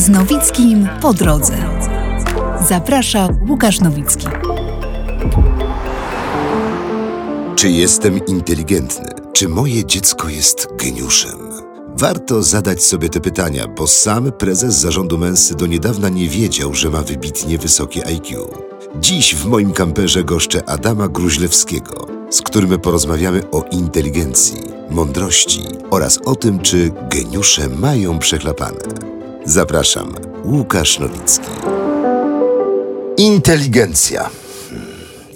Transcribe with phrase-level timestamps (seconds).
[0.00, 1.56] Z Nowickim po drodze.
[2.68, 4.26] Zaprasza Łukasz Nowicki.
[7.56, 9.08] Czy jestem inteligentny?
[9.32, 11.38] Czy moje dziecko jest geniuszem?
[11.96, 16.90] Warto zadać sobie te pytania, bo sam prezes zarządu Mensy do niedawna nie wiedział, że
[16.90, 18.48] ma wybitnie wysokie IQ.
[19.00, 26.34] Dziś w moim kamperze goszczę Adama Gruźlewskiego, z którym porozmawiamy o inteligencji, mądrości oraz o
[26.34, 29.09] tym, czy geniusze mają przechlapane.
[29.44, 30.14] Zapraszam,
[30.44, 31.48] Łukasz Nowicki.
[33.16, 34.30] Inteligencja.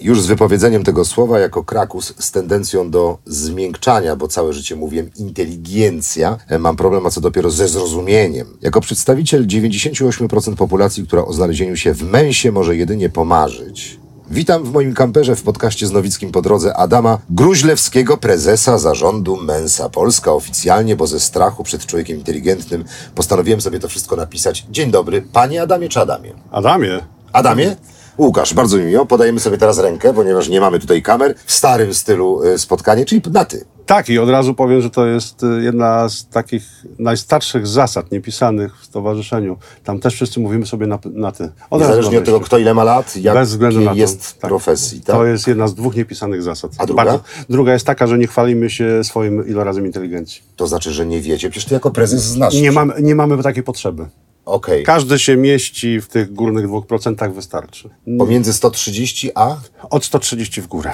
[0.01, 5.11] Już z wypowiedzeniem tego słowa jako krakus z tendencją do zmiękczania, bo całe życie mówiłem
[5.16, 8.47] inteligencja, mam problem, a co dopiero ze zrozumieniem.
[8.62, 13.98] Jako przedstawiciel 98% populacji, która o znalezieniu się w męsie może jedynie pomarzyć,
[14.30, 19.88] Witam w moim kamperze w podcaście z Nowickim po drodze Adama Gruźlewskiego, prezesa zarządu Mensa
[19.88, 24.66] Polska oficjalnie, bo ze strachu przed człowiekiem inteligentnym postanowiłem sobie to wszystko napisać.
[24.70, 26.33] Dzień dobry, panie Adamie czy Adamie?
[26.50, 27.00] Adamie,
[27.33, 27.77] Adamie?
[28.19, 29.07] Łukasz, bardzo mi miło.
[29.07, 31.34] Podajemy sobie teraz rękę, ponieważ nie mamy tutaj kamer.
[31.47, 33.65] W starym stylu y, spotkanie, czyli na ty.
[33.87, 36.62] tak i od razu powiem, że to jest y, jedna z takich
[36.98, 39.57] najstarszych zasad niepisanych w stowarzyszeniu.
[39.85, 41.51] Tam też wszyscy mówimy sobie na, na ty.
[41.70, 43.97] Od Niezależnie od tego, kto ile ma lat, jak Bez względu na to.
[43.97, 44.48] jest tak.
[44.48, 45.01] profesji.
[45.01, 45.17] Tak?
[45.17, 46.70] To jest jedna z dwóch niepisanych zasad.
[46.79, 47.19] A druga?
[47.48, 50.42] druga jest taka, że nie chwalimy się swoim ilorazem inteligencji.
[50.57, 51.51] To znaczy, że nie wiecie.
[51.51, 52.55] Przecież ty jako prezes znasz.
[52.55, 54.07] Nie mamy, nie mamy takiej potrzeby.
[54.45, 54.83] Okej.
[54.84, 57.91] Każdy się mieści w tych górnych dwóch procentach, wystarczy.
[58.19, 59.56] Pomiędzy 130 a...
[59.91, 60.92] Od 130 w górę.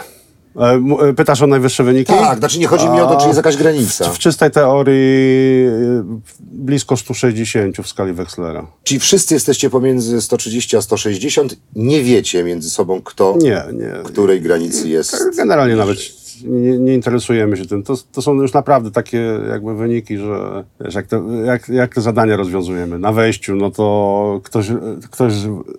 [0.57, 2.13] E, e, Pytasz o najwyższe wyniki?
[2.13, 4.11] Tak, znaczy nie chodzi mi o to, czy jest jakaś granica.
[4.11, 6.03] W czystej teorii y,
[6.41, 8.67] blisko 160 w skali Wexlera.
[8.83, 13.93] Czyli wszyscy jesteście pomiędzy 130 a 160, nie wiecie między sobą, kto Nie, nie.
[14.05, 15.17] której granicy jest.
[15.37, 15.99] Generalnie nawet
[16.45, 17.83] nie, nie interesujemy się tym.
[17.83, 22.01] To, to są już naprawdę takie jakby wyniki, że wiesz, jak, te, jak, jak te
[22.01, 24.67] zadania rozwiązujemy na wejściu, no to ktoś,
[25.11, 25.33] ktoś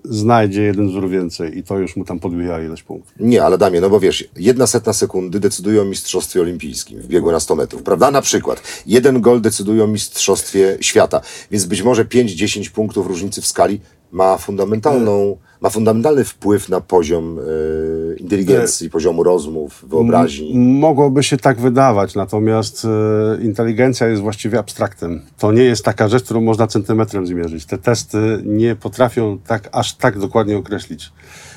[0.03, 3.13] znajdzie jeden wzór więcej i to już mu tam podbija ileś punktów.
[3.19, 7.31] Nie, ale Damie, no bo wiesz, jedna setna sekundy decyduje o mistrzostwie olimpijskim w biegu
[7.31, 8.11] na 100 metrów, prawda?
[8.11, 11.21] Na przykład jeden gol decyduje o mistrzostwie świata,
[11.51, 13.79] więc być może 5-10 punktów różnicy w skali
[14.11, 20.51] ma fundamentalną, ma fundamentalny wpływ na poziom e, inteligencji, poziomu rozmów, wyobraźni.
[20.59, 25.21] Mogłoby się tak wydawać, natomiast e, inteligencja jest właściwie abstraktem.
[25.38, 27.66] To nie jest taka rzecz, którą można centymetrem zmierzyć.
[27.66, 31.11] Te testy nie potrafią tak aż tak dokładnie określić.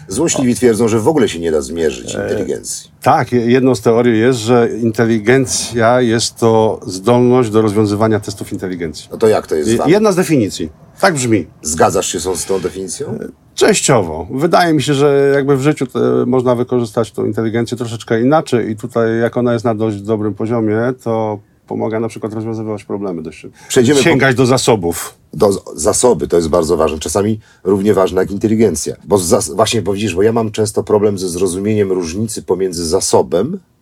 [0.09, 2.91] Złośliwi twierdzą, że w ogóle się nie da zmierzyć inteligencji.
[3.03, 9.09] Tak, je- jedną z teorii jest, że inteligencja jest to zdolność do rozwiązywania testów inteligencji.
[9.12, 9.70] No to jak to jest?
[9.87, 10.70] Jedna z definicji.
[11.00, 11.47] Tak brzmi.
[11.62, 13.19] Zgadzasz się z tą definicją?
[13.54, 14.26] Częściowo.
[14.31, 18.76] Wydaje mi się, że jakby w życiu te, można wykorzystać tą inteligencję troszeczkę inaczej i
[18.76, 23.38] tutaj jak ona jest na dość dobrym poziomie, to pomaga na przykład rozwiązywać problemy dość
[23.38, 23.59] szybko.
[23.69, 25.14] Przejdziemy po- Sięgać do zasobów.
[25.32, 28.97] do zasoby, to jest bardzo ważne, czasami równie ważne jak inteligencja.
[29.04, 33.54] Bo zas- właśnie, bo widzisz, bo ja mam często problem ze zrozumieniem różnicy pomiędzy zasobem,
[33.54, 33.74] e,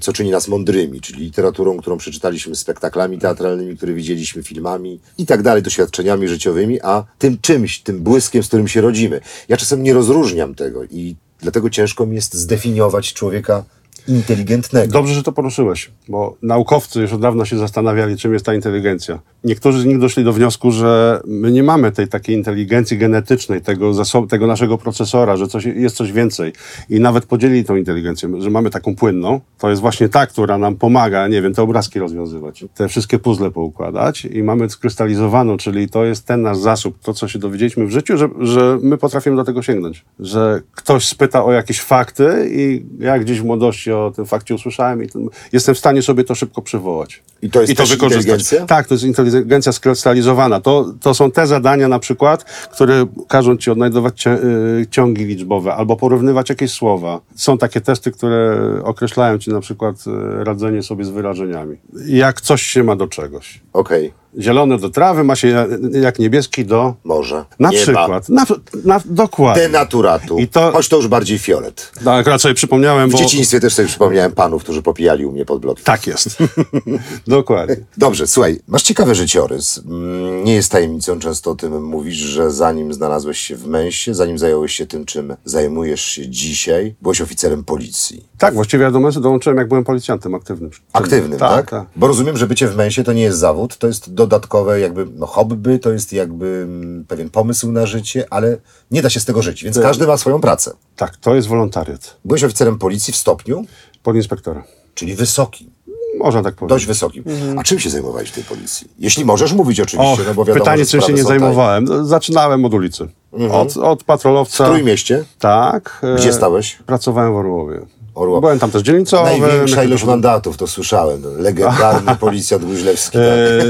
[0.00, 5.42] co czyni nas mądrymi, czyli literaturą, którą przeczytaliśmy, spektaklami teatralnymi, które widzieliśmy, filmami i tak
[5.42, 9.20] dalej, doświadczeniami życiowymi, a tym czymś, tym błyskiem, z którym się rodzimy.
[9.48, 13.64] Ja czasem nie rozróżniam tego i dlatego ciężko mi jest zdefiniować człowieka
[14.08, 14.92] inteligentnego.
[14.92, 19.18] Dobrze, że to poruszyłeś, bo naukowcy już od dawna się zastanawiali, czym jest ta inteligencja.
[19.44, 23.92] Niektórzy z nich doszli do wniosku, że my nie mamy tej takiej inteligencji genetycznej, tego,
[24.28, 26.52] tego naszego procesora, że coś, jest coś więcej.
[26.90, 29.40] I nawet podzielili tą inteligencję, że mamy taką płynną.
[29.58, 33.50] To jest właśnie ta, która nam pomaga, nie wiem, te obrazki rozwiązywać, te wszystkie puzzle
[33.50, 37.90] poukładać i mamy skrystalizowaną, czyli to jest ten nasz zasób, to co się dowiedzieliśmy w
[37.90, 40.04] życiu, że, że my potrafimy do tego sięgnąć.
[40.20, 45.02] Że ktoś spyta o jakieś fakty i ja gdzieś w młodości o tym fakcie usłyszałem
[45.02, 47.22] i tym, jestem w stanie sobie to szybko przywołać.
[47.42, 48.66] I to jest też inteligencja?
[48.66, 50.60] Tak, to jest inteligencja skrystalizowana.
[50.60, 55.96] To, to są te zadania na przykład, które każą ci odnajdować y, ciągi liczbowe albo
[55.96, 57.20] porównywać jakieś słowa.
[57.34, 59.96] Są takie testy, które określają ci na przykład
[60.40, 61.76] y, radzenie sobie z wyrażeniami.
[62.06, 63.60] Jak coś się ma do czegoś.
[63.72, 65.66] Okej, Zielony do trawy ma się ja-
[66.00, 66.94] jak niebieski do...
[67.04, 67.44] może.
[67.58, 67.82] Na Nie ma.
[67.82, 68.28] przykład.
[68.28, 68.44] Na,
[68.84, 69.62] na, dokładnie.
[69.62, 70.38] Denaturatu.
[70.38, 71.92] I to- Choć to już bardziej fiolet.
[72.04, 73.18] No, akurat sobie przypomniałem, W bo...
[73.18, 75.84] dzieciństwie też sobie przypomniałem panów, którzy popijali u mnie pod blokiem.
[75.84, 76.38] Tak jest.
[77.26, 77.76] Dokładnie.
[77.96, 79.80] Dobrze, słuchaj, masz ciekawy życiorys.
[79.86, 84.38] Mm, Nie jest tajemnicą, często o tym mówisz, że zanim znalazłeś się w męście, zanim
[84.38, 88.24] zająłeś się tym, czym zajmujesz się dzisiaj, byłeś oficerem policji.
[88.38, 90.70] Tak, właściwie ja do męsy dołączyłem, jak byłem policjantem aktywnym.
[90.92, 91.86] Aktywnym, tak, Tak, tak.
[91.96, 95.26] Bo rozumiem, że bycie w męsie to nie jest zawód, to jest dodatkowe jakby no,
[95.26, 98.56] hobby, to jest jakby mm, pewien pomysł na życie, ale
[98.90, 100.70] nie da się z tego żyć, więc każdy ma swoją pracę.
[100.96, 102.16] Tak, to jest wolontariat.
[102.24, 103.64] Byłeś oficerem policji w stopniu,
[104.02, 104.64] Podinspektora.
[104.94, 105.70] czyli wysoki.
[106.18, 106.74] Można tak powiedzieć.
[106.74, 107.24] Dość wysokim.
[107.58, 108.88] A czym się zajmowałeś w tej policji?
[108.98, 111.40] Jeśli możesz mówić oczywiście, Och, no bo wiadomo, pytanie, czym się nie są tajne.
[111.40, 112.06] zajmowałem.
[112.06, 113.08] Zaczynałem od ulicy.
[113.52, 114.64] Od, od patrolowca.
[114.64, 115.24] W Trójmieście?
[115.38, 116.00] Tak.
[116.02, 116.78] e, Gdzie stałeś?
[116.86, 117.80] Pracowałem w Orłowie.
[118.18, 118.40] Orłowie.
[118.40, 119.24] Byłem tam też dzielnicowy.
[119.30, 121.22] Największa ilość mandatów, to słyszałem.
[121.38, 123.18] Legendarny policjant Guźlewski.
[123.18, 123.22] E,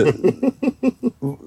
[0.04, 0.14] Tak.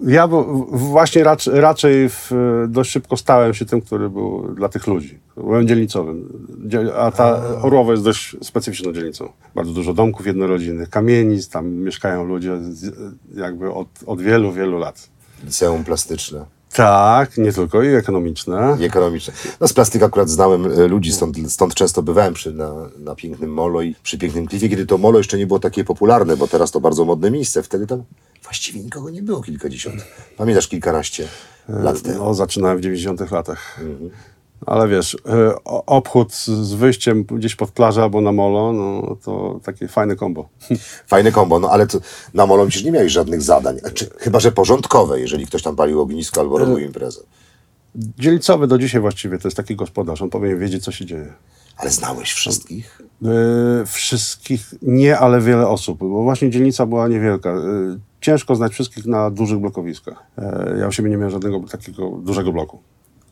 [0.08, 2.32] Ja bo- w- właśnie racz, raczej w,
[2.68, 5.20] dość szybko stałem się tym, który był dla tych ludzi.
[5.38, 6.46] Byłem dzielnicowym.
[6.68, 9.30] Dziel- A ta Orłowo jest dość specyficzną dzielnicą.
[9.56, 12.96] Bardzo dużo domków jednorodzinnych, kamienic, tam mieszkają ludzie z,
[13.36, 15.10] jakby od, od wielu, wielu lat.
[15.44, 18.78] Liceum plastyczne Tak, nie tylko, i ekonomiczne.
[18.80, 19.34] i ekonomiczne.
[19.60, 23.54] No z plastyki akurat znałem e, ludzi, stąd, stąd często bywałem przy, na, na pięknym
[23.54, 26.72] molo i przy pięknym klifie, kiedy to molo jeszcze nie było takie popularne, bo teraz
[26.72, 27.64] to bardzo modne miejsce.
[27.64, 28.04] Wtedy tam
[28.44, 30.06] właściwie nikogo nie było kilkadziesiąt.
[30.38, 31.28] Pamiętasz kilkanaście
[31.70, 32.18] lat temu?
[32.18, 33.80] No, zaczynałem w 90 latach.
[34.66, 35.18] Ale wiesz,
[35.66, 40.50] o- obchód z wyjściem gdzieś pod plażę albo na molo, no to takie fajne kombo.
[41.08, 41.88] Fajne kombo, no ale
[42.34, 43.78] na molo przecież nie miałeś żadnych zadań.
[43.94, 47.22] Czy, chyba, że porządkowe, jeżeli ktoś tam palił ognisko albo robił imprezę.
[47.96, 51.34] Dzielnicowy do dzisiaj właściwie to jest taki gospodarz, on powinien wiedzieć, co się dzieje.
[51.78, 53.02] Ale znałeś wszystkich?
[53.26, 57.50] E, wszystkich nie, ale wiele osób, bo właśnie dzielnica była niewielka.
[57.50, 57.60] E,
[58.22, 60.24] ciężko znać wszystkich na dużych blokowiskach.
[60.38, 62.80] E, ja u siebie nie miałem żadnego takiego dużego bloku.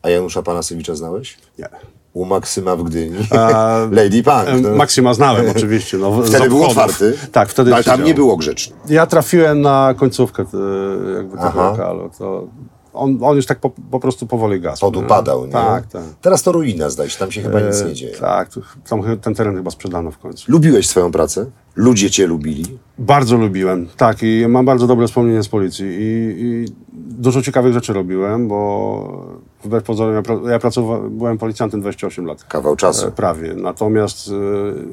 [0.02, 1.38] A Janusza Panasewicza znałeś?
[1.58, 1.68] Nie.
[2.12, 3.16] U Maksyma w Gdyni.
[3.30, 4.62] A, Lady Punk.
[4.62, 4.76] No.
[4.76, 5.98] Maksyma znałem oczywiście.
[5.98, 7.18] No, Wtedy był otwarty.
[7.32, 8.76] Tak, wtedy ale tam nie było grzeczny.
[8.88, 11.70] Ja trafiłem na końcówkę e, jakby tego Aha.
[11.70, 12.10] lokalu.
[12.18, 12.46] To
[12.92, 14.80] on, on już tak po, po prostu powoli gasł.
[14.80, 15.52] Podupadał, nie?
[15.52, 16.02] Tak, tak.
[16.20, 18.16] Teraz to ruina, zdaje się, tam się chyba nic nie dzieje.
[18.16, 18.50] Tak,
[18.88, 20.52] tam, ten teren chyba sprzedano w końcu.
[20.52, 21.46] Lubiłeś swoją pracę?
[21.76, 22.78] Ludzie cię lubili?
[22.98, 26.64] Bardzo lubiłem, tak, i mam bardzo dobre wspomnienia z policji i, i
[26.94, 32.44] dużo ciekawych rzeczy robiłem, bo wbrew pozorom ja, pra- ja pracowałem, byłem policjantem 28 lat.
[32.44, 33.10] Kawał E, czasu.
[33.12, 33.54] Prawie.
[33.54, 34.28] Natomiast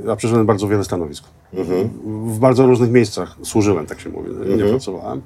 [0.06, 1.24] e, ja przeszedłem bardzo wiele stanowisk.
[1.54, 1.90] Mhm.
[2.34, 4.30] W bardzo różnych miejscach służyłem, tak się mówi.
[4.58, 5.22] Nie pracowałem.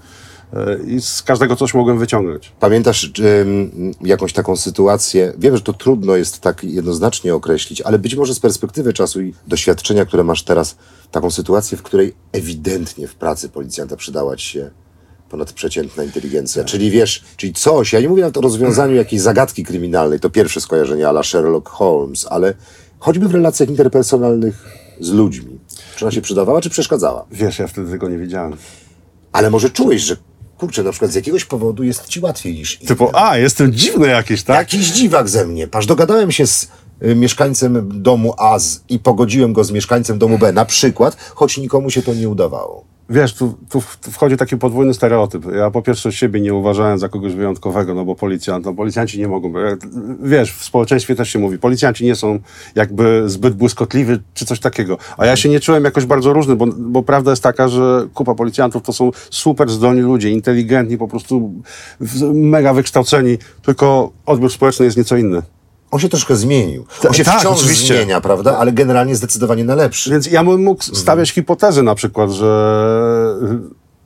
[0.53, 2.51] E, I z każdego coś mogłem wyciągnąć.
[2.59, 3.11] Pamiętasz
[4.01, 5.33] jakąś taką sytuację?
[5.37, 9.33] Wiem, że to trudno jest tak jednoznacznie określić, ale być może z perspektywy czasu i
[9.47, 10.75] doświadczenia, które masz teraz,
[11.11, 14.71] taką sytuację, w której ewidentnie w pracy policjanta przydała ci się
[15.29, 16.63] ponadprzeciętna inteligencja.
[16.63, 21.09] Czyli wiesz, czyli coś, ja nie mówię o rozwiązaniu jakiejś zagadki kryminalnej, to pierwsze skojarzenie
[21.09, 22.53] ala Sherlock Holmes, ale
[22.99, 24.65] choćby w relacjach interpersonalnych
[24.99, 25.59] z ludźmi.
[25.95, 27.25] Czy ona się przydawała, czy przeszkadzała?
[27.31, 28.53] Wiesz, ja wtedy tego nie wiedziałem.
[29.31, 30.17] Ale może czułeś, że
[30.61, 32.87] kurczę, na przykład z jakiegoś powodu jest ci łatwiej niż innym.
[32.87, 34.57] Typu, a, jestem dziwny jakiś, tak?
[34.57, 35.67] Jakiś dziwak ze mnie.
[35.67, 36.67] Patrz, dogadałem się z
[37.03, 38.57] y, mieszkańcem domu A
[38.89, 42.90] i pogodziłem go z mieszkańcem domu B, na przykład, choć nikomu się to nie udawało.
[43.11, 43.81] Wiesz, tu, tu,
[44.11, 45.45] wchodzi taki podwójny stereotyp.
[45.55, 49.27] Ja po pierwsze siebie nie uważałem za kogoś wyjątkowego, no bo policjant, no policjanci nie
[49.27, 49.53] mogą.
[50.23, 52.39] Wiesz, w społeczeństwie też się mówi, policjanci nie są
[52.75, 54.97] jakby zbyt błyskotliwi czy coś takiego.
[55.17, 58.35] A ja się nie czułem jakoś bardzo różny, bo, bo prawda jest taka, że kupa
[58.35, 61.51] policjantów to są super zdolni ludzie, inteligentni, po prostu
[62.33, 65.41] mega wykształceni, tylko odbiór społeczny jest nieco inny.
[65.91, 66.85] On się troszkę zmienił.
[67.07, 67.95] On się tak, wciąż oczywiście.
[67.95, 68.57] zmienia, prawda?
[68.57, 70.11] Ale generalnie zdecydowanie na lepszy.
[70.11, 73.35] Więc ja bym mógł stawiać hipotezy na przykład, że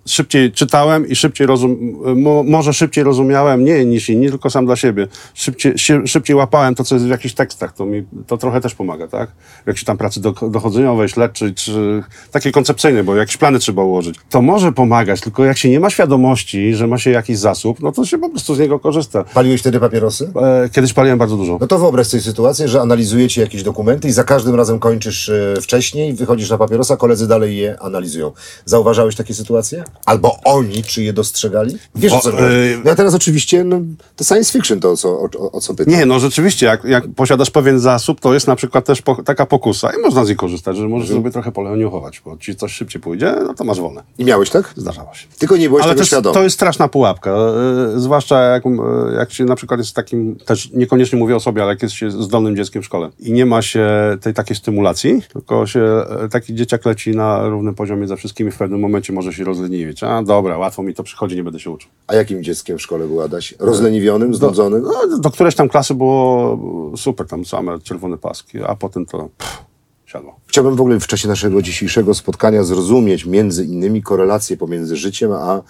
[0.07, 1.77] szybciej czytałem i szybciej rozum,
[2.15, 5.07] mo, może szybciej rozumiałem, nie niż inni, tylko sam dla siebie.
[5.33, 7.73] Szybciej, szy- szybciej łapałem to, co jest w jakichś tekstach.
[7.73, 9.29] To mi to trochę też pomaga, tak?
[9.63, 14.15] W jakiejś tam pracy do, dochodzeniowej, śledczej, czy takiej koncepcyjnej, bo jakieś plany trzeba ułożyć.
[14.29, 17.91] To może pomagać, tylko jak się nie ma świadomości, że ma się jakiś zasób, no
[17.91, 19.23] to się po prostu z niego korzysta.
[19.33, 20.31] Paliłeś wtedy papierosy?
[20.65, 21.57] E, Kiedyś paliłem bardzo dużo.
[21.61, 25.61] No to wyobraź sobie sytuację, że analizujecie jakieś dokumenty i za każdym razem kończysz e,
[25.61, 28.31] wcześniej, wychodzisz na papierosa, koledzy dalej je analizują.
[28.65, 29.83] Zauważałeś takie sytuacje?
[30.05, 31.77] Albo oni, czy je dostrzegali?
[31.95, 32.43] Wiesz o co chodzi?
[32.83, 33.81] No ja teraz oczywiście, no,
[34.15, 35.93] to science fiction to, o co, o, o co pytam.
[35.93, 39.45] Nie, no rzeczywiście, jak, jak posiadasz pewien zasób, to jest na przykład też po, taka
[39.45, 43.01] pokusa i można z niej korzystać, że możesz sobie trochę poleniuchować, bo ci coś szybciej
[43.01, 44.03] pójdzie, no to masz wolne.
[44.17, 44.73] I miałeś tak?
[44.75, 45.27] Zdarzało się.
[45.39, 46.33] Tylko nie byłeś Ale tego też świadomy.
[46.33, 48.69] to jest straszna pułapka, e, zwłaszcza jak, e,
[49.17, 52.11] jak się na przykład jest takim, też niekoniecznie mówię o sobie, ale jak jest się
[52.11, 53.87] zdolnym dzieckiem w szkole i nie ma się
[54.21, 55.81] tej takiej stymulacji, tylko się
[56.23, 59.43] e, taki dzieciak leci na równym poziomie ze wszystkimi, w pewnym momencie może się
[59.85, 60.03] rozleniwić.
[60.03, 61.89] A dobra, łatwo mi to przychodzi, nie będę się uczył.
[62.07, 63.55] A jakim dzieckiem w szkole był Adaś?
[63.59, 64.81] Rozleniwionym, znudzonym?
[64.81, 66.59] No, do którejś tam klasy było
[66.97, 69.63] super, tam same czerwone paski, a potem to pff,
[70.05, 70.39] siadło.
[70.47, 75.61] Chciałbym w ogóle w czasie naszego dzisiejszego spotkania zrozumieć między innymi korelację pomiędzy życiem a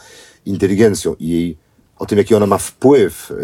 [0.46, 1.58] inteligencją i jej,
[2.00, 3.36] o tym, jaki ona ma wpływ y,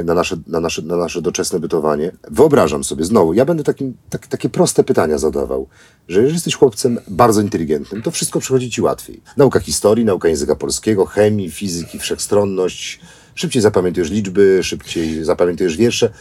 [0.00, 2.12] y, na, nasze, na, nasze, na nasze doczesne bytowanie.
[2.30, 5.68] Wyobrażam sobie znowu, ja będę takim, tak, takie proste pytania zadawał,
[6.08, 9.22] że jeżeli jesteś chłopcem bardzo inteligentnym, to wszystko przychodzi ci łatwiej.
[9.36, 13.00] Nauka historii, nauka języka polskiego, chemii, fizyki, wszechstronność,
[13.34, 16.12] szybciej zapamiętujesz liczby, szybciej zapamiętujesz wiersze.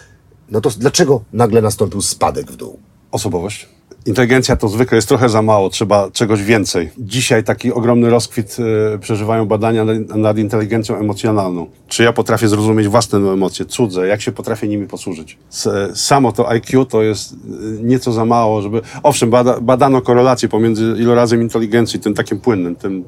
[0.49, 2.79] No to dlaczego nagle nastąpił spadek w dół?
[3.11, 3.69] Osobowość.
[4.05, 6.89] Inteligencja to zwykle jest trochę za mało, trzeba czegoś więcej.
[6.97, 8.57] Dzisiaj taki ogromny rozkwit
[8.93, 11.67] e, przeżywają badania nad, nad inteligencją emocjonalną.
[11.87, 15.37] Czy ja potrafię zrozumieć własne emocje, cudze, jak się potrafię nimi posłużyć.
[15.51, 17.37] S, samo to IQ to jest e,
[17.83, 18.81] nieco za mało, żeby...
[19.03, 23.03] Owszem, bada, badano korelację pomiędzy ilorazem inteligencji, tym takim płynnym, tym,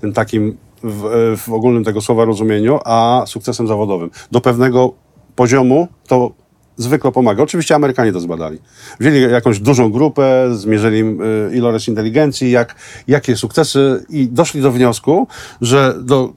[0.00, 4.10] tym takim w, e, w ogólnym tego słowa rozumieniu, a sukcesem zawodowym.
[4.30, 4.92] Do pewnego
[5.36, 6.30] poziomu to
[6.76, 7.42] zwykle pomaga.
[7.42, 8.58] Oczywiście Amerykanie to zbadali.
[9.00, 12.74] Wzięli jakąś dużą grupę, zmierzyli y, ilość inteligencji, jak,
[13.08, 15.26] jakie sukcesy i doszli do wniosku,
[15.60, 16.32] że do,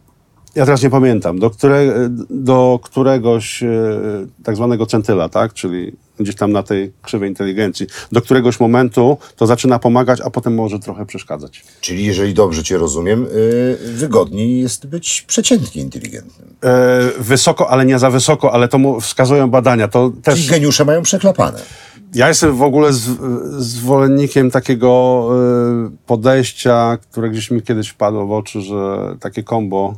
[0.56, 3.68] ja teraz nie pamiętam, do, które, do któregoś e,
[4.44, 9.48] tak zwanego centyla, tak, czyli gdzieś tam na tej krzywej inteligencji, do któregoś momentu to
[9.48, 11.64] zaczyna pomagać, a potem może trochę przeszkadzać.
[11.82, 16.50] Czyli jeżeli dobrze cię rozumiem, yy, wygodniej jest być przeciętnie inteligentnym.
[16.64, 19.88] E, wysoko, ale nie za wysoko, ale to mu wskazują badania.
[19.88, 20.50] To też...
[20.50, 21.60] geniusze mają przeklapane.
[22.14, 23.10] Ja jestem w ogóle z,
[23.58, 25.30] zwolennikiem takiego
[25.88, 28.76] y, podejścia, które gdzieś mi kiedyś wpadło w oczy, że
[29.20, 29.94] takie kombo,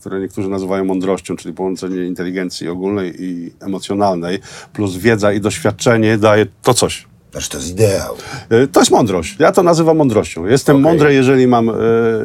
[0.00, 4.38] które niektórzy nazywają mądrością, czyli połączenie inteligencji ogólnej i emocjonalnej,
[4.72, 7.10] plus wiedza i doświadczenie daje to coś.
[7.32, 8.14] Znaczy to jest ideał.
[8.52, 9.36] Y, To jest mądrość.
[9.38, 10.46] Ja to nazywam mądrością.
[10.46, 10.82] Jestem Okej.
[10.82, 11.72] mądry, jeżeli mam, y,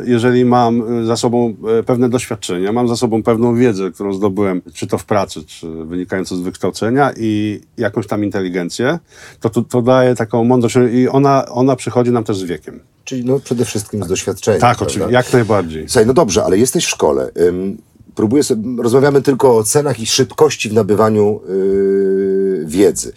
[0.06, 1.56] jeżeli mam y, za sobą
[1.86, 6.36] pewne doświadczenia, mam za sobą pewną wiedzę, którą zdobyłem, czy to w pracy, czy wynikającą
[6.36, 9.00] z wykształcenia i jakąś tam inteligencję,
[9.40, 12.80] to, to, to daje taką mądrość i ona, ona przychodzi nam też z wiekiem.
[13.06, 14.60] Czyli no przede wszystkim z doświadczenia.
[14.60, 14.86] Tak, prawda?
[14.86, 15.90] oczywiście, jak najbardziej.
[15.90, 17.32] Słuchaj, no dobrze, ale jesteś w szkole.
[17.38, 17.78] Ym,
[18.16, 23.14] próbuję sobie, rozmawiamy tylko o cenach i szybkości w nabywaniu yy, wiedzy.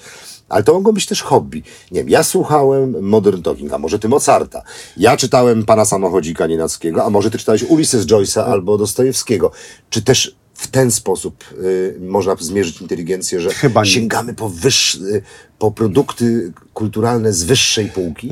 [0.48, 1.62] Ale to mogą być też hobby.
[1.90, 4.62] Nie wiem, ja słuchałem Modern Talking, a może ty Mozarta.
[4.96, 9.50] Ja czytałem Pana Samochodzika Nienackiego, a może ty czytałeś Ulysses Joyce'a albo Dostojewskiego.
[9.90, 13.50] Czy też w ten sposób y, można zmierzyć inteligencję, że
[13.84, 15.22] sięgamy po, wyższ, y,
[15.58, 18.30] po produkty kulturalne z wyższej półki?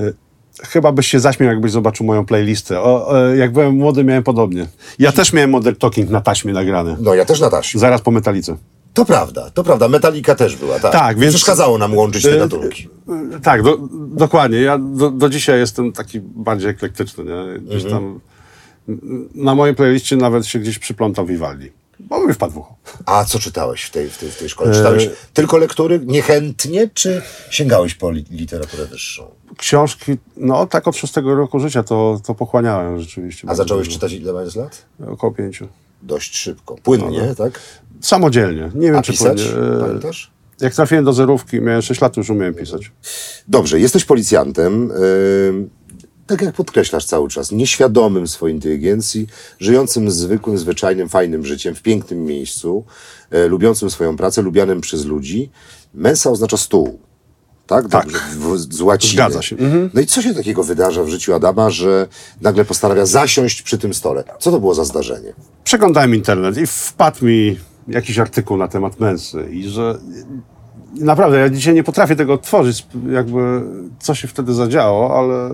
[0.62, 2.80] Chyba byś się zaśmiał, jakbyś zobaczył moją playlistę.
[2.80, 4.66] O, o, jak byłem młody, miałem podobnie.
[4.98, 6.96] Ja też miałem Modern Talking na taśmie nagrany.
[7.00, 7.80] No ja też na taśmie.
[7.80, 8.56] Zaraz po metalice.
[8.94, 9.88] To prawda, to prawda.
[9.88, 10.92] Metalika też była, tak.
[10.92, 12.88] Tak, więc- Przeszkadzało nam łączyć te gatunki.
[13.36, 13.78] Y, Tak, do,
[14.10, 14.60] dokładnie.
[14.60, 17.24] Ja do, do dzisiaj jestem taki bardziej eklektyczny.
[17.24, 17.58] Nie?
[17.58, 18.20] Gdzieś tam
[18.88, 21.72] n- na mojej playliście nawet się gdzieś przyplątał Vivaldi.
[22.00, 22.74] Bo mi wpadł w ucho.
[23.06, 24.74] A co czytałeś w tej, w tej, w tej szkole?
[24.74, 29.30] Czytałeś tylko lektury niechętnie, czy sięgałeś po li literaturę wyższą?
[29.56, 33.48] Książki, no tak od szóstego roku życia to, to pochłaniałem rzeczywiście.
[33.50, 34.86] A zacząłeś czytać ile mając lat?
[35.06, 35.68] Około pięciu.
[36.02, 36.76] Dość szybko.
[36.82, 37.60] Płynnie, tak?
[38.00, 38.70] Samodzielnie.
[38.74, 39.42] Nie wiem, A czy pisać?
[39.42, 39.76] płynnie.
[39.76, 40.30] E, Pamiętasz?
[40.60, 42.92] Jak trafiłem do zerówki, miałem 6 lat, już umiałem pisać.
[43.48, 44.88] Dobrze, jesteś policjantem.
[44.88, 45.68] Yy,
[46.26, 49.26] tak jak podkreślasz cały czas, nieświadomym swojej inteligencji,
[49.60, 52.84] żyjącym zwykłym, zwyczajnym, fajnym życiem, w pięknym miejscu,
[53.30, 55.50] e, lubiącym swoją pracę, lubianym przez ludzi.
[55.94, 56.98] Mensa oznacza stół.
[57.66, 57.88] Tak?
[57.88, 58.04] Tak.
[58.04, 59.12] Dobrze, w, z łaciny.
[59.12, 59.56] Zgadza się.
[59.56, 59.90] Mhm.
[59.94, 62.08] No i co się takiego wydarza w życiu Adama, że
[62.40, 64.24] nagle postanawia zasiąść przy tym stole?
[64.38, 65.32] Co to było za zdarzenie?
[65.64, 69.98] Przeglądałem internet i wpadł mi jakiś artykuł na temat męsy i że
[70.94, 73.62] naprawdę ja dzisiaj nie potrafię tego odtworzyć, jakby
[73.98, 75.50] co się wtedy zadziało, ale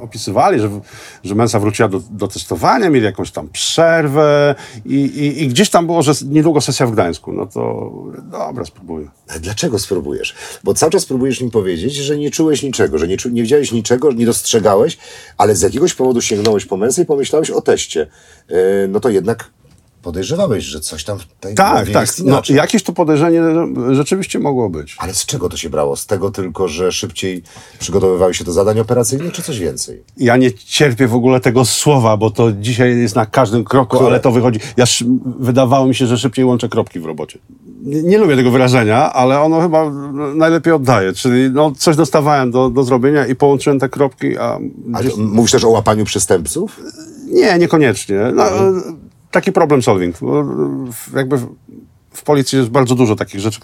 [0.00, 0.80] opisywali, że,
[1.24, 5.86] że Mensa wróciła do, do testowania, mieli jakąś tam przerwę i, i, i gdzieś tam
[5.86, 7.32] było, że niedługo sesja w Gdańsku.
[7.32, 9.08] No to dobra, spróbuję.
[9.40, 10.34] Dlaczego spróbujesz?
[10.64, 13.72] Bo cały czas próbujesz im powiedzieć, że nie czułeś niczego, że nie, czu, nie widziałeś
[13.72, 14.98] niczego, nie dostrzegałeś,
[15.38, 18.06] ale z jakiegoś powodu sięgnąłeś po męsę i pomyślałeś o teście.
[18.48, 18.56] Yy,
[18.88, 19.50] no to jednak
[20.02, 22.00] podejrzewałeś, że coś tam w tej Tak, tak.
[22.02, 23.42] jest No, jakieś to podejrzenie
[23.92, 24.96] rzeczywiście mogło być.
[24.98, 25.96] Ale z czego to się brało?
[25.96, 27.42] Z tego tylko, że szybciej
[27.78, 30.02] przygotowywały się do zadań operacyjnych, czy coś więcej?
[30.16, 34.10] Ja nie cierpię w ogóle tego słowa, bo to dzisiaj jest na każdym kroku, Które?
[34.10, 34.60] ale to wychodzi.
[34.76, 34.84] Ja
[35.38, 37.38] wydawało mi się, że szybciej łączę kropki w robocie.
[37.82, 39.90] Nie, nie lubię tego wyrażenia, ale ono chyba
[40.34, 41.12] najlepiej oddaje.
[41.12, 44.58] Czyli no, coś dostawałem do, do zrobienia i połączyłem te kropki, a.
[44.94, 45.16] A gdzieś...
[45.16, 46.80] mówisz też o łapaniu przestępców?
[47.26, 48.18] Nie, niekoniecznie.
[48.34, 48.44] No,
[49.36, 50.16] Taki problem solving.
[50.18, 51.38] W- jakby
[52.12, 53.60] w, policji jest bardzo dużo takich rzeczy,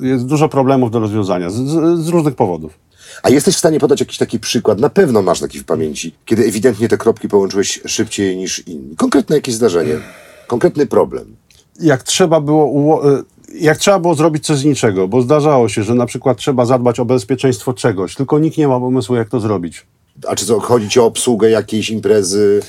[0.00, 1.54] jest dużo problemów do rozwiązania z,
[2.04, 2.78] z, różnych powodów.
[3.22, 4.80] A jesteś w stanie podać jakiś taki przykład?
[4.80, 8.96] Na pewno masz taki w pamięci, kiedy ewidentnie te kropki połączyłeś szybciej niż inni.
[8.96, 9.94] Konkretne jakieś zdarzenie,
[10.46, 11.36] konkretny problem.
[11.80, 13.24] jak trzeba było, y,
[13.54, 17.00] jak trzeba było zrobić coś z niczego, bo zdarzało się, że na przykład trzeba zadbać
[17.00, 19.86] o bezpieczeństwo czegoś, tylko nikt nie ma pomysłu, jak to zrobić.
[20.28, 22.60] A czy co, chodzi ci o obsługę jakiejś imprezy,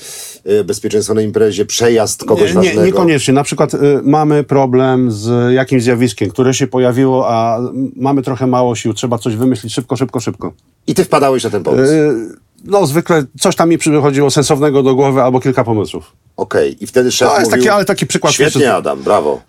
[0.46, 2.84] y, bezpieczeństwo na imprezie, przejazd kogoś Nie, nie, ważnego?
[2.86, 3.34] niekoniecznie.
[3.34, 7.60] Na przykład y, mamy problem z jakimś zjawiskiem, które się pojawiło, a
[7.96, 10.52] mamy trochę mało sił, trzeba coś wymyślić szybko, szybko, szybko.
[10.86, 11.92] I ty wpadałeś na ten pomysł.
[11.92, 12.28] Y,
[12.64, 16.12] no zwykle coś tam mi przychodziło sensownego do głowy albo kilka pomysłów.
[16.36, 18.32] Okej, i wtedy szef To jest mówił, taki, ale taki przykład.
[18.34, 19.40] świetnie Adam, brawo.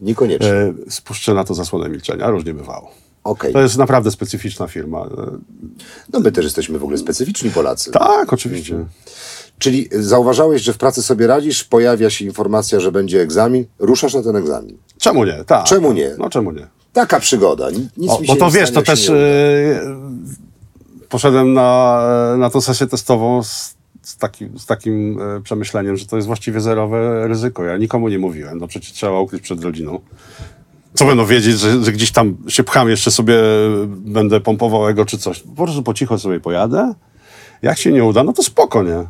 [0.00, 0.48] Niekoniecznie.
[0.52, 2.90] E, Spuszczę na to zasłonę milczenia, różnie bywało.
[3.24, 3.52] Okej.
[3.52, 5.08] To jest naprawdę specyficzna firma.
[6.12, 7.90] No my też jesteśmy w ogóle specyficzni Polacy.
[7.90, 8.84] Tak, oczywiście.
[9.58, 14.22] Czyli zauważałeś, że w pracy sobie radzisz, pojawia się informacja, że będzie egzamin, ruszasz na
[14.22, 14.78] ten egzamin.
[14.98, 15.44] Czemu nie?
[15.46, 15.64] Tak.
[15.64, 16.14] Czemu nie?
[16.18, 16.66] No czemu nie?
[16.92, 17.70] Taka przygoda.
[17.70, 19.14] Ni- Nic O, mi bo się to nie wiesz, to też e,
[21.08, 22.00] poszedłem na,
[22.38, 26.60] na tą sesję testową z, z, takim, z takim e, przemyśleniem, że to jest właściwie
[26.60, 27.64] zerowe ryzyko.
[27.64, 30.00] Ja nikomu nie mówiłem, no przecież trzeba ukryć przed rodziną.
[30.94, 33.34] Co będą wiedzieć, że, że gdzieś tam się pcham, jeszcze sobie
[33.88, 35.40] będę pompował ego czy coś.
[35.40, 36.94] Po prostu po cicho sobie pojadę.
[37.62, 39.04] Jak się nie uda, no to spoko, nie?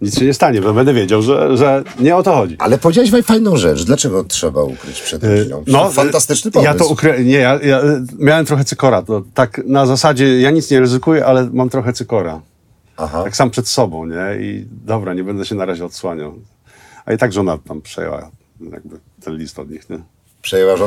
[0.00, 2.56] Nic się nie stanie, bo będę wiedział, że, że nie o to chodzi.
[2.58, 3.84] Ale powiedziałeś Waj, fajną rzecz.
[3.84, 5.64] Dlaczego trzeba ukryć przed rodziną?
[5.66, 6.72] No, Fantastyczny pomysł.
[6.72, 7.24] Ja to ukry...
[7.24, 9.02] Nie, ja, ja y, miałem trochę cykora.
[9.02, 12.40] To tak na zasadzie, ja nic nie ryzykuję, ale mam trochę cykora.
[12.96, 13.24] Aha.
[13.24, 14.44] Tak sam przed sobą, nie?
[14.46, 16.34] I dobra, nie będę się na razie odsłaniał.
[17.04, 18.30] A i tak żona tam przejęła
[18.72, 19.98] jakby ten list od nich, nie?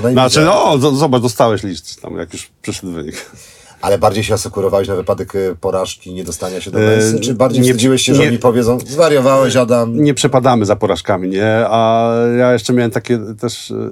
[0.10, 3.26] I Znaczy, no, zobacz, dostałeś list tam, jak już przyszedł wynik.
[3.82, 7.20] Ale bardziej się asekurowałeś na wypadek e, porażki, niedostania się do E, męsy?
[7.20, 10.04] Czy bardziej nie- wstydziłeś się, że nie- oni powiedzą, zwariowałeś Adam?
[10.04, 11.66] Nie przepadamy za porażkami, nie?
[11.70, 13.90] A ja jeszcze miałem takie też y,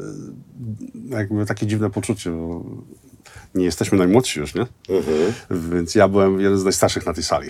[1.10, 2.64] jakby takie dziwne poczucie, bo
[3.56, 4.66] nie jesteśmy najmłodsi już, nie?
[5.52, 7.50] Więc ja byłem jeden z najstarszych na tej sali.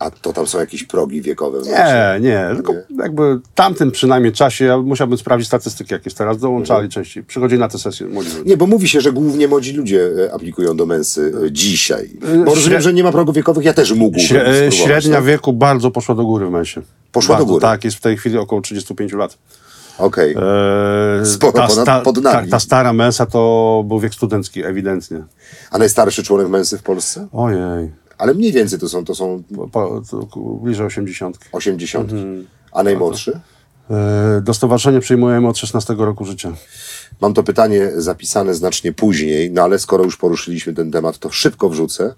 [0.00, 1.58] A to tam są jakieś progi wiekowe?
[1.62, 6.88] Nie, nie, tylko jakby w tamtym przynajmniej czasie ja musiałbym sprawdzić statystyki, jakieś teraz dołączali
[6.88, 7.24] częściej.
[7.24, 8.50] Przychodzili na te sesje młodzi ludzie.
[8.50, 12.10] Nie, bo mówi się, że głównie młodzi ludzie e, aplikują do męsy e, dzisiaj.
[12.44, 15.24] Bo rozumiem, że nie ma progów wiekowych, ja też mógłbym Śre- e, średnia tak?
[15.24, 16.80] wieku bardzo poszła do góry w Mensie.
[17.12, 17.62] Poszła do bardzo, góry?
[17.62, 19.38] Tak, jest w tej chwili około 35 lat.
[19.98, 20.30] Okej.
[20.30, 22.48] Eee, Sporo ponad- pod nami.
[22.48, 25.22] Ta, ta stara Mensa to był wiek studencki, ewidentnie.
[25.70, 27.26] A najstarszy członek męsy w Polsce?
[27.32, 27.90] Ojej,
[28.20, 31.38] Ale mniej więcej to są, to są po, to bliżej 80.
[31.52, 32.12] 80.
[32.12, 32.46] Mhm.
[32.72, 33.40] A najmłodszy?
[33.90, 36.52] Eee, do stowarzyszenia przyjmujemy od 16 roku życia.
[37.20, 41.68] Mam to pytanie zapisane znacznie później, no ale skoro już poruszyliśmy ten temat, to szybko
[41.68, 42.14] wrzucę.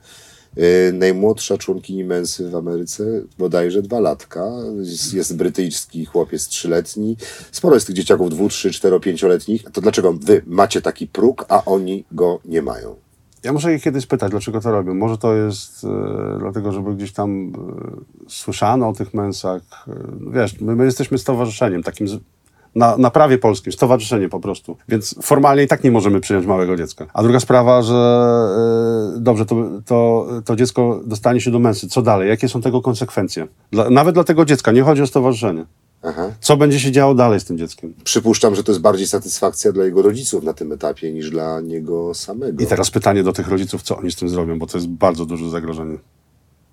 [0.56, 3.04] Yy, najmłodsza członkini męsy w Ameryce
[3.38, 4.50] bodajże dwa latka.
[4.80, 7.16] Jest, jest brytyjski chłopiec trzyletni.
[7.52, 9.62] Sporo jest tych dzieciaków dwu, trzy, cztero, pięcioletnich.
[9.72, 13.01] To dlaczego wy macie taki próg, a oni go nie mają?
[13.44, 14.94] Ja muszę ich kiedyś pytać, dlaczego to robią.
[14.94, 19.62] Może to jest e, dlatego, żeby gdzieś tam e, słyszano o tych męsach.
[19.88, 19.94] E,
[20.32, 22.18] wiesz, my, my jesteśmy stowarzyszeniem, takim z,
[22.74, 24.76] na, na prawie polskim, stowarzyszenie po prostu.
[24.88, 27.06] Więc formalnie i tak nie możemy przyjąć małego dziecka.
[27.14, 27.94] A druga sprawa, że
[29.16, 31.88] e, dobrze, to, to, to dziecko dostanie się do męsy.
[31.88, 32.28] Co dalej?
[32.28, 33.46] Jakie są tego konsekwencje?
[33.70, 35.64] Dla, nawet dla tego dziecka, nie chodzi o stowarzyszenie.
[36.02, 36.32] Aha.
[36.40, 37.94] Co będzie się działo dalej z tym dzieckiem?
[38.04, 42.14] Przypuszczam, że to jest bardziej satysfakcja dla jego rodziców na tym etapie niż dla niego
[42.14, 42.64] samego.
[42.64, 45.26] I teraz pytanie do tych rodziców, co oni z tym zrobią, bo to jest bardzo
[45.26, 45.98] duże zagrożenie.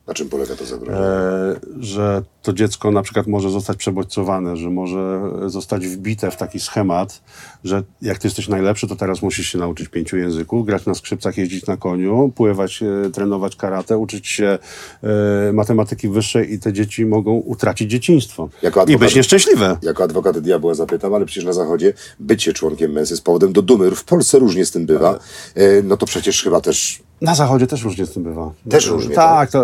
[0.08, 1.06] Na czym polega to zagrożenie?
[1.06, 6.60] E, że to dziecko na przykład może zostać przebodźcowane, że może zostać wbite w taki
[6.60, 7.22] schemat,
[7.64, 11.38] że jak ty jesteś najlepszy, to teraz musisz się nauczyć pięciu języków, grać na skrzypcach,
[11.38, 14.58] jeździć na koniu, pływać, e, trenować karate, uczyć się
[15.04, 18.50] e, matematyki wyższej i te dzieci mogą utracić dzieciństwo.
[18.62, 19.78] Jako I adwokat- być nieszczęśliwe.
[19.82, 23.92] Jako adwokat diabła zapytam, ale przecież na Zachodzie bycie członkiem męsy z powodem do dumy,
[23.92, 25.20] w Polsce różnie z tym bywa,
[25.56, 28.52] e, no to przecież chyba też Na zachodzie też różnie z tym bywa.
[28.70, 29.60] Też różnie, Tak, e,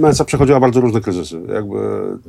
[0.00, 1.40] Mensa przechodziła bardzo różne kryzysy.
[1.54, 1.76] Jakby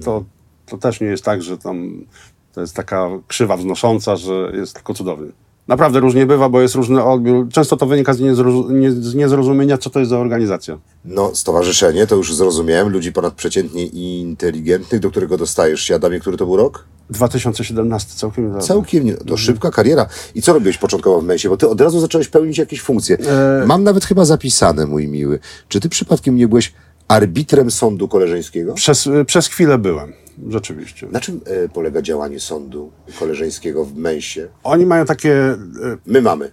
[0.04, 0.24] to,
[0.66, 2.06] to też nie jest tak, że tam
[2.54, 5.32] to jest taka krzywa wznosząca, że jest tylko cudownie.
[5.68, 7.48] Naprawdę różnie bywa, bo jest różny odbiór.
[7.50, 10.78] Często to wynika z, niezrozu- nie, z niezrozumienia, co to jest za organizacja.
[11.06, 15.96] No, stowarzyszenie, to już zrozumiałem, ludzi ponadprzeciętnie inteligentnych, do którego dostajesz się.
[15.96, 16.86] Adamie, który to był rok?
[17.10, 18.68] 2017 całkiem niedawno.
[18.68, 19.14] Całkiem nie.
[19.14, 20.06] To szybka kariera.
[20.36, 21.50] I co robiłeś początkowo w Mensie?
[21.50, 23.18] Bo ty od razu zacząłeś pełnić jakieś funkcje.
[23.62, 25.40] E, Mam nawet chyba zapisane, mój miły.
[25.68, 26.74] Czy ty przypadkiem nie byłeś
[27.08, 28.74] arbitrem sądu koleżeńskiego?
[28.74, 30.14] Przez, e, przez chwilę byłem,
[30.50, 31.08] rzeczywiście.
[31.12, 34.42] Na czym e, polega działanie sądu koleżeńskiego w Mensie?
[34.64, 35.58] Oni mają takie e,
[36.06, 36.52] My mamy.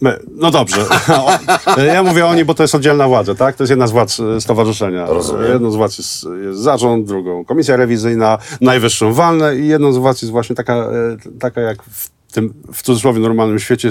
[0.00, 0.84] My, no dobrze.
[1.94, 3.56] ja mówię o niej, bo to jest oddzielna władza, tak?
[3.56, 5.06] To jest jedna z władz e, stowarzyszenia.
[5.06, 5.52] Rozumiem.
[5.52, 10.22] Jedną z władz jest, jest zarząd, drugą komisja rewizyjna, najwyższą walne i jedną z władz
[10.22, 10.90] jest właśnie taka,
[11.40, 13.90] taka jak w tym, w cudzysłowie, normalnym świecie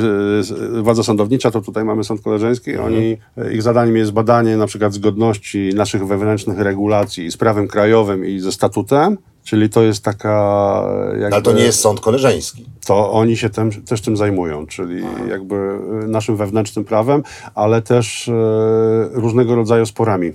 [0.77, 2.71] e, władza sądownicza, to tutaj mamy sąd koleżeński.
[2.71, 2.93] Mhm.
[2.93, 8.25] Oni, e, ich zadaniem jest badanie na przykład zgodności naszych wewnętrznych regulacji z prawem krajowym
[8.25, 10.83] i ze statutem, czyli to jest taka...
[11.11, 12.65] Jakby, Ale to nie jest sąd koleżeński.
[12.85, 15.55] to oni się tem, też tym zajmują, czyli jakby
[16.03, 17.23] y, naszym wewnętrznym prawem,
[17.55, 18.33] ale też e,
[19.13, 20.31] różnego rodzaju sporami.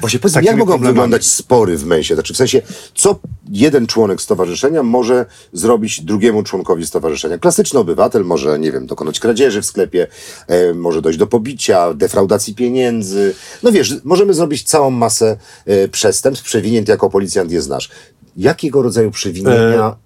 [0.00, 0.94] Właśnie powiedz, mi, jak mogą problemami.
[0.94, 2.14] wyglądać spory w Mensie?
[2.14, 2.62] Znaczy w sensie,
[2.94, 3.18] co
[3.50, 7.38] jeden członek stowarzyszenia może zrobić drugiemu członkowi stowarzyszenia?
[7.38, 10.06] Klasyczny obywatel może, nie wiem, dokonać kradzieży w sklepie,
[10.46, 13.34] e, może dojść do pobicia, defraudacji pieniędzy.
[13.62, 15.36] No wiesz, możemy zrobić całą masę
[15.66, 17.90] e, przestępstw, przewinięt, jako policjant je znasz.
[18.36, 19.96] Jakiego rodzaju przewinienia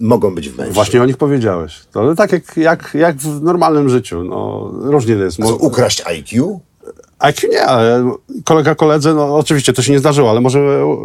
[0.00, 0.74] mogą być w mężczyźnie?
[0.74, 1.80] Właśnie o nich powiedziałeś.
[1.92, 4.24] To ale tak jak, jak, jak w normalnym życiu.
[4.24, 5.36] No, różnie jest.
[5.36, 6.60] Co, Mo- ukraść IQ?
[7.18, 8.12] IQ nie, ale
[8.44, 10.58] kolega koledze, no oczywiście to się nie zdarzyło, ale może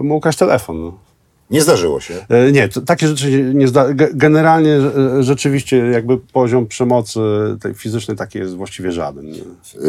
[0.03, 0.81] mu ukraść telefon.
[0.81, 0.93] No.
[1.49, 2.13] Nie zdarzyło się.
[2.29, 3.85] E, Nie, takie rzeczy nie zda...
[3.85, 7.19] ge- Generalnie e, rzeczywiście jakby poziom przemocy
[7.61, 9.25] tej fizycznej taki jest właściwie żaden.
[9.25, 9.39] nie.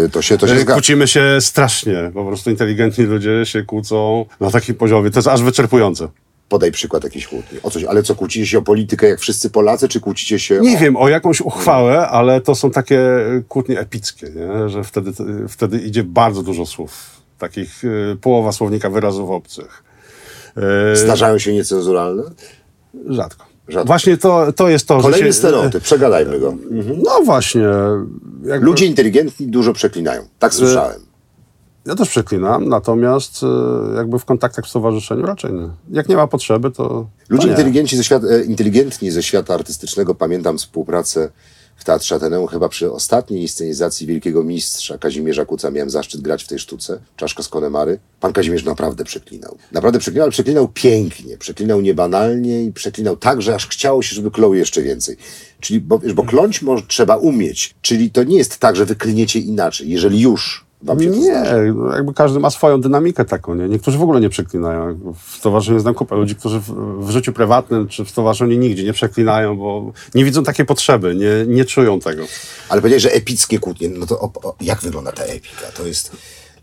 [0.04, 0.64] Y, To się, to się E.
[0.64, 5.42] Kłócimy się strasznie, po prostu inteligentni ludzie się kłócą na takim poziomie, to jest aż
[5.42, 6.08] wyczerpujące.
[6.54, 7.58] Podaj przykład jakiejś kłótni.
[7.62, 10.76] O coś, ale co, kłócicie się o politykę jak wszyscy Polacy, czy kłócicie się Nie
[10.76, 10.80] o...
[10.80, 13.00] wiem, o jakąś uchwałę, ale to są takie
[13.48, 14.68] kłótnie epickie, nie?
[14.68, 15.12] że wtedy,
[15.48, 19.84] wtedy idzie bardzo dużo słów, takich e, połowa słownika wyrazów obcych.
[20.92, 22.22] E, Zdarzają się niecenzuralne?
[23.08, 23.44] Rzadko.
[23.68, 23.86] Rzadko.
[23.86, 25.38] Właśnie to, to jest to, Kolejny że się...
[25.38, 26.54] stereotyp, przegadajmy go.
[27.04, 27.66] No właśnie.
[28.44, 30.22] Jakby, Ludzie inteligentni dużo przeklinają.
[30.38, 31.00] Tak słyszałem.
[31.86, 35.68] Ja też przeklinam, natomiast e, jakby w kontaktach w stowarzyszeniu raczej nie.
[35.90, 37.06] Jak nie ma potrzeby, to.
[37.28, 41.30] Ludzie to inteligenci ze świata, e, inteligentni ze świata artystycznego, pamiętam współpracę
[41.76, 46.48] w Teatrze Ateneum, chyba przy ostatniej inscenizacji Wielkiego Mistrza Kazimierza Kuca miałem zaszczyt grać w
[46.48, 47.98] tej sztuce, Czaszka z Konemary.
[48.20, 49.56] Pan Kazimierz naprawdę przeklinał.
[49.72, 54.30] Naprawdę przeklinał, ale przeklinał pięknie, przeklinał niebanalnie i przeklinał tak, że aż chciało się, żeby
[54.30, 55.16] klął jeszcze więcej.
[55.60, 59.38] Czyli, bo, bo kląć może, trzeba umieć, czyli to nie jest tak, że wy klniecie
[59.38, 61.44] inaczej, jeżeli już się Nie,
[61.94, 63.68] jakby każdy ma swoją dynamikę taką, nie?
[63.68, 64.98] Niektórzy w ogóle nie przeklinają.
[65.26, 66.70] W stowarzyszeniu znam kupę ludzi, którzy w,
[67.06, 71.54] w życiu prywatnym czy w stowarzyszeniu nigdzie nie przeklinają, bo nie widzą takiej potrzeby, nie,
[71.54, 72.24] nie czują tego.
[72.68, 73.88] Ale powiedziałeś, że epickie kłótnie.
[73.88, 75.66] No to o, o, jak wygląda ta epika?
[75.76, 76.12] To jest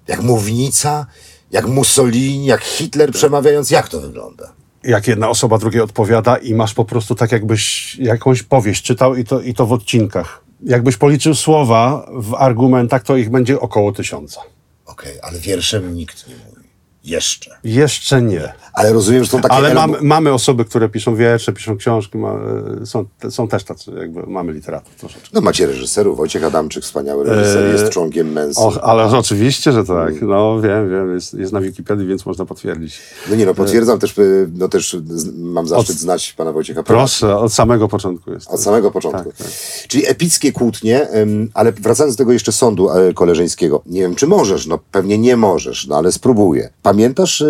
[0.07, 1.05] jak mównica,
[1.51, 3.71] jak Mussolini, jak Hitler przemawiając.
[3.71, 4.53] Jak to wygląda?
[4.84, 9.23] jak jedna osoba drugiej odpowiada i masz po prostu tak, jakbyś jakąś powieść czytał i
[9.23, 10.43] to, i to w odcinkach.
[10.63, 14.41] Jakbyś policzył słowa w argumentach, to ich będzie około tysiąca.
[14.86, 16.67] Okej, ale wierszem nikt nie mówi.
[17.04, 17.58] Jeszcze.
[17.63, 18.54] Jeszcze nie.
[18.73, 22.34] Ale rozumiem, że są takie Ale mamy, osoby, które piszą wiersze, piszą książki, ma,
[22.81, 25.29] e, są, są też tacy, jakby mamy literatów troszeczkę.
[25.34, 26.17] No macie reżyserów.
[26.17, 28.62] Wojciech Adamczyk, wspaniały reżyser, jest członkiem Mensy.
[28.62, 30.21] Och, ale oczywiście, że tak.
[30.21, 32.99] No wiem, wiem, jest, jest na Wikipedii, więc można potwierdzić.
[33.29, 34.97] No nie no, potwierdzam też, y, no też
[35.38, 38.47] mam zaszczyt znać pana Wojciecha Proszę, od samego początku jest.
[38.47, 39.23] Od samego początku.
[39.23, 39.47] Tak, tak.
[39.88, 41.07] Czyli epickie kłótnie,
[41.53, 43.81] ale wracając do tego jeszcze sądu e, koleżeńskiego.
[43.86, 46.69] Nie wiem, czy możesz, no pewnie nie możesz, no ale spróbuję.
[46.81, 47.43] Pamiętasz,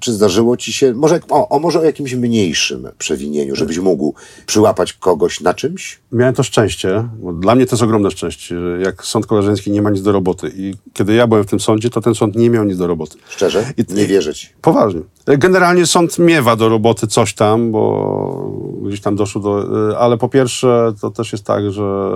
[0.00, 4.14] czy zdarzyło ci się, może, o, o, może o jakimś mniejszym przewinieniu, żebyś mógł
[4.46, 5.98] przyłapać kogoś na czymś?
[6.12, 9.82] Miałem to szczęście, bo dla mnie to jest ogromne szczęście, że jak sąd koleżeński nie
[9.82, 12.50] ma nic do roboty i kiedy ja byłem w tym sądzie, to ten sąd nie
[12.50, 13.16] miał nic do roboty.
[13.28, 13.72] Szczerze?
[13.76, 14.48] I- nie wierzę ci.
[14.62, 15.00] Poważnie.
[15.26, 18.52] Generalnie sąd miewa do roboty coś tam, bo
[18.82, 19.66] gdzieś tam doszło do...
[19.98, 22.10] Ale po pierwsze to też jest tak, że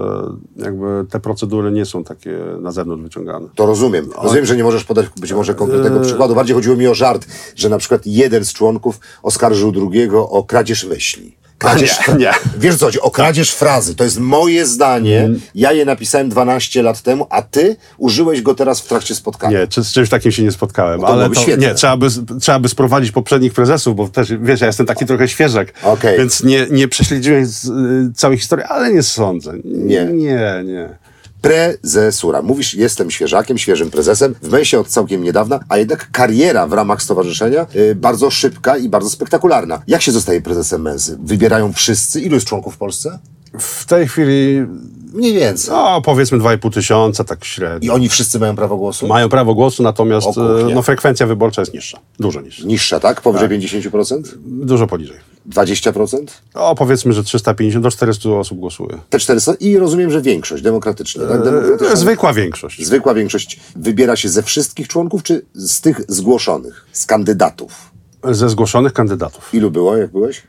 [0.56, 3.48] jakby te procedury nie są takie na zewnątrz wyciągane.
[3.54, 4.08] To rozumiem.
[4.22, 6.34] Rozumiem, że nie możesz podać być może konkretnego przykładu.
[6.34, 10.84] Bardziej chodziło mi o żart, że na przykład jeden z członków oskarżył drugiego o kradzież
[10.84, 11.40] myśli.
[11.60, 12.30] Kradzież, Nie, nie.
[12.58, 12.88] Wiesz co?
[13.00, 13.94] O kradzież frazy.
[13.94, 15.28] To jest moje zdanie.
[15.54, 19.60] Ja je napisałem 12 lat temu, a ty użyłeś go teraz w trakcie spotkania.
[19.60, 21.00] Nie, czy, z czymś takim się nie spotkałem.
[21.00, 21.66] No to ale byłoby świetne.
[21.66, 22.08] nie, trzeba by,
[22.40, 26.18] trzeba by sprowadzić poprzednich prezesów, bo też, wiesz, ja jestem taki trochę świeżek, Okej.
[26.18, 29.52] więc nie, nie prześledziłem y, całej historii, ale nie sądzę.
[29.64, 30.04] Nie.
[30.04, 30.98] Nie, nie.
[31.40, 32.42] Prezesura.
[32.42, 37.02] Mówisz, jestem świeżakiem, świeżym prezesem, w Mensie od całkiem niedawna, a jednak kariera w ramach
[37.02, 39.82] stowarzyszenia y, bardzo szybka i bardzo spektakularna.
[39.86, 41.18] Jak się zostaje prezesem Mensy?
[41.24, 42.20] Wybierają wszyscy?
[42.20, 43.18] Ilu jest członków w Polsce?
[43.58, 44.66] W tej chwili,
[45.12, 45.70] Mniej więcej.
[45.74, 47.92] no powiedzmy 2,5 tysiąca, tak średnio.
[47.92, 49.06] I oni wszyscy mają prawo głosu?
[49.06, 51.98] Mają prawo głosu, natomiast e, no, frekwencja wyborcza jest niższa.
[52.18, 52.66] Dużo niższa.
[52.66, 53.20] Niższa, tak?
[53.20, 54.22] Powyżej 50%?
[54.46, 55.16] Dużo poniżej.
[55.50, 56.18] 20%?
[56.54, 58.98] O, powiedzmy, że 350 do 400 osób głosuje.
[59.10, 61.26] Te 400 i rozumiem, że większość demokratyczna.
[61.26, 61.40] Tak?
[61.40, 61.96] E, Demokratyczna.
[61.96, 62.86] zwykła większość.
[62.86, 67.90] Zwykła większość wybiera się ze wszystkich członków, czy z tych zgłoszonych, z kandydatów?
[68.30, 69.54] Ze zgłoszonych kandydatów.
[69.54, 70.42] Ilu było, jak byłeś?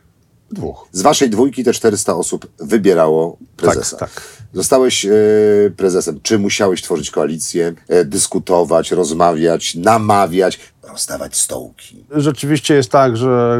[0.52, 0.88] Dwóch.
[0.92, 3.96] Z waszej dwójki te 400 osób wybierało prezesa.
[3.96, 4.22] Tak, tak.
[4.52, 5.10] Zostałeś e,
[5.76, 6.20] prezesem.
[6.22, 12.04] Czy musiałeś tworzyć koalicję, e, dyskutować, rozmawiać, namawiać, rozdawać stołki?
[12.10, 13.58] Rzeczywiście jest tak, że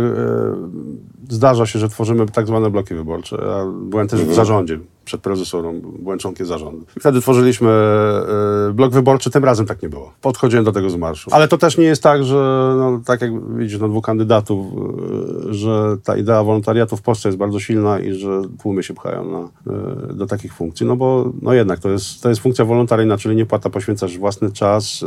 [1.31, 3.37] e, zdarza się, że tworzymy tak zwane bloki wyborcze.
[3.37, 6.87] Ja byłem też w zarządzie przed prezesurą, byłem członkiem zarządu.
[6.97, 10.13] I wtedy tworzyliśmy e, blok wyborczy, tym razem tak nie było.
[10.21, 11.31] Podchodziłem do tego z marszu.
[11.33, 15.55] Ale to też nie jest tak, że no, tak jak widzisz, no, dwóch kandydatów, e,
[15.55, 19.73] że ta idea wolontariatu w Polsce jest bardzo silna i że tłumy się pchają na,
[20.11, 20.87] e, do takich funkcji.
[20.87, 24.53] No bo no jednak to jest, to jest funkcja wolontaryjna, czyli nie płata, poświęcasz własny
[24.53, 25.05] czas,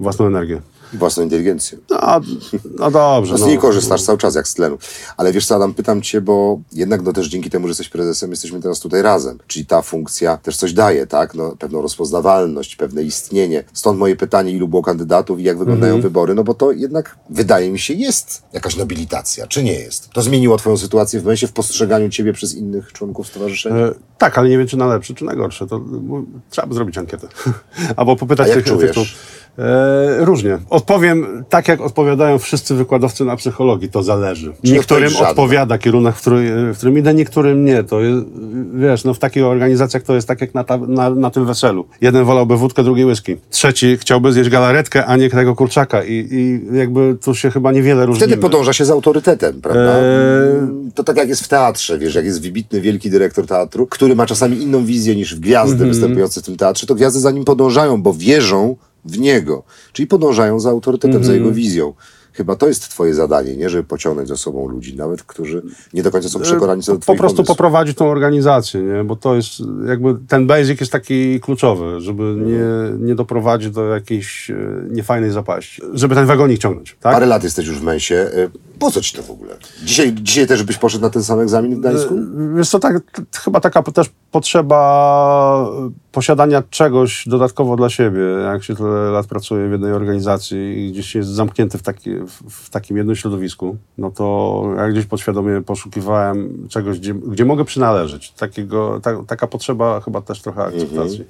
[0.00, 0.60] własną energię.
[0.92, 1.78] Własną inteligencję.
[1.90, 2.20] No,
[2.78, 3.32] no dobrze.
[3.32, 4.78] No z niej korzystasz cały czas, jak z tlenu.
[5.16, 8.30] Ale wiesz co, Adam, pytam cię, bo jednak no też dzięki temu, że jesteś prezesem,
[8.30, 9.38] jesteśmy teraz tutaj razem.
[9.46, 11.34] Czyli ta funkcja też coś daje, tak?
[11.34, 13.64] No, pewną rozpoznawalność, pewne istnienie.
[13.72, 17.70] Stąd moje pytanie, ilu było kandydatów i jak wyglądają wybory, no bo to jednak wydaje
[17.70, 20.10] mi się jest jakaś nobilitacja, czy nie jest?
[20.10, 23.76] To zmieniło twoją sytuację w momencie w postrzeganiu ciebie przez innych członków stowarzyszenia?
[23.76, 25.66] E, tak, ale nie wiem, czy na lepsze, czy na gorsze.
[25.66, 27.28] To no, trzeba by zrobić ankietę.
[27.96, 28.96] Albo popytać A jak tych czujesz?
[28.96, 29.41] tych-
[30.18, 30.58] różnie.
[30.70, 33.88] Odpowiem tak, jak odpowiadają wszyscy wykładowcy na psychologii.
[33.88, 34.52] To zależy.
[34.62, 37.84] Czyli Niektórym odpowiada kierunek, w, który, w którym idę, niektórym nie.
[37.84, 38.24] To jest,
[38.74, 41.86] wiesz, no w takich organizacjach to jest tak jak na, ta, na, na tym weselu.
[42.00, 43.36] Jeden wolałby wódkę, drugi whisky.
[43.50, 46.04] Trzeci chciałby zjeść galaretkę, a nie tego kurczaka.
[46.04, 48.26] I, i jakby tu się chyba niewiele różnimy.
[48.26, 49.96] Wtedy podąża się za autorytetem, prawda?
[49.98, 50.92] Eee.
[50.94, 54.26] To tak jak jest w teatrze, wiesz, jak jest wybitny, wielki dyrektor teatru, który ma
[54.26, 55.90] czasami inną wizję niż gwiazdy Mhm.
[55.90, 59.62] występujące w tym teatrze, to gwiazdy za nim podążają, bo wierzą w niego.
[59.92, 61.38] Czyli podążają za autorytetem, za Mhm.
[61.42, 61.92] jego wizją.
[62.34, 63.70] Chyba to jest twoje zadanie, nie?
[63.70, 65.62] Żeby pociągnąć za sobą ludzi, nawet którzy
[65.94, 67.46] nie do końca są przekonani co do po prostu pomysłów.
[67.56, 69.04] poprowadzić tą organizację, nie?
[69.04, 69.52] bo to jest
[69.88, 74.56] jakby ten basic jest taki kluczowy, żeby nie, nie doprowadzić do jakiejś e,
[74.90, 76.96] niefajnej zapaści, żeby ten wagonik ciągnąć.
[77.00, 77.12] Tak?
[77.12, 78.14] Parę lat jesteś już w Mensie.
[78.82, 79.56] Y, Po co ci to w ogóle?
[79.84, 82.14] Dzisiaj, dzisiaj też byś poszedł na ten sam egzamin w Gdańsku?
[82.56, 85.70] Wiesz co, tak, t- chyba taka też potrzeba
[86.12, 88.20] posiadania czegoś dodatkowo dla siebie.
[88.44, 92.10] Jak się tyle lat pracuje w jednej organizacji i gdzieś jest zamknięty w, taki,
[92.50, 98.32] w, takim jednym środowisku, no to ja gdzieś podświadomie poszukiwałem czegoś, gdzie, gdzie mogę przynależeć.
[98.32, 101.24] Takiego, ta, taka potrzeba chyba też trochę akceptacji.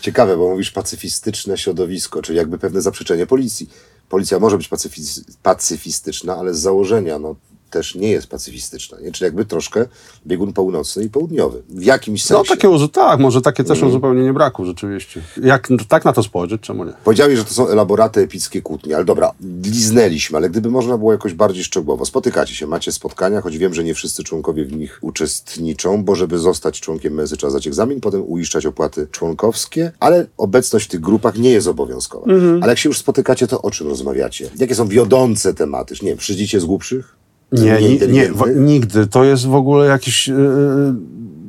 [0.00, 3.70] Ciekawe, bo mówisz pacyfistyczne środowisko, czyli jakby pewne zaprzeczenie policji.
[4.10, 7.36] Policja może być pacyfis- pacyfistyczna, ale z założenia no,
[7.70, 9.00] też nie jest pacyfistyczna.
[9.00, 9.12] Nie?
[9.12, 9.86] Czyli jakby troszkę
[10.26, 11.62] biegun północny i południowy.
[11.68, 12.42] W jakimś sensie.
[12.50, 15.22] No takie tak, może takie też uzupełnienie braku rzeczywiście.
[15.42, 16.92] Jak tak na to spojrzeć, czemu nie?
[17.04, 19.32] Powiedziałeś, że to są elaboraty epickie kłótnie, ale dobra,
[19.64, 22.04] liznęliśmy, ale gdyby można było jakoś bardziej szczegółowo.
[22.04, 26.38] Spotykacie się, macie spotkania, choć wiem, że nie wszyscy członkowie w nich uczestniczą, bo żeby
[26.38, 31.38] zostać członkiem MESY trzeba zdać egzamin, potem uiszczać opłaty członkowskie, ale obecność w tych grupach
[31.38, 32.26] nie jest obowiązkowa.
[32.60, 34.50] Ale jak się już spotykacie, to o czym rozmawiacie?
[34.58, 35.94] Jakie są wiodące tematy?
[36.02, 37.19] Nie wiem, przyjdziecie z głupszych?
[37.52, 39.06] Nie, nie, nie w, nigdy.
[39.06, 40.28] To jest w ogóle jakiś...
[40.28, 40.94] Yy,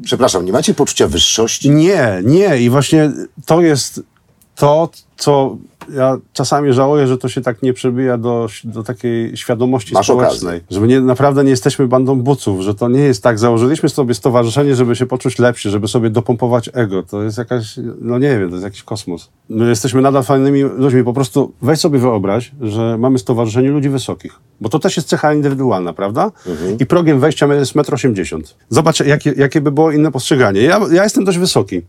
[0.04, 1.70] Przepraszam, nie macie poczucia wyższości?
[1.70, 2.62] Nie, nie.
[2.62, 3.12] I właśnie
[3.46, 4.02] to jest
[4.56, 5.58] to, co
[5.96, 10.58] ja czasami żałuję, że to się tak nie przebija do, do takiej świadomości Masz społecznej.
[10.58, 10.62] okazję.
[10.72, 13.40] Że my nie, naprawdę nie jesteśmy bandą buców, że to nie jest tak.
[13.40, 17.04] Założyliśmy sobie stowarzyszenie, żeby się poczuć lepsi, żeby sobie dopompować ego.
[17.04, 19.30] To jest jakaś, no nie wiem, to jest jakiś kosmos.
[19.50, 21.04] My jesteśmy nadal fajnymi ludźmi.
[21.04, 24.40] Po prostu weź sobie wyobraź, że mamy stowarzyszenie ludzi wysokich.
[24.62, 26.32] Bo to też jest cecha indywidualna, prawda?
[26.80, 28.42] I progiem wejścia jest 1,80 m.
[28.70, 30.62] Zobacz, jakie, jakie by było inne postrzeganie.
[30.62, 31.82] Ja, ja jestem dość wysoki.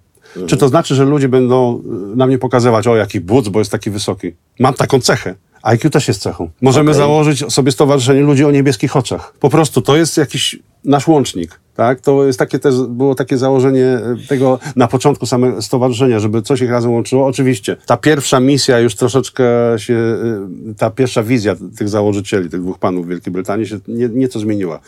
[0.47, 3.71] Czy to znaczy, że ludzie będą y, na mnie pokazywać, o jaki buc, bo jest
[3.71, 4.33] taki wysoki?
[4.61, 5.35] Mam taką cechę.
[5.63, 6.51] IQ też jest cechą.
[6.63, 6.99] Możemy Okej.
[6.99, 9.35] założyć sobie stowarzyszenie ludzi o niebieskich oczach.
[9.41, 11.61] Po prostu to jest jakiś nasz łącznik.
[11.75, 12.01] Tak?
[12.01, 16.61] To jest takie też, było takie założenie y, tego na początku samego stowarzyszenia, żeby coś
[16.61, 17.27] ich razem łączyło.
[17.27, 19.45] Oczywiście ta pierwsza misja już troszeczkę
[19.77, 19.95] się,
[20.71, 24.39] y, ta pierwsza wizja tych założycieli, tych dwóch panów w Wielkiej Brytanii się nie, nieco
[24.39, 24.81] zmieniła.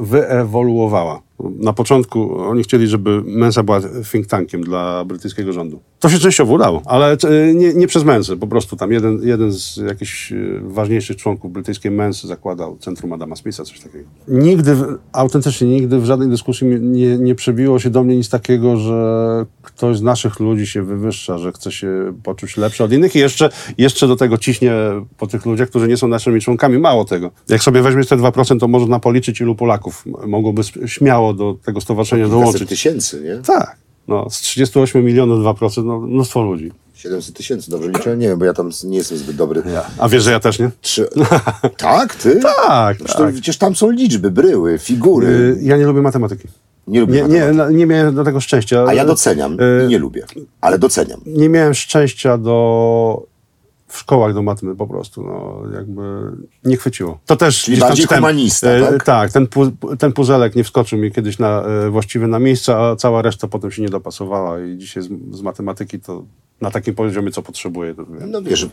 [0.00, 1.27] Wyewoluowała.
[1.40, 3.80] Na początku oni chcieli, żeby Mensa była
[4.12, 5.80] think tankiem dla brytyjskiego rządu.
[6.00, 8.36] To się częściowo udało, ale y, nie, nie przez Mensę.
[8.36, 13.36] Po prostu tam jeden, jeden z jakichś y, ważniejszych członków brytyjskiej Mensy zakładał Centrum Adama
[13.36, 14.08] Smitha, coś takiego.
[14.28, 14.76] Nigdy,
[15.12, 19.96] autentycznie nigdy w żadnej dyskusji nie, nie przebiło się do mnie nic takiego, że ktoś
[19.96, 24.08] z naszych ludzi się wywyższa, że chce się poczuć lepszy od innych i jeszcze, jeszcze
[24.08, 24.72] do tego ciśnie
[25.18, 26.78] po tych ludziach, którzy nie są naszymi członkami.
[26.78, 27.30] Mało tego.
[27.48, 30.88] Jak sobie weźmiesz te 2%, to można policzyć, ilu Polaków mogłoby sp-
[31.28, 32.68] śmiało do tego stowarzyszenia Kilkaset dołączyć.
[32.68, 33.36] tysięcy, nie?
[33.42, 33.76] Tak.
[34.08, 36.72] No, z 38 milionów 2%, no, mnóstwo ludzi.
[36.94, 38.16] 700 tysięcy, dobrze liczę?
[38.16, 39.62] Nie wiem, bo ja tam nie jestem zbyt dobry.
[39.72, 39.84] Ja.
[39.98, 40.70] A wiesz, że ja też nie?
[40.80, 41.08] Trzy...
[41.76, 42.40] tak, ty?
[42.66, 43.26] Tak, Przecież, tak.
[43.26, 45.26] to, przecież tam są liczby, bryły, figury.
[45.28, 46.48] Y, Ja nie lubię matematyki.
[46.86, 47.56] nie lubię Nie, nie, matematyki.
[47.58, 48.84] no, nie miałem do tego szczęścia.
[48.88, 50.24] A ja doceniam Y, i nie lubię,
[50.60, 51.20] ale doceniam.
[51.26, 53.26] nie miałem szczęścia do
[53.88, 56.02] w szkołach do matmy po prostu, no jakby
[56.64, 57.18] nie chwyciło.
[57.26, 59.04] To też Czyli bardziej czytałem, humanista, e, tak?
[59.04, 62.96] Tak, ten, pu, ten puzelek nie wskoczył mi kiedyś na, e, właściwie na miejsce, a
[62.96, 66.24] cała reszta potem się nie dopasowała i dzisiaj z, z matematyki to
[66.60, 67.42] na takim poziomie, co
[67.72, 68.30] wiem.
[68.30, 68.66] No wiesz,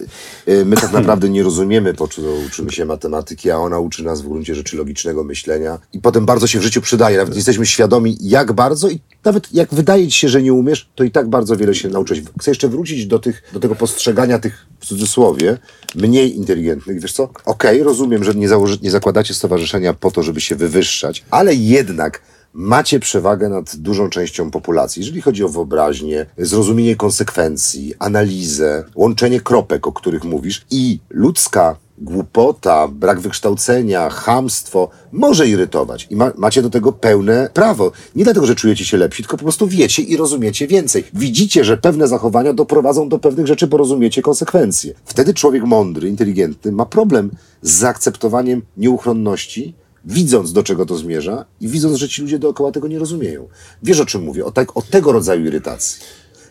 [0.48, 4.22] y, my tak naprawdę nie rozumiemy, po co uczymy się matematyki, a ona uczy nas
[4.22, 7.18] w gruncie rzeczy logicznego myślenia i potem bardzo się w życiu przydaje.
[7.18, 11.04] Nawet jesteśmy świadomi, jak bardzo i nawet jak wydaje ci się, że nie umiesz, to
[11.04, 12.24] i tak bardzo wiele się nauczyć.
[12.40, 15.58] Chcę jeszcze wrócić do, tych, do tego postrzegania tych, w cudzysłowie,
[15.96, 17.02] mniej inteligentnych.
[17.02, 17.30] Wiesz co?
[17.46, 22.22] Okej, rozumiem, że nie, założy, nie zakładacie stowarzyszenia po to, żeby się wywyższać, ale jednak
[22.56, 29.88] macie przewagę nad dużą częścią populacji, jeżeli chodzi o wyobraźnię, zrozumienie konsekwencji, analizę, łączenie kropek,
[29.88, 36.70] o których mówisz i ludzka głupota, brak wykształcenia, chamstwo może irytować i ma, macie do
[36.70, 37.92] tego pełne prawo.
[38.16, 41.04] Nie dlatego, że czujecie się lepsi, tylko po prostu wiecie i rozumiecie więcej.
[41.14, 44.94] Widzicie, że pewne zachowania doprowadzą do pewnych rzeczy, bo rozumiecie konsekwencje.
[45.06, 49.74] Wtedy człowiek mądry, inteligentny ma problem z zaakceptowaniem nieuchronności,
[50.06, 53.48] widząc do czego to zmierza i widząc, że ci ludzie dookoła tego nie rozumieją.
[53.84, 54.46] Wiesz o czym mówię?
[54.46, 56.02] O, tak, o tego rodzaju irytacji.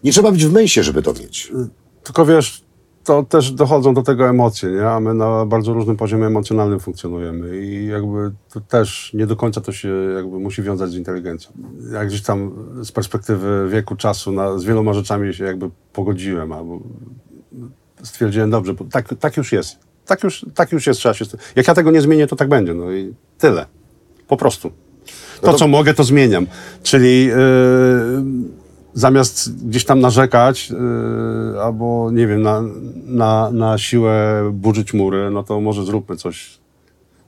[0.05, 1.53] Nie trzeba być w męsie, żeby to mieć.
[2.03, 2.65] Tylko wiesz,
[3.05, 4.89] to też dochodzą do tego emocje, nie?
[4.89, 9.61] a my na bardzo różnym poziomie emocjonalnym funkcjonujemy i jakby to też nie do końca
[9.61, 11.53] to się jakby musi wiązać z inteligencją.
[11.93, 16.81] Jak gdzieś tam z perspektywy wieku, czasu na, z wieloma rzeczami się jakby pogodziłem albo
[18.03, 19.79] stwierdziłem, dobrze, tak, tak już jest.
[20.07, 21.25] Tak już, tak już jest, trzeba się...
[21.57, 23.67] Jak ja tego nie zmienię, to tak będzie, no i tyle.
[24.29, 24.71] Po prostu.
[24.71, 26.47] To, No to- co mogę, to zmieniam.
[26.83, 27.27] Czyli...
[27.27, 27.35] Yy,
[28.97, 32.63] zamiast gdzieś tam narzekać yy, albo nie wiem, na,
[33.07, 36.59] na, na siłę burzyć mury, no to może zróbmy coś,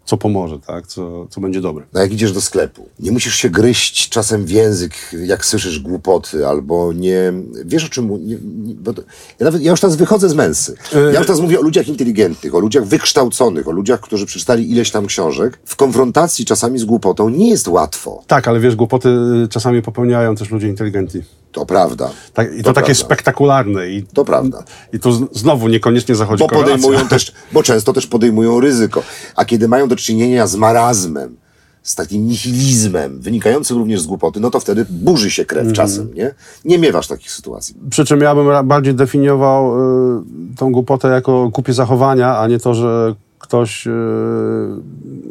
[0.06, 0.86] co pomoże, tak?
[0.86, 1.84] Co, co będzie dobre.
[1.92, 4.92] No jak idziesz do sklepu, nie musisz się gryźć czasem w język,
[5.26, 7.32] jak słyszysz głupoty, albo nie...
[7.64, 8.26] Wiesz o czym...
[8.26, 9.02] Nie, nie, to,
[9.38, 10.76] ja, nawet, ja już teraz wychodzę z męsy.
[10.92, 14.90] Ja już teraz mówię o ludziach inteligentnych, o ludziach wykształconych, o ludziach, którzy przeczytali ileś
[14.90, 15.58] tam książek.
[15.64, 18.22] W konfrontacji czasami z głupotą nie jest łatwo.
[18.26, 19.08] Tak, ale wiesz, głupoty
[19.50, 21.22] czasami popełniają też ludzie inteligentni.
[21.56, 22.10] To prawda.
[22.34, 23.04] Tak, I to, To takie prawda.
[23.04, 23.88] spektakularne.
[23.90, 24.62] I, To prawda.
[24.92, 26.76] I z- znowu niekoniecznie zachodzi Bo korelacja.
[26.76, 29.02] podejmują też, bo często też podejmują ryzyko.
[29.36, 31.36] A kiedy mają do czynienia z marazmem,
[31.82, 36.34] z takim nihilizmem, wynikającym również z głupoty, no to wtedy burzy się krew czasem, nie?
[36.64, 37.74] Nie miewasz takich sytuacji.
[37.90, 39.80] Przy czym ja bym bardziej definiował
[40.18, 40.22] y,
[40.56, 43.90] tą głupotę jako głupie zachowania, a nie to, że ktoś y,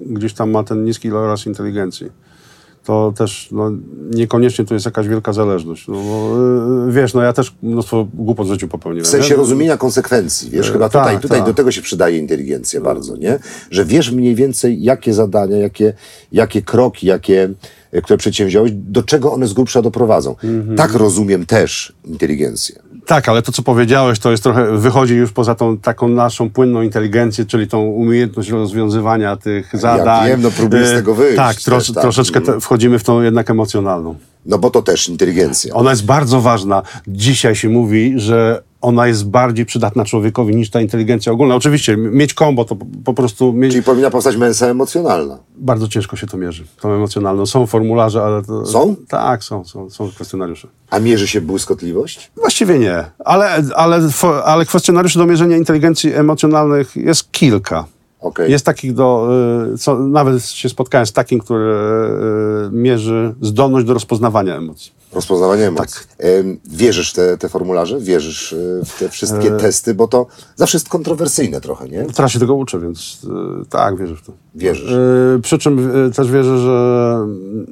[0.06, 2.08] gdzieś tam ma ten niski iloraz inteligencji.
[2.86, 3.72] To też no,
[4.12, 5.88] niekoniecznie tu jest jakaś wielka zależność.
[5.88, 6.36] No, bo,
[6.90, 9.06] y, wiesz, no ja też mnóstwo głupot w życiu popełniłem.
[9.06, 9.36] W sensie nie?
[9.36, 11.48] rozumienia konsekwencji, wiesz, chyba tutaj, tak, tutaj tak.
[11.48, 13.40] do tego się przydaje inteligencja bardzo, nie?
[13.72, 15.94] Że wiesz mniej więcej, jakie zadania, jakie,
[16.32, 17.50] jakie kroki, jakie,
[18.02, 20.36] które przedsięwziąłeś, do czego one z grubsza doprowadzą.
[20.44, 20.78] Mhm.
[20.78, 22.76] Tak rozumiem też inteligencję.
[23.06, 26.82] Tak, ale to, co powiedziałeś, to jest trochę, wychodzi już poza tą taką naszą płynną
[26.82, 30.28] inteligencję, czyli tą umiejęność rozwiązywania tych zadań.
[30.28, 32.02] wiem, no próbuję z E, tego wyjść Tak, tros, też, tak.
[32.02, 34.16] troszeczkę te, wchodzimy w tą jednak emocjonalną.
[34.46, 35.74] No bo to też inteligencja.
[35.74, 36.82] Ona jest bardzo ważna.
[37.08, 41.56] Dzisiaj się mówi, że ona jest bardziej przydatna człowiekowi niż ta inteligencja ogólna.
[41.56, 43.72] Oczywiście, mieć kombo to po, prostu mieć...
[43.72, 45.40] Czyli powinna powstać mensa emocjonalna.
[45.58, 47.46] bardzo ciężko się to mierzy, tą emocjonalną.
[47.46, 48.66] Są formularze, ale to...
[48.66, 48.96] Są?
[49.08, 50.68] Tak, są, są, są kwestionariusze.
[50.90, 52.32] A mierzy się błyskotliwość?
[52.36, 54.10] Właściwie nie, ale, ale,
[54.46, 57.86] ale kwestionariuszy do mierzenia inteligencji emocjonalnych jest kilka.
[58.20, 58.52] Okej.
[58.52, 59.30] Jest takich do,
[59.74, 61.76] y, co, nawet się spotkałem z takim, który
[62.68, 64.92] y, mierzy zdolność do rozpoznawania emocji.
[65.16, 66.02] Rozpoznawanie emocji.
[66.18, 66.28] Tak.
[66.66, 68.00] Wierzysz w te, te formularze?
[68.00, 69.58] Wierzysz y, w te wszystkie E.
[69.58, 69.94] testy?
[69.94, 70.26] Bo to
[70.56, 72.06] zawsze jest kontrowersyjne trochę, nie?
[72.06, 73.22] Teraz się tego uczę, więc
[73.64, 74.34] y, tak, wierzę w to.
[74.56, 74.94] Wierzysz.
[75.42, 77.18] Przy czym też wierzę, że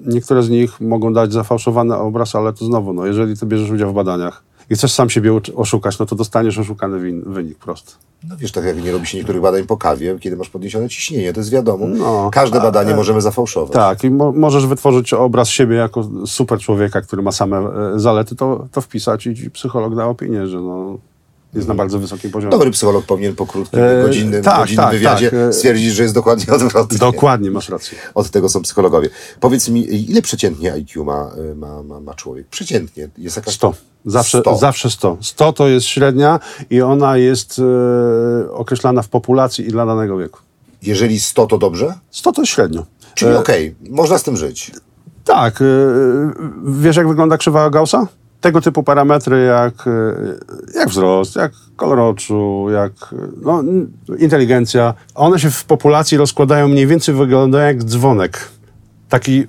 [0.06, 3.92] niektóre z nich mogą dać zafałszowany obraz, ale to znowu, no, jeżeli ty bierzesz udział
[3.92, 7.92] w badaniach i chcesz sam siebie oszukać, no to dostaniesz oszukany win- wynik prosto.
[8.30, 11.34] No wiesz, tak jak nie robi się niektórych badań po kawie, kiedy masz podniesione ciśnienie,
[11.34, 11.86] to jest wiadomo.
[11.88, 13.74] No, Każde badanie możemy zafałszować.
[13.74, 18.36] Tak, i mo- możesz wytworzyć obraz siebie jako super człowieka, który ma same e, zalety,
[18.36, 20.98] to, to wpisać i psycholog da opinię, że no,
[21.56, 22.52] jest na bardzo wysokim poziomie.
[22.52, 26.04] Dobry psycholog powinien po krótkim, E, godzinnym, tak, godzinnym tak, wywiadzie tak, e, stwierdzić, że
[26.04, 26.98] jest dokładnie odwrotnie.
[26.98, 27.98] Dokładnie, masz rację.
[28.14, 29.10] Od tego są psychologowie.
[29.40, 32.48] Powiedz mi, ile przeciętnie IQ ma, y, ma, ma, ma człowiek?
[32.48, 33.10] Przeciętnie.
[33.18, 33.54] Jest jakaś...
[33.54, 33.74] 100.
[34.06, 34.58] Zawsze 100.
[34.58, 35.18] zawsze 100.
[35.22, 36.40] 100 to jest średnia
[36.70, 40.40] i ona jest e, określana w populacji i dla danego wieku.
[40.82, 41.94] Jeżeli 100 to dobrze?
[42.12, 42.86] 100 to średnio.
[43.16, 44.72] Czyli E, okej, można z tym żyć.
[45.24, 45.62] Tak.
[45.62, 45.66] e,
[46.66, 48.08] wiesz, jak wygląda krzywa Gaussa?
[48.44, 53.64] Tego typu parametry jak, e, jak wzrost, jak kolor oczu, jak e, no,
[54.20, 58.50] inteligencja, one się w populacji rozkładają mniej więcej, wyglądają jak dzwonek.
[59.10, 59.44] Taki,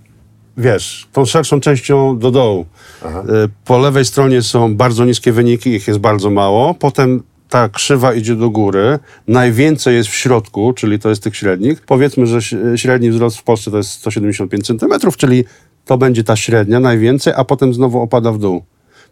[0.57, 2.66] wiesz, tą szerszą częścią do dołu.
[3.04, 3.22] E,
[3.64, 6.74] Po lewej stronie są bardzo niskie wyniki, ich jest bardzo mało.
[6.74, 8.98] Potem ta krzywa idzie do góry.
[9.28, 11.80] Najwięcej jest w środku, czyli to jest tych średnich.
[11.87, 12.40] Powiedzmy, że
[12.76, 15.44] średni wzrost w Polsce to jest 175 cm, czyli
[15.85, 18.62] to będzie ta średnia najwięcej, a potem znowu opada w dół.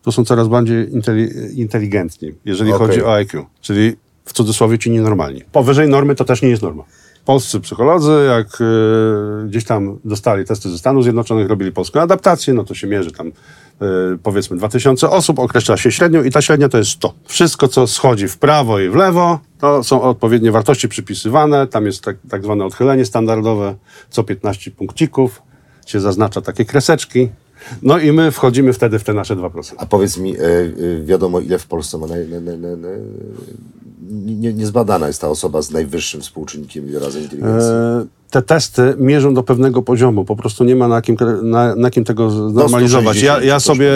[0.02, 2.86] To są coraz bardziej inteli- inteligentni, jeżeli Okej.
[2.86, 5.42] chodzi o IQ, czyli w cudzysłowie ci nienormalni.
[5.52, 6.84] Powyżej normy to też nie jest norma.
[7.24, 12.64] Polscy psycholodzy, jak e, gdzieś tam dostali testy ze Stanów Zjednoczonych, robili polską adaptację, no
[12.64, 13.32] to się mierzy tam e,
[14.22, 17.14] powiedzmy 2000 osób, określa się średnią i ta średnia to jest 100.
[17.24, 22.04] Wszystko, co schodzi w prawo i w lewo, to są odpowiednie wartości przypisywane, tam jest
[22.04, 23.74] tak, tak zwane odchylenie standardowe,
[24.10, 25.42] co 15 punkcików
[25.86, 27.28] się zaznacza takie kreseczki.
[27.82, 29.74] No i my wchodzimy wtedy w te nasze 2%.
[29.76, 32.98] A powiedz mi, e, e, wiadomo ile w Polsce ma naj, naj, naj, naj, naj,
[34.10, 37.70] nie, niezbadana jest ta osoba z najwyższym współczynnikiem razy inteligencji.
[37.70, 41.90] E, te testy mierzą do pewnego poziomu, po prostu nie ma na kim, na, na
[41.90, 43.22] kim tego znormalizować.
[43.22, 43.90] Ja, ja sobie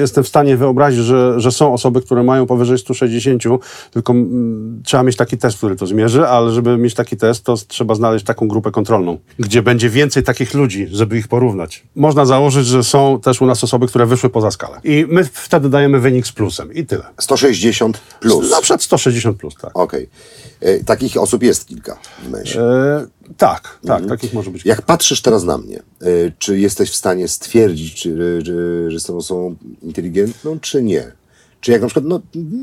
[0.00, 3.42] jestem w stanie wyobrazić, że, że są osoby, które mają powyżej 160,
[3.90, 7.44] tylko m, mm, trzeba mieć taki test, który to zmierzy, ale żeby mieć taki test,
[7.44, 11.82] to trzeba znaleźć taką grupę kontrolną, gdzie będzie więcej takich ludzi, żeby ich porównać.
[11.96, 14.80] Można założyć, że są też u nas osoby, które wyszły poza skalę.
[14.84, 17.04] I my wtedy dajemy wynik z plusem i tyle.
[17.18, 18.50] 160 plus.
[18.50, 19.70] Na przykład 160 plus, tak.
[19.78, 20.08] Okej.
[20.60, 20.84] Okay.
[20.84, 22.34] Takich osób jest kilka w.
[22.34, 24.08] E tak, tak, mhm.
[24.08, 24.64] takich może być.
[24.64, 28.52] Jak patrzysz teraz na mnie, y, czy jesteś w stanie stwierdzić, czy, że
[28.92, 31.12] jestem osobą inteligentną, czy nie?
[31.60, 32.20] Czy jak na przykład, no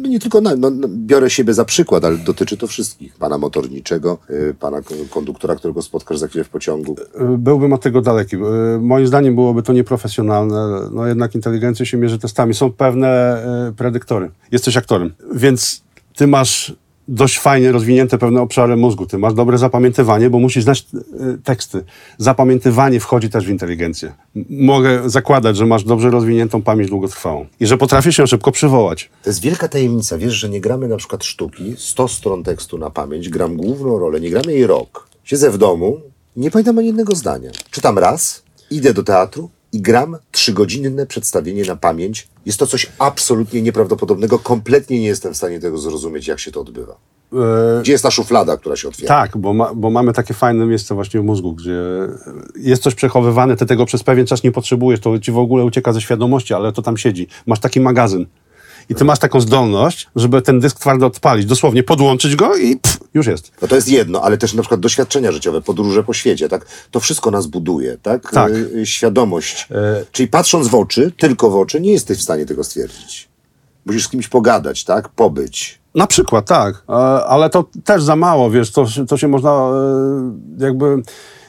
[0.09, 3.15] nie tylko, na, no, no, biorę siebie za przykład, ale dotyczy to wszystkich.
[3.15, 6.95] Pana motorniczego, y, pana konduktora, którego spotkasz za chwilę w pociągu.
[7.33, 8.37] Y, byłbym od tego daleki.
[8.79, 10.89] Moim zdaniem byłoby to nieprofesjonalne.
[10.91, 12.53] No jednak inteligencja się mierzy testami.
[12.53, 13.43] Są pewne
[13.77, 14.31] predyktory.
[14.51, 15.81] Jesteś aktorem, więc
[16.15, 16.75] ty masz
[17.07, 19.05] dość fajnie rozwinięte pewne obszary mózgu.
[19.05, 21.83] Ty masz dobre zapamiętywanie, bo musisz znać e, teksty.
[22.17, 24.13] Zapamiętywanie wchodzi też w inteligencję.
[24.49, 29.09] Mogę zakładać, że masz dobrze rozwiniętą pamięć długotrwałą i że potrafisz się szybko przywołać.
[29.23, 30.17] To jest wielka tajemnica.
[30.17, 34.19] Wiesz, że nie gramy na przykład sztuki, 100 stron tekstu na pamięć, gram główną rolę,
[34.21, 35.07] nie gramy jej rok.
[35.23, 36.01] Siedzę w domu,
[36.35, 37.51] nie pamiętam ani jednego zdania.
[37.71, 42.27] Czytam raz, idę do teatru, i gram trzygodzinne przedstawienie na pamięć.
[42.45, 44.39] Jest to coś absolutnie nieprawdopodobnego.
[44.39, 46.97] Kompletnie nie jestem w stanie tego zrozumieć, jak się to odbywa.
[47.33, 49.07] E, gdzie jest ta szuflada, która się otwiera?
[49.07, 51.79] Tak, bo, ma, bo mamy takie fajne miejsce właśnie w mózgu, gdzie
[52.55, 55.93] jest coś przechowywane, ty tego przez pewien czas nie potrzebujesz, to ci w ogóle ucieka
[55.93, 57.27] ze świadomości, ale to tam siedzi.
[57.45, 58.25] Masz taki magazyn.
[58.89, 62.99] I ty masz taką zdolność, żeby ten dysk twardy odpalić, dosłownie podłączyć go i pff,
[63.13, 63.51] już jest.
[63.61, 66.65] No to jest jedno, ale też na przykład doświadczenia życiowe, podróże po świecie, tak?
[66.91, 68.31] To wszystko nas buduje, tak?
[68.31, 68.51] Tak.
[68.51, 69.67] Y, świadomość.
[69.71, 70.05] E...
[70.11, 73.29] Czyli patrząc w oczy, tylko w oczy, nie jesteś w stanie tego stwierdzić.
[73.85, 75.09] Musisz z kimś pogadać, tak?
[75.09, 75.79] Pobyć.
[75.95, 76.83] Na przykład, tak.
[76.89, 76.93] E,
[77.25, 81.01] ale to też za mało, wiesz, to, to się można e, jakby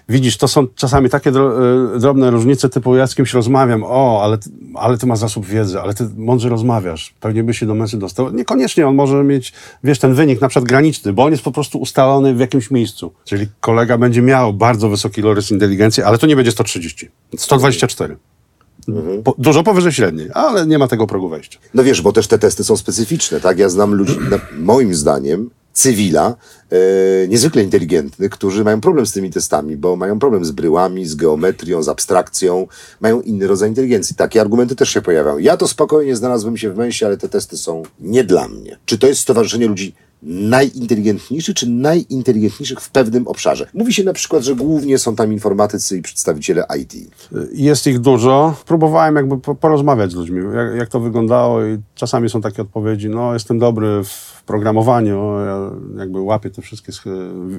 [0.09, 4.39] widzisz, to są czasami takie e, drobne różnice, typu ja z kimś rozmawiam, o, ale,
[4.75, 8.33] ale ty masz zasób wiedzy, ale ty mądrze rozmawiasz, pewnie by się do mężczyzn dostał.
[8.33, 9.53] Niekoniecznie on może mieć,
[9.85, 13.13] wiesz, ten wynik na przykład graniczny, bo on jest po prostu ustalony w jakimś miejscu.
[13.25, 18.17] Czyli kolega będzie miał bardzo wysoki lorys inteligencji, ale to nie będzie 130, 124.
[18.89, 19.23] Mhm.
[19.23, 21.59] Po, dużo powyżej średniej, ale nie ma tego progu wejścia.
[21.75, 23.59] No wiesz, bo też te testy są specyficzne, tak?
[23.59, 26.37] Ja znam ludzi, na, moim zdaniem, cywila,
[26.73, 31.15] e, niezwykle inteligentnych, którzy mają problem z tymi testami, bo mają problem z bryłami, z
[31.15, 32.67] geometrią, z abstrakcją,
[33.01, 34.17] mają inny rodzaj inteligencji.
[34.17, 35.39] Takie argumenty też się pojawiają.
[35.39, 38.79] Ja to spokojnie znalazłem się w męsie, ale te testy są nie dla mnie.
[38.85, 43.67] Czy to jest stowarzyszenie ludzi najinteligentniejszych, czy najinteligentniejszych w pewnym obszarze.
[43.75, 46.95] Mówi się na przykład, że głównie są tam informatycy i przedstawiciele IT.
[47.53, 48.55] Jest ich dużo.
[48.67, 53.35] Próbowałem jakby porozmawiać z ludźmi, jak, jak to wyglądało i czasami są takie odpowiedzi, no
[53.35, 56.93] jestem dobry w programowaniu, ja jakby łapię te wszystkie,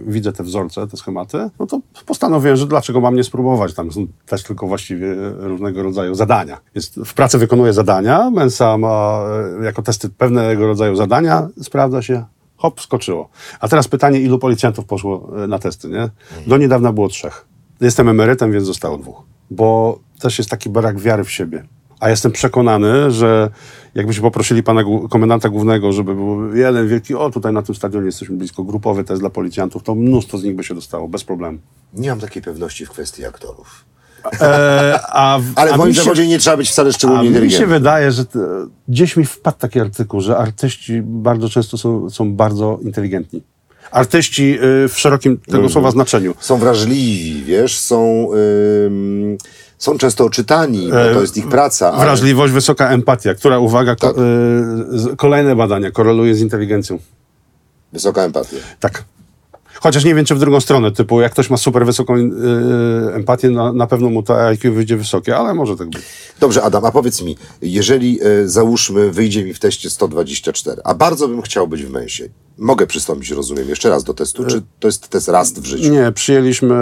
[0.07, 3.73] widzę te wzorce, te schematy, no to postanowiłem, że dlaczego mam nie spróbować.
[3.73, 6.57] Tam są też tylko właściwie różnego rodzaju zadania.
[6.75, 9.21] Jest, w pracy wykonuję zadania, Mensa ma
[9.61, 12.23] e, jako testy pewnego rodzaju zadania, sprawdza się,
[12.59, 13.29] hop, skoczyło.
[13.59, 16.09] A teraz pytanie, ilu policjantów poszło e, na testy, nie?
[16.47, 17.45] Do niedawna było trzech.
[17.81, 19.23] Jestem emerytem, więc zostało dwóch.
[19.51, 21.63] Bo też jest taki brak wiary w siebie.
[21.99, 23.49] A jestem przekonany, że
[23.95, 28.37] jakbyśmy poprosili pana komendanta głównego, żeby był jeden wielki, o tutaj na tym stadionie jesteśmy
[28.37, 31.57] blisko, grupowy test dla policjantów, to mnóstwo z nich by się dostało, bez problemu.
[31.93, 33.85] Nie mam takiej pewności w kwestii aktorów.
[34.41, 37.61] E, a Ale w moim zawodzie nie trzeba być wcale szczególnie inteligentnym.
[37.61, 38.39] Mi się wydaje, że to,
[38.87, 43.41] gdzieś mi wpadł taki artykuł, że artyści bardzo często są, są bardzo inteligentni.
[43.91, 45.73] Artyści y, w szerokim tego mm -hmm.
[45.73, 46.35] słowa znaczeniu.
[46.39, 48.29] Są wrażliwi, wiesz, są...
[48.33, 49.37] Y,
[49.77, 51.93] są często oczytani, bo to jest ich praca.
[51.93, 52.05] Ale...
[52.05, 54.15] Wrażliwość, wysoka empatia, która, uwaga, tak.
[54.15, 54.21] ko
[55.11, 56.99] y, kolejne badania koreluje z inteligencją.
[57.93, 58.57] Wysoka empatia.
[58.79, 59.03] Tak.
[59.81, 62.31] Chociaż nie wiem, czy w drugą stronę, typu jak ktoś ma super wysoką yy,
[63.13, 66.01] empatię, na, na pewno mu to IQ wyjdzie wysokie, ale może tak być.
[66.39, 71.27] Dobrze, Adam, a powiedz mi, jeżeli yy, załóżmy, wyjdzie mi w teście 124, a bardzo
[71.27, 75.07] bym chciał być w męsie, mogę przystąpić, rozumiem, jeszcze raz do testu, czy to jest
[75.07, 75.91] test raz w życiu?
[75.91, 76.75] Nie, przyjęliśmy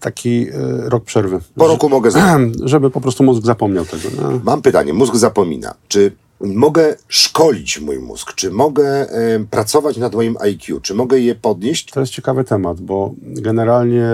[0.00, 0.46] taki
[0.78, 1.40] rok przerwy.
[1.54, 2.58] Po roku mogę zrobić.
[2.64, 4.08] Żeby po prostu mózg zapomniał tego.
[4.22, 4.40] No.
[4.44, 5.74] Mam pytanie, mózg zapomina.
[5.88, 6.12] Czy
[6.42, 11.90] mogę szkolić mój mózg, czy mogę y, pracować nad moim IQ, czy mogę je podnieść?
[11.90, 14.06] To jest ciekawy temat, bo generalnie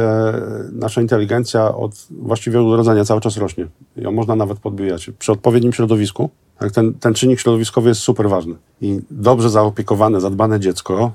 [0.72, 3.66] nasza inteligencja od właściwie urodzenia cały czas rośnie.
[3.97, 6.31] Ją można nawet podbijać przy odpowiednim środowisku.
[6.72, 8.55] Ten, ten czynnik środowiskowy jest super ważny.
[8.81, 11.12] I dobrze zaopiekowane, zadbane dziecko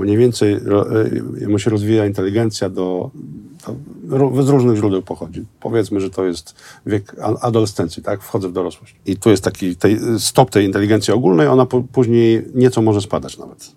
[0.00, 0.60] Mniej więcej y,
[1.40, 3.10] jemu się rozwija inteligencja do,
[4.02, 5.44] do, z różnych źródeł pochodzi.
[5.60, 6.54] Powiedzmy, że to jest
[6.86, 8.22] wiek adolescencji, tak?
[8.22, 8.96] Wchodzę w dorosłość.
[9.06, 13.38] I tu jest taki tej, stop tej inteligencji ogólnej, ona po, później nieco może spadać
[13.38, 13.72] nawet.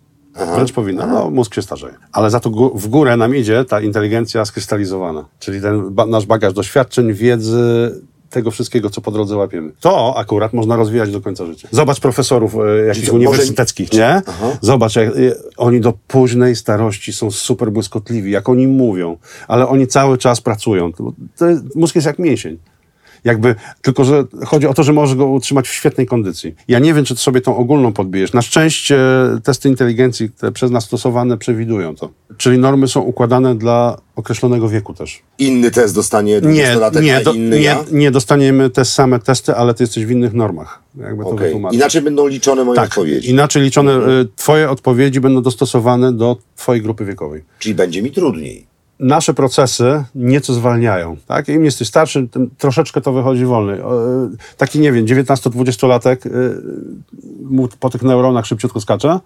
[0.56, 1.94] Wręcz powinna, no mózg się starzeje.
[2.12, 6.54] Ale za to w górę nam idzie ta inteligencja skrystalizowana, czyli ten ba- nasz bagaż
[6.54, 7.92] doświadczeń, wiedzy,
[8.34, 9.72] tego wszystkiego, co po drodze łapiemy.
[9.80, 11.68] To akurat można rozwijać do końca życia.
[11.72, 14.22] Zobacz profesorów e, jakichś to może- uniwersyteckich, nie?
[14.62, 15.12] Zobacz, jak, e,
[15.58, 19.18] oni do późnej starości są super błyskotliwi, jak oni mówią,
[19.48, 20.94] ale oni cały czas pracują.
[20.94, 22.58] To, to jest, mózg jest jak mięsień.
[23.24, 26.56] Jakby, tylko że chodzi o to, że możesz go utrzymać w świetnej kondycji.
[26.68, 28.34] Ja nie wiem, czy ty sobie tą ogólną podbijesz.
[28.34, 28.98] Na szczęście
[29.44, 32.10] testy inteligencji, te przez nas stosowane, przewidują to.
[32.38, 35.22] Czyli normy są układane dla określonego wieku też.
[35.40, 37.86] Inny test dostanie Nie, 20-latek, nie, do, inny nie, ja?
[37.92, 40.82] nie dostaniemy te same testy, ale ty jesteś w innych normach.
[40.96, 41.46] Jakby to Okej.
[41.48, 41.80] wytłumaczyć.
[41.80, 43.30] Inaczej będą liczone moje tak, odpowiedzi.
[43.30, 47.44] inaczej liczone, y, twoje odpowiedzi będą dostosowane do twojej grupy wiekowej.
[47.60, 48.73] Czyli będzie mi trudniej.
[49.00, 51.18] Nasze procesy nieco zwalniają.
[51.28, 51.50] Tak?
[51.50, 53.80] Im jesteś starszy, tym troszeczkę to wychodzi wolniej.
[53.80, 53.84] E,
[54.58, 56.30] Taki, nie wiem, 19-20-latek e,
[57.44, 59.20] mu po tych neuronach szybciutko skacze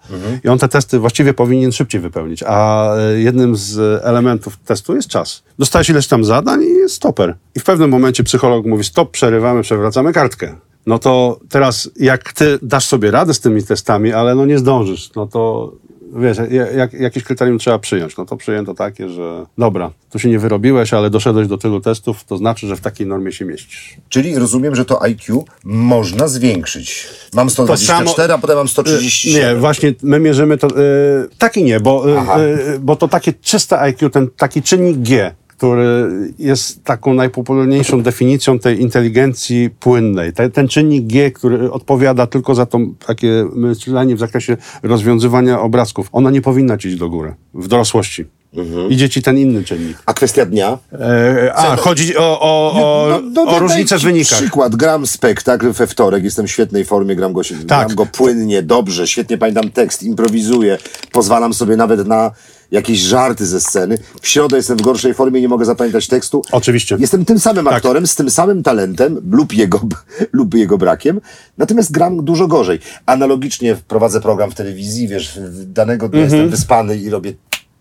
[0.44, 2.44] i on te testy właściwie powinien szybciej wypełnić.
[2.46, 5.42] A e, jednym z elementów testu jest czas.
[5.58, 7.34] Dostajesz ileś tam zadań i jest stoper.
[7.54, 10.54] I w pewnym momencie psycholog mówi stop, przerywamy, przewracamy kartkę.
[10.86, 15.10] No to teraz, jak ty dasz sobie radę z tymi testami, ale no nie zdążysz,
[15.16, 15.72] no to
[16.16, 18.16] wiesz, ja- jak, jakieś kryterium trzeba przyjąć.
[18.16, 22.24] No to przyjęto takie, że dobra, tu się nie wyrobiłeś, ale doszedłeś do tylu testów,
[22.24, 23.96] to znaczy, że w takiej normie się mieścisz.
[24.08, 27.06] Czyli rozumiem, że to IQ można zwiększyć.
[27.34, 29.42] Mam 124, a potem mam 137.
[29.42, 30.66] Nie, właśnie my mierzymy to.
[30.66, 35.34] Yy, tak i nie, bo, yy, bo to takie czyste IQ, ten taki czynnik G,
[35.58, 40.32] który jest taką najpopularniejszą definicją tej inteligencji płynnej.
[40.32, 46.08] Ten, ten czynnik G, który odpowiada tylko za to takie myślenie w zakresie rozwiązywania obrazków,
[46.12, 48.24] ona nie powinna iść do góry w dorosłości.
[48.54, 48.90] Mhm.
[48.90, 49.96] Idzie ci ten inny czynnik.
[50.06, 50.78] A kwestia dnia?
[51.00, 54.38] E, a, chodzi o, o, o, No, no, o różnicę w wynikach.
[54.38, 57.86] Przykład, gram spektakl we wtorek, jestem w świetnej formie, gram go, Tak.
[57.86, 60.78] gram go płynnie, dobrze, świetnie pamiętam tekst, improwizuję,
[61.12, 62.30] pozwalam sobie nawet na
[62.70, 63.98] jakieś żarty ze sceny.
[64.22, 66.42] W środę jestem w gorszej formie, nie mogę zapamiętać tekstu.
[66.52, 66.96] Oczywiście.
[67.00, 67.74] Jestem tym samym Tak.
[67.74, 69.80] aktorem, z tym samym talentem lub jego,
[70.32, 71.20] lub jego brakiem,
[71.58, 72.78] natomiast gram dużo gorzej.
[73.06, 76.40] Analogicznie prowadzę program w telewizji, wiesz, danego dnia Mhm.
[76.40, 77.32] jestem wyspany i robię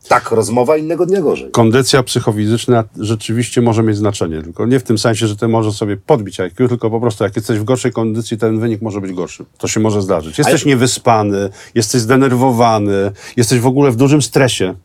[0.08, 1.52] tak rozmowa, innego dnia gorzej.
[1.52, 4.42] kondycja psychofizyczna rzeczywiście może mieć znaczenie.
[4.42, 7.36] Tylko nie w tym sensie, że ty możesz sobie podbić IQ, tylko po prostu jak
[7.36, 9.46] jesteś w gorszej kondycji, ten wynik może być gorszy.
[9.58, 10.38] To się może zdarzyć.
[10.38, 14.76] Jesteś niewyspany, jesteś zdenerwowany, jesteś w ogóle w dużym stresie.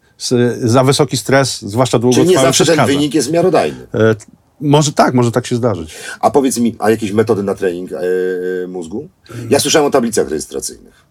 [0.63, 3.87] Za wysoki stres, zwłaszcza Czyli nie długotrwały, zawsze ten wynik jest miarodajny.
[3.95, 4.15] E,
[4.61, 5.95] może tak, może tak się zdarzyć.
[6.21, 7.97] A powiedz mi, a jakieś metody na trening e,
[8.69, 9.09] mózgu?
[9.51, 11.02] Ja słyszałem o tablicach rejestracyjnych.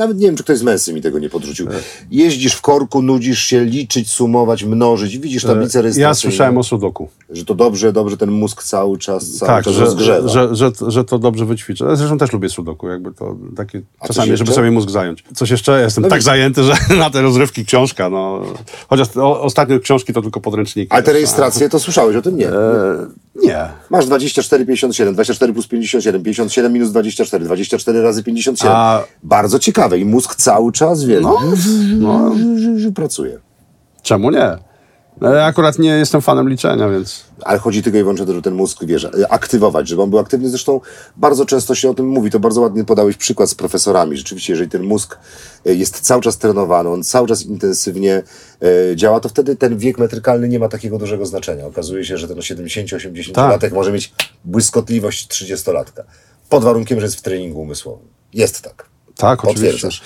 [0.00, 1.66] Nawet nie wiem, czy ktoś z Messy mi tego nie podrzucił.
[2.10, 6.14] Jeździsz w korku, nudzisz się, liczyć, sumować, mnożyć, widzisz tablicę Ja rejestracyjną.
[6.14, 7.08] słyszałem o sudoku.
[7.30, 10.28] Że to dobrze, dobrze ten mózg cały czas, cały Tak, czas że, rozgrzewa.
[10.28, 11.96] że, że, że to dobrze wyćwiczę.
[11.96, 15.24] Zresztą też lubię sudoku, jakby to takie czasami, żeby sobie mózg zająć.
[15.34, 15.80] Coś jeszcze?
[15.82, 18.42] Jestem No tak wiesz- zajęty, że na te rozrywki książka, no.
[18.88, 20.92] Chociaż o, ostatnio książki to tylko podręczniki.
[20.92, 22.36] Ale te rejestracje, to słyszałeś o tym?
[22.36, 22.48] Nie.
[22.48, 23.06] E,
[23.42, 23.58] nie.
[23.90, 28.72] Masz 24, 57, 24 plus 57, 57 minus 24, 24 razy 57.
[28.76, 31.38] A- Bardzo ciekawe i mózg cały czas, wie, No,
[31.98, 32.32] no.
[32.94, 33.38] pracuje.
[34.02, 34.58] Czemu nie?
[35.20, 37.24] No, Ja akurat nie jestem fanem liczenia, więc...
[37.42, 40.18] Ale chodzi tylko i wyłącznie o to, żeby ten mózg, wiesz, aktywować, żeby on był
[40.18, 40.48] aktywny.
[40.48, 40.80] Zresztą
[41.16, 42.30] bardzo często się o tym mówi.
[42.30, 44.16] To bardzo ładnie podałeś przykład z profesorami.
[44.16, 45.18] Rzeczywiście, jeżeli ten mózg
[45.66, 48.22] e, jest cały czas trenowany, on cały czas intensywnie
[48.92, 51.66] e, działa, to wtedy ten wiek metrykalny nie ma takiego dużego znaczenia.
[51.66, 53.72] Okazuje się, że ten 70-80 Tak.
[53.72, 54.12] może mieć
[54.44, 56.02] błyskotliwość 30-latka.
[56.48, 58.08] Pod warunkiem, że jest w treningu umysłowym.
[58.34, 58.89] Jest tak.
[59.20, 59.66] Tak, oczywiście.
[59.66, 60.02] Potwierdzasz.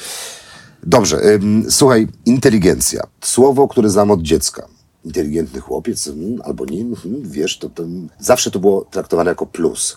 [0.86, 3.02] Dobrze, ym, słuchaj, inteligencja.
[3.20, 4.68] Słowo, które znam od dziecka.
[5.04, 7.82] Inteligentny chłopiec, mm, albo nie, mm, wiesz, to, to
[8.18, 9.96] zawsze to było traktowane jako plus,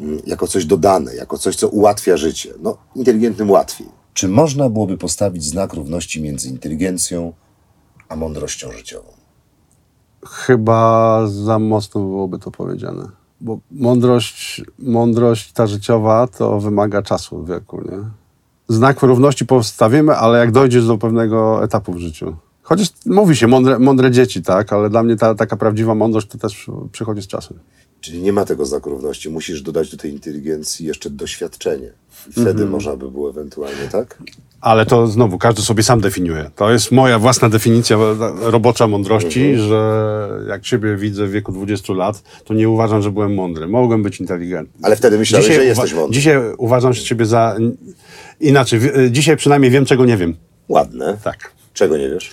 [0.00, 2.54] mm, jako coś dodane, jako coś, co ułatwia życie.
[2.62, 3.86] No, inteligentnym łatwiej.
[4.14, 7.32] Czy można byłoby postawić znak równości między inteligencją
[8.08, 9.08] a mądrością życiową?
[10.26, 13.08] Chyba za mocno byłoby to powiedziane.
[13.40, 18.25] Bo mądrość, mądrość ta życiowa to wymaga czasu w wieku, nie?
[18.68, 22.36] Znak równości postawimy, ale jak dojdziesz do pewnego etapu w życiu.
[22.62, 24.72] Chociaż mówi się mądre, mądre dzieci, tak?
[24.72, 27.58] Ale dla mnie ta taka prawdziwa mądrość to też przychodzi z czasem.
[28.00, 29.30] Czyli nie ma tego znaku równości.
[29.30, 31.90] Musisz dodać do tej inteligencji jeszcze doświadczenie.
[32.28, 32.70] I wtedy Mhm.
[32.70, 34.18] można by było ewentualnie, tak?
[34.60, 36.50] Ale to znowu każdy sobie sam definiuje.
[36.56, 37.96] To jest moja własna definicja
[38.40, 43.34] robocza mądrości, że jak siebie widzę w wieku 20 lat, to nie uważam, że byłem
[43.34, 43.68] mądry.
[43.68, 44.80] Mogłem być inteligentny.
[44.82, 46.14] Ale wtedy myślałeś, że uwa- jesteś mądry.
[46.14, 47.56] Dzisiaj uważam siebie za...
[48.40, 50.36] Inaczej, wi- dzisiaj przynajmniej wiem, czego nie wiem.
[50.68, 51.18] Ładne.
[51.24, 51.52] Tak.
[51.74, 52.30] Czego nie wiesz?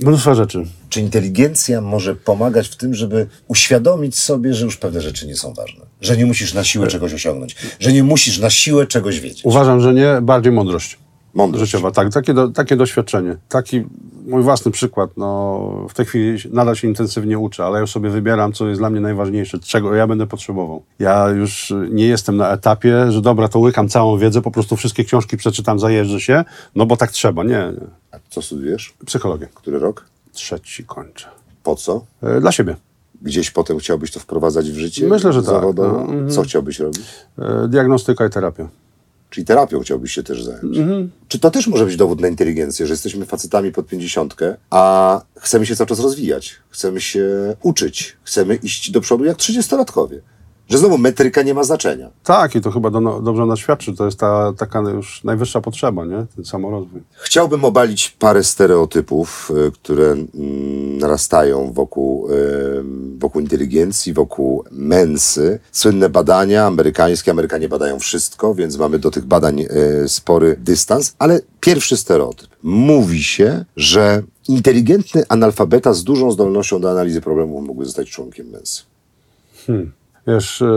[0.00, 0.64] Mnóstwo rzeczy.
[0.88, 5.54] Czy inteligencja może pomagać w tym, żeby uświadomić sobie, że już pewne rzeczy nie są
[5.54, 5.86] ważne?
[6.00, 7.56] Że nie musisz na siłę czegoś osiągnąć?
[7.80, 9.40] Że nie musisz na siłę czegoś wiedzieć?
[9.44, 10.98] Uważam, że nie, bardziej mądrość.
[11.34, 11.64] Mądrość.
[11.64, 13.36] Życiowa, tak, takie, do, takie doświadczenie.
[13.48, 13.84] Taki
[14.26, 18.52] mój własny przykład, no w tej chwili nadal się intensywnie uczę, ale już sobie wybieram,
[18.52, 20.82] co jest dla mnie najważniejsze, czego ja będę potrzebował.
[20.98, 25.04] Ja już nie jestem na etapie, że dobra, to łykam całą wiedzę, po prostu wszystkie
[25.04, 27.44] książki przeczytam, zajeżdżę się, no bo tak trzeba.
[27.44, 27.86] Nie, nie.
[28.12, 28.94] A co studiujesz?
[29.06, 29.48] Psychologię.
[29.54, 30.04] Który rok?
[30.32, 31.28] Trzeci kończę.
[31.62, 32.04] Po co?
[32.22, 32.76] E, Dla siebie.
[33.22, 35.08] Gdzieś potem chciałbyś to wprowadzać w życie?
[35.08, 35.62] Myślę, że tak.
[35.76, 36.30] No, mhm.
[36.30, 37.02] Co chciałbyś robić?
[37.38, 38.68] E, Diagnostyka i terapia.
[39.32, 40.78] Czyli terapią chciałbyś się też zająć.
[40.78, 41.10] Mhm.
[41.28, 45.66] Czy to też może być dowód na inteligencję, że jesteśmy facetami pod pięćdziesiątkę, a chcemy
[45.66, 50.20] się cały czas rozwijać, chcemy się uczyć, chcemy iść do przodu jak trzydziestolatkowie?
[50.72, 52.10] Że znowu metryka nie ma znaczenia.
[52.24, 53.94] Tak, i to chyba do, dobrze nas świadczy.
[53.96, 56.26] To jest ta taka już najwyższa potrzeba, nie?
[56.36, 57.00] Ten samorozwój.
[57.12, 60.28] Chciałbym obalić parę stereotypów, y, które mm,
[60.98, 62.34] narastają wokół, y,
[63.18, 65.58] wokół inteligencji, wokół mensy.
[65.72, 71.14] Słynne badania amerykańskie, Amerykanie badają wszystko, więc mamy do tych badań y, spory dystans.
[71.18, 72.48] Ale pierwszy stereotyp.
[72.62, 78.82] Mówi się, że inteligentny analfabeta z dużą zdolnością do analizy problemów mógłby zostać członkiem mensy.
[80.26, 80.68] Wiesz, e,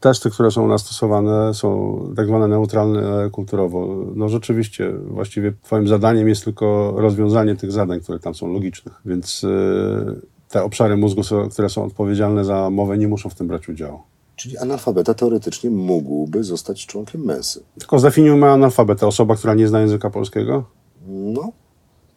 [0.00, 4.04] testy, które są u nas stosowane, są tak zwane neutralne kulturowo.
[4.14, 9.00] No rzeczywiście, właściwie twoim zadaniem jest tylko rozwiązanie tych zadań, które tam są logicznych.
[9.04, 10.14] Więc e,
[10.48, 11.22] te obszary mózgu,
[11.52, 13.98] które są odpowiedzialne za mowę, nie muszą w tym brać udziału.
[14.36, 17.62] Czyli analfabeta teoretycznie mógłby zostać członkiem mensy.
[17.78, 19.06] Tylko zdefiniujmy analfabetę.
[19.06, 20.64] Osoba, która nie zna języka polskiego?
[21.08, 21.52] No,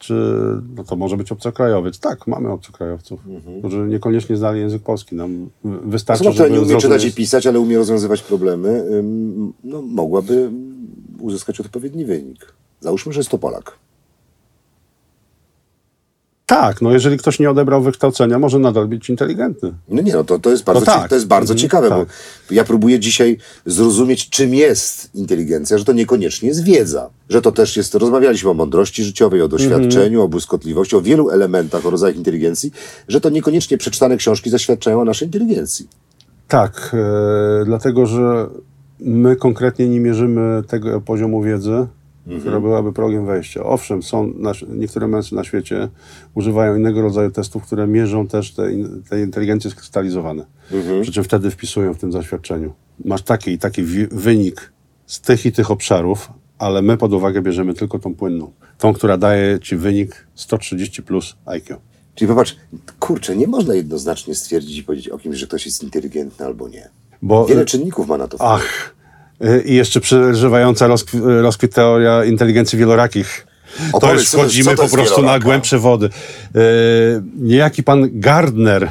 [0.02, 0.14] Czy
[0.76, 2.00] no to może być obcokrajowiec?
[2.00, 3.20] Tak, mamy obcokrajowców,
[3.60, 5.16] którzy niekoniecznie znali język polski.
[5.16, 8.84] Nam wystarczy, Osoba, która nie umie czytać i pisać, ale umie rozwiązywać problemy,
[9.64, 10.52] no, mogłaby
[11.20, 12.54] uzyskać odpowiedni wynik.
[12.80, 13.78] Załóżmy, że jest to Polak.
[16.52, 19.74] Tak, no jeżeli ktoś nie odebrał wykształcenia, może nadal być inteligentny.
[19.90, 21.02] No nie, no to, to jest bardzo, No tak.
[21.04, 21.98] cie- to jest bardzo Mhm, ciekawe, tak.
[21.98, 22.06] bo
[22.52, 27.78] ja próbuję dzisiaj zrozumieć, czym jest inteligencja, że to niekoniecznie jest wiedza, że to też
[27.78, 30.22] jest, rozmawialiśmy o mądrości życiowej, o doświadczeniu, Mhm.
[30.22, 32.72] o błyskotliwości, o wielu elementach, o rodzajach inteligencji,
[33.08, 35.88] że to niekoniecznie przeczytane książki zaświadczają o naszej inteligencji.
[36.48, 36.92] Tak,
[37.62, 38.48] e, dlatego że
[39.00, 41.88] my konkretnie nie mierzymy tego poziomu wiedzy,
[42.40, 43.64] która byłaby progiem wejścia.
[43.64, 45.90] Owszem, są nasz, niektóre męsy na świecie
[46.34, 48.64] używają innego rodzaju testów, które mierzą też te,
[49.10, 50.46] te inteligencje skrystalizowane.
[51.02, 52.74] Przy czym wtedy wpisują w tym zaświadczeniu.
[53.06, 54.72] Masz taki i taki wynik
[55.06, 58.52] z tych i tych obszarów, ale my pod uwagę bierzemy tylko tą płynną.
[58.78, 61.78] Tą, która daje ci wynik 130 plus IQ.
[62.16, 62.56] Czyli popatrz,
[63.00, 66.90] kurczę, nie można jednoznacznie stwierdzić i powiedzieć o kimś, że ktoś jest inteligentny albo nie.
[67.22, 68.52] Bo, Wiele czynników ma na to wpływ.
[68.52, 69.01] Ach, y,
[69.66, 73.48] i jeszcze przeżywająca rozkw- rozkwit teoria inteligencji wielorakich.
[74.02, 75.46] To już wchodzimy to po prostu na wieloraka?
[75.46, 76.06] głębsze wody.
[76.06, 76.60] Y,
[77.36, 78.90] Niejaki pan Gardner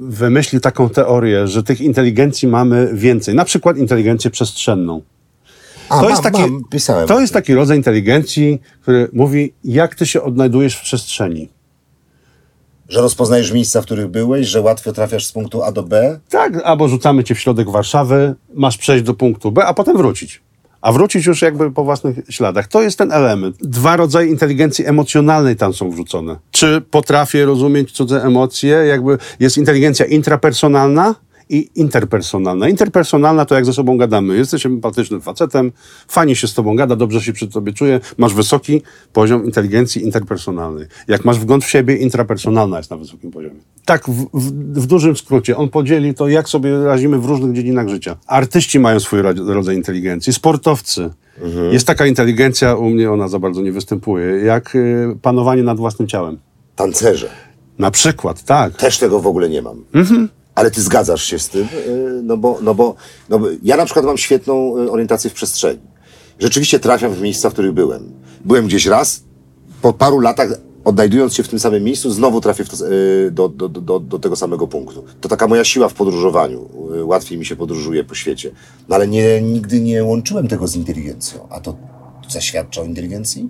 [0.00, 3.34] wymyślił taką teorię, że tych inteligencji mamy więcej.
[3.34, 5.02] Na przykład inteligencję przestrzenną.
[5.88, 6.62] A, To mam, jest, taki, mam,
[7.06, 11.48] to jest taki rodzaj inteligencji, który mówi, jak ty się odnajdujesz w przestrzeni.
[12.88, 16.20] Że rozpoznajesz miejsca, w których byłeś, że łatwo trafiasz z punktu A do B.
[16.28, 20.42] Tak, albo rzucamy cię w środek Warszawy, masz przejść do punktu B, a potem wrócić.
[20.80, 22.68] A wrócić już jakby po własnych śladach.
[22.68, 23.56] To jest ten element.
[23.60, 26.36] Dwa rodzaje inteligencji emocjonalnej tam są wrzucone.
[26.50, 28.68] Czy potrafię rozumieć cudze emocje?
[28.68, 31.14] Jakby jest inteligencja intrapersonalna
[31.48, 32.68] i interpersonalna.
[32.68, 34.36] Interpersonalna to jak ze sobą gadamy.
[34.36, 35.72] Jesteś empatycznym facetem,
[36.08, 38.82] fajnie się z tobą gada, dobrze się przy tobie czuje, masz wysoki
[39.12, 40.86] poziom inteligencji interpersonalnej.
[41.08, 43.60] Jak masz wgląd w siebie, intrapersonalna jest na wysokim poziomie.
[43.84, 45.56] Tak, w, w, w dużym skrócie.
[45.56, 48.16] On podzieli to, jak sobie radzimy w różnych dziedzinach życia.
[48.26, 51.10] Artyści mają swój ro- rodzaj inteligencji, sportowcy.
[51.72, 56.08] Jest taka inteligencja, u mnie ona za bardzo nie występuje, jak y, panowanie nad własnym
[56.08, 56.38] ciałem.
[56.76, 57.28] Tancerze.
[57.78, 58.76] Na przykład, tak.
[58.76, 59.84] Też tego w ogóle nie mam.
[59.94, 60.28] Mhm.
[60.56, 62.94] Ale ty zgadzasz się z tym, yy, no bo, no, bo,
[63.28, 65.80] no bo ja na przykład mam świetną y, orientację w przestrzeni.
[66.38, 68.12] Rzeczywiście trafiam w miejsca, w których byłem.
[68.44, 69.22] Byłem gdzieś raz,
[69.82, 70.48] po paru latach
[70.84, 74.36] odnajdując się w tym samym miejscu, znowu trafię to, y, do, do, do, do tego
[74.36, 75.04] samego punktu.
[75.20, 76.68] To taka moja siła w podróżowaniu.
[76.96, 78.50] Y, Łatwiej mi się podróżuje po świecie.
[78.88, 81.48] No ale nie, nigdy nie łączyłem tego z inteligencją.
[81.50, 81.76] A to
[82.28, 83.48] zaświadcza o inteligencji?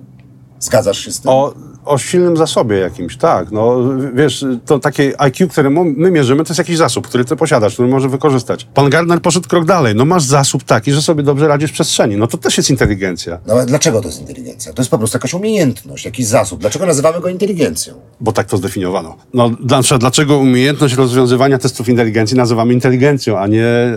[0.67, 1.31] Zgadzasz się z tym?
[1.31, 1.55] O,
[1.85, 3.53] o silnym zasobie jakimś, tak.
[3.53, 3.77] No,
[4.15, 7.89] wiesz, to takie IQ, które my mierzymy, to jest jakiś zasób, który ty posiadasz, który
[7.89, 8.69] może wykorzystać.
[8.75, 9.95] Pan Gardner poszedł krok dalej.
[9.95, 12.17] No masz zasób taki, że sobie dobrze radzisz w przestrzeni.
[12.17, 13.39] No to też jest inteligencja.
[13.47, 14.73] No ale dlaczego to jest inteligencja?
[14.73, 16.61] To jest po prostu jakaś umiejętność, jakiś zasób.
[16.61, 17.95] Dlaczego nazywamy go inteligencją?
[18.21, 19.17] Bo tak to zdefiniowano.
[19.35, 23.95] No, na przykład, dlaczego umiejętność rozwiązywania testów inteligencji nazywamy inteligencją, a nie e,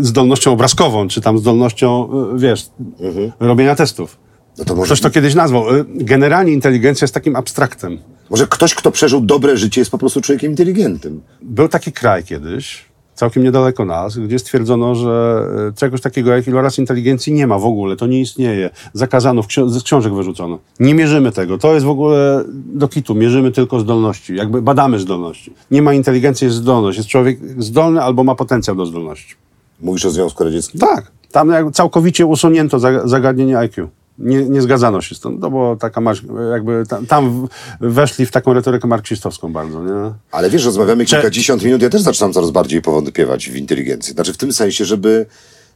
[0.00, 2.66] zdolnością obrazkową, czy tam zdolnością, e, wiesz,
[3.40, 4.21] robienia testów.
[4.58, 5.74] No to może, Ktoś to kiedyś nazwał.
[5.76, 7.98] Y, Generalnie inteligencja jest takim abstraktem.
[8.30, 11.20] może ktoś, kto przeżył dobre życie, jest po prostu człowiekiem inteligentnym.
[11.42, 12.84] Był taki kraj kiedyś,
[13.14, 17.64] całkiem niedaleko nas, gdzie stwierdzono, że y, czegoś takiego jak iloraz inteligencji nie ma w
[17.64, 18.70] ogóle, to nie istnieje.
[18.92, 20.58] Zakazano, z książek wyrzucono.
[20.80, 21.58] Nie mierzymy tego.
[21.58, 23.14] To jest w ogóle do kitu.
[23.14, 24.36] Mierzymy tylko zdolności.
[24.36, 25.52] Jakby badamy zdolności.
[25.70, 26.98] Nie ma inteligencji, jest zdolność.
[26.98, 29.34] Jest człowiek zdolny albo ma potencjał do zdolności.
[29.80, 30.80] Mówisz o Związku Radzieckim?
[30.80, 31.10] Tak.
[31.32, 33.88] Tam całkowicie usunięto za- zagadnienie IQ.
[34.18, 35.40] Nie, nie zgadzano się z tym.
[35.40, 36.00] To było taka,
[36.52, 37.48] jakby tam, tam
[37.80, 40.12] weszli w taką retorykę marksistowską bardzo, nie?
[40.32, 44.14] Ale wiesz, rozmawiamy kilkadziesiąt minut, ja też zaczynam coraz bardziej powątpiewać w inteligencję.
[44.14, 45.26] Znaczy w tym sensie, żeby,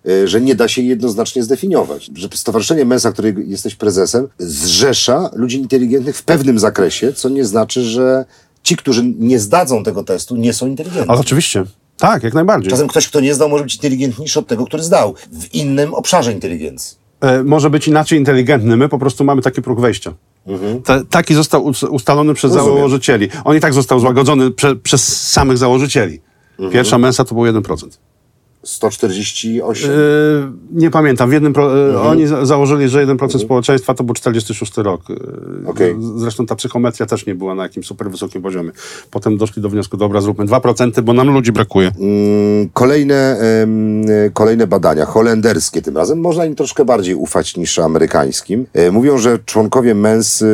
[0.08, 2.10] e, że nie da się jednoznacznie zdefiniować.
[2.14, 7.82] Że Stowarzyszenie Mensa, której jesteś prezesem, zrzesza ludzi inteligentnych w pewnym zakresie, co nie znaczy,
[7.82, 8.24] że
[8.62, 11.10] ci, którzy nie zdadzą tego testu, nie są inteligentni.
[11.10, 11.64] Ale oczywiście.
[11.96, 12.70] Tak, jak najbardziej.
[12.70, 15.14] Czasem ktoś, kto nie zdał, może być inteligentniejszy od tego, który zdał.
[15.32, 17.05] W innym obszarze inteligencji.
[17.20, 18.76] E, może być inaczej inteligentny.
[18.76, 20.12] My po prostu mamy taki próg wejścia.
[20.84, 22.76] Ta, taki został us- ustalony przez Rozumiem.
[22.78, 23.28] założycieli.
[23.44, 26.20] On i tak został złagodzony prze, przez samych założycieli.
[26.72, 27.98] Pierwsza mensa to był 1%.
[28.66, 29.90] 148.
[29.90, 29.94] E,
[30.72, 31.30] nie pamiętam.
[31.30, 35.02] W jednym pro, e, Oni za, założyli, że 1% społeczeństwa to był 46 rok.
[35.66, 35.96] Okej.
[36.00, 38.70] z- Zresztą ta psychometria też nie była na jakimś super wysokim poziomie.
[39.10, 41.90] Potem doszli do wniosku, dobra, zróbmy 2%, bo nam ludzi brakuje.
[42.00, 44.02] Mm, Kolejne, em,
[44.32, 48.66] kolejne badania, holenderskie tym razem, można im troszkę bardziej ufać niż amerykańskim.
[48.72, 50.44] E, Mówią, że członkowie mens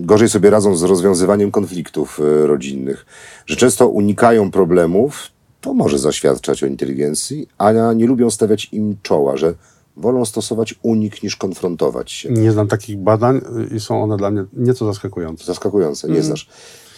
[0.00, 3.06] gorzej sobie radzą z rozwiązywaniem konfliktów e, rodzinnych,
[3.46, 9.36] że często unikają problemów, to może zaświadczać o inteligencji, a nie lubią stawiać im czoła,
[9.36, 9.54] że
[9.96, 12.30] wolą stosować unik niż konfrontować się.
[12.30, 13.40] Nie znam takich badań
[13.72, 15.44] y, i są one dla mnie nieco zaskakujące.
[15.44, 16.48] Zaskakujące, nie znasz.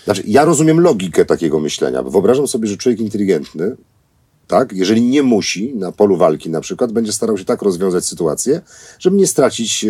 [0.05, 3.77] Znaczy, ja rozumiem logikę takiego myślenia, bo wyobrażam sobie, że człowiek inteligentny,
[4.47, 8.61] tak, jeżeli nie musi na polu walki na przykład, będzie starał się tak rozwiązać sytuację,
[8.99, 9.89] żeby nie stracić e,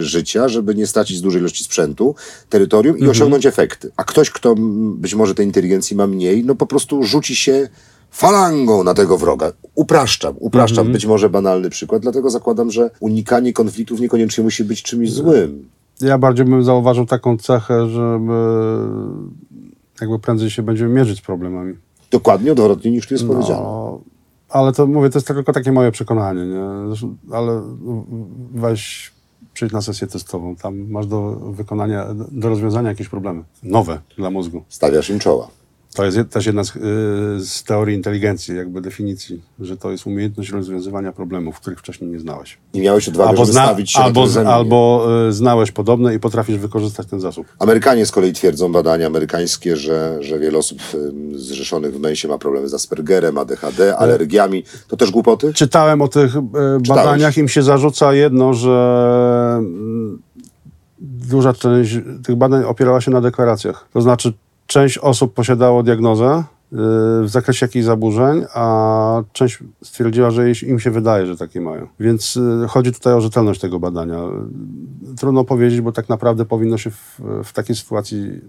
[0.00, 2.14] życia, żeby nie stracić dużej ilości sprzętu,
[2.50, 3.90] terytorium i osiągnąć efekty.
[3.96, 7.68] A ktoś, kto mm, być może tej inteligencji ma mniej, no po prostu rzuci się
[8.16, 9.52] falangą na tego wroga.
[9.74, 10.92] Upraszczam, upraszczam.
[10.92, 15.68] Być może banalny przykład, dlatego zakładam, że unikanie konfliktów niekoniecznie musi być czymś złym.
[16.00, 18.32] Ja bardziej bym zauważył taką cechę, żeby
[20.00, 21.74] jakby prędzej się będziemy mierzyć z problemami.
[22.10, 23.62] Dokładnie odwrotnie niż tu jest powiedziane.
[23.62, 24.00] No,
[24.48, 26.86] ale to mówię, to jest tylko takie moje przekonanie, nie?
[26.86, 27.62] Zresztą, ale
[28.54, 29.12] weź
[29.54, 30.56] przyjdź na sesję testową.
[30.56, 33.42] Tam masz do wykonania, do rozwiązania jakieś problemy.
[33.62, 34.62] Nowe dla mózgu.
[34.68, 35.48] Stawiasz im czoła.
[35.96, 36.80] To jest też jedna z, y,
[37.46, 42.58] z teorii inteligencji, jakby definicji, że to jest umiejętność rozwiązywania problemów, których wcześniej nie znałeś.
[42.74, 46.20] I miałeś odwagę, Albo, żeby zna, stawić się albo, na albo y, znałeś podobne i
[46.20, 47.46] potrafisz wykorzystać ten zasób.
[47.58, 52.38] Amerykanie z kolei twierdzą, badania amerykańskie, że, że wiele osób ym, zrzeszonych w mensie ma
[52.38, 54.64] problemy z Aspergerem, ADHD, alergiami.
[54.88, 55.52] To też głupoty?
[55.52, 56.42] Czytałem o tych e,
[56.88, 60.22] badaniach, im się zarzuca jedno, że mm,
[60.98, 63.88] duża część tych badań opierała się na deklaracjach.
[63.92, 64.32] To znaczy,
[64.66, 66.44] część osób posiadało diagnozę
[67.22, 71.88] w zakresie jakichś zaburzeń, a część stwierdziła, że im się wydaje, że takie mają.
[72.00, 74.22] Więc y, chodzi tutaj o rzetelność tego badania.
[75.18, 78.40] Trudno powiedzieć, bo tak naprawdę powinno się w, w takiej sytuacji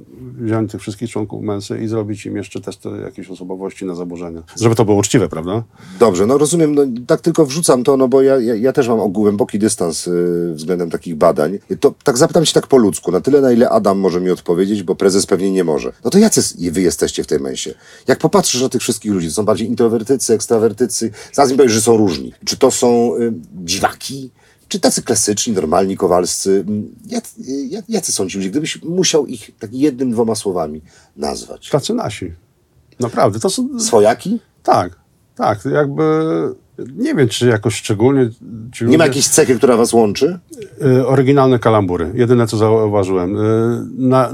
[0.42, 4.44] wziąć tych wszystkich członków mensy i zrobić im jeszcze testy jakiejś osobowości na zaburzenia.
[4.62, 5.64] Żeby to było uczciwe, prawda?
[6.00, 9.12] Dobrze, no rozumiem, no, tak tylko wrzucam to, no bo ja, ja, ja też mam
[9.12, 11.60] głęboki dystans y, względem takich badań.
[11.80, 14.84] To tak zapytam się tak po ludzku, na tyle na ile Adam może mi odpowiedzieć,
[14.84, 15.92] bo prezes pewnie nie może.
[16.06, 17.74] No to jacy wy jesteście w tej mensie?
[18.08, 21.82] Jak popatrzysz na tych wszystkich ludzi, to są bardziej introwertycy, ekstrawertycy, zaraz mi powiesz, że
[21.82, 22.34] są różni.
[22.46, 24.32] Czy to są y, dziwaki?
[24.68, 26.66] Czy tacy klasyczni, normalni, kowalscy?
[26.68, 28.50] Mm, Jak, y, jacy są ci ludzie?
[28.50, 30.82] Gdybyś musiał ich tak jednym, dwoma słowami
[31.18, 31.70] nazwać.
[31.70, 32.34] Tacy nasi.
[33.00, 33.80] Naprawdę, to są...
[33.80, 34.40] Swojaki?
[34.64, 34.96] Tak,
[35.36, 36.04] tak, jakby...
[36.98, 38.30] Nie wiem, czy jakoś szczególnie...
[38.74, 40.40] Ci Nie ma ludzie- jakiejś cechy, która was łączy?
[40.86, 42.12] Y, oryginalne kalambury.
[42.16, 43.38] Jedyne, co zauważyłem.
[43.38, 44.30] Y, na,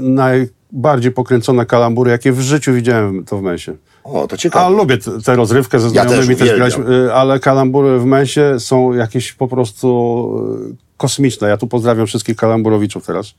[0.74, 3.72] najbardziej pokręcone kalambury, jakie w życiu widziałem, to w mensie.
[4.04, 4.76] O, to A ciekawe.
[4.76, 8.60] lubię t- tę rozrywkę ze Ja znajomymi też też, graliśmy, y, ale kalambury w mensie
[8.60, 11.48] są jakieś po prostu y, kosmiczne.
[11.48, 13.34] Ja tu pozdrawiam wszystkich kalamburowiczów teraz.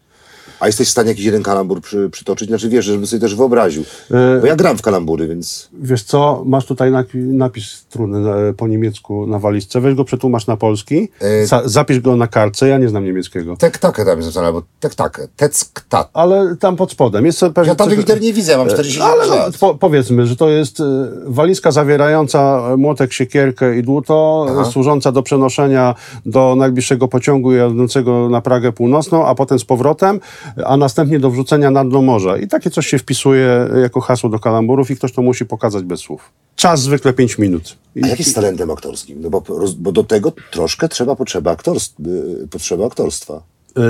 [0.60, 2.48] A jesteś w stanie jakiś jeden kalambur przy, przytoczyć?
[2.50, 3.84] Znaczy wiesz, żebym sobie też wyobraził.
[4.12, 5.70] E, Bo ja gram w kalambury, więc...
[5.74, 10.58] Wiesz co, masz tutaj napi- napis trudny po niemiecku na walizce, weź go przetłumacz na
[10.58, 13.56] polski, E, Za- zapisz go na kartce, ja nie znam niemieckiego.
[13.58, 16.10] Tek takę tam jest napisane, albo tek takę, teck tat.
[16.14, 17.70] Ale tam pod spodem jest pewnie...
[17.70, 19.58] Ja tam coś- liter nie widzę, ja mam 40 Ale no, lat.
[19.58, 20.78] po, powiedzmy, że to jest
[21.26, 25.96] walizka zawierająca młotek, siekierkę i dłuto, e, służąca do przenoszenia
[26.26, 30.20] do najbliższego pociągu jadącego na Pragę Północną, a potem z powrotem,
[30.66, 32.38] a następnie do wrzucenia na dno morza.
[32.38, 36.00] I takie coś się wpisuje jako hasło do kalamburów i ktoś to musi pokazać bez
[36.00, 36.32] słów.
[36.56, 37.78] Czas zwykle 5 minut.
[37.96, 39.22] I, A jak jest talentem aktorskim?
[39.22, 39.44] No bo,
[39.78, 42.00] bo do tego troszkę trzeba potrzeba, aktorstw,
[42.44, 43.42] y, potrzeba aktorstwa.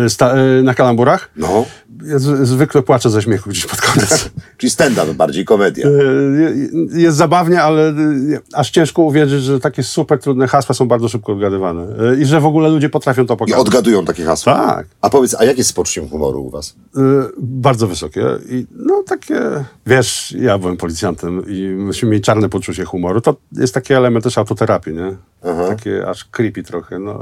[0.05, 1.29] Y, sta, y, na kalamburach?
[1.37, 1.65] No.
[2.05, 4.29] Ja zwykle płaczę ze śmiechu gdzieś pod koniec.
[4.57, 5.87] Czyli stand-up, bardziej komedia.
[5.87, 7.93] Y, Jest zabawnie, ale
[8.53, 11.85] aż ciężko uwierzyć, że takie super trudne hasła są bardzo szybko odgadywane.
[12.19, 13.61] I że w ogóle ludzie potrafią to I pokazać.
[13.61, 14.53] odgadują takie hasła.
[14.55, 14.87] Tak.
[15.01, 16.75] A powiedz, a jak jest z poczuciem humoru u was?
[17.37, 18.25] Bardzo wysokie.
[18.49, 19.39] I no takie,
[19.87, 23.21] wiesz, ja byłem policjantem i myśmy mieli czarne poczucie humoru.
[23.21, 25.15] To jest taki element też autoterapii, nie?
[25.69, 26.99] Takie aż creepy trochę.
[26.99, 27.13] No,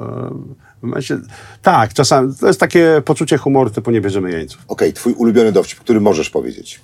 [0.82, 1.18] w momencie,
[1.62, 4.62] tak, czasami to jest takie poczucie humoru typu nie bierzemy jeńców.
[4.68, 6.82] Okej, twój ulubiony dowcip, który możesz powiedzieć.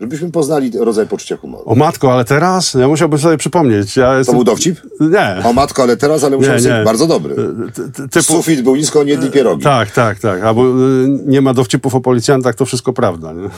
[0.00, 1.64] Żebyśmy poznali rodzaj poczucia humoru.
[1.66, 2.74] O matko, ale teraz?
[2.74, 3.96] Ja musiałbym sobie przypomnieć.
[3.96, 4.34] Ja To jestem...
[4.34, 4.80] był dowcip?
[5.00, 5.36] Nie.
[5.44, 7.34] O matko, ale teraz, ale musiał być bardzo dobry.
[7.74, 8.22] Ty- ty- Typu...
[8.22, 9.62] Sufit był nisko, nie jedli pierogi.
[9.64, 10.42] Tak, tak, tak.
[10.42, 13.32] Albo y, nie ma dowcipów o policjantach, to wszystko prawda.
[13.32, 13.48] Nie?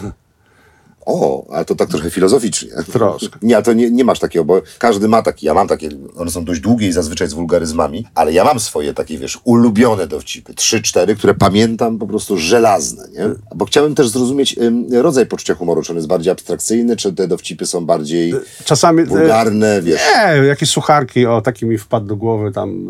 [1.09, 2.71] O, ale to tak trochę filozoficznie.
[2.93, 3.39] Troszkę.
[3.43, 6.31] Nie, a to nie, nie masz takiego, bo każdy ma taki, ja mam takie, one
[6.31, 10.55] są dość długie i zazwyczaj z wulgaryzmami, ale ja mam swoje takie, wiesz, ulubione dowcipy,
[10.55, 13.29] trzy, cztery, które pamiętam po prostu żelazne, nie?
[13.55, 14.57] Bo chciałem też zrozumieć
[14.93, 18.35] rodzaj poczucia humoru, czy on jest bardziej abstrakcyjny, czy te dowcipy są bardziej
[18.65, 19.05] Czasami...
[19.05, 20.01] wulgarne, wiesz.
[20.17, 22.89] Nie, jakieś sucharki, o, taki mi wpadł do głowy tam,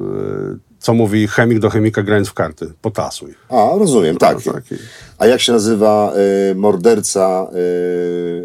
[0.55, 2.73] y, co mówi chemik do chemika grając w karty.
[2.83, 3.35] Potasuj.
[3.49, 4.43] A, rozumiem, tak.
[4.43, 4.75] taki.
[5.19, 6.13] A jak się nazywa
[6.51, 7.47] y, morderca,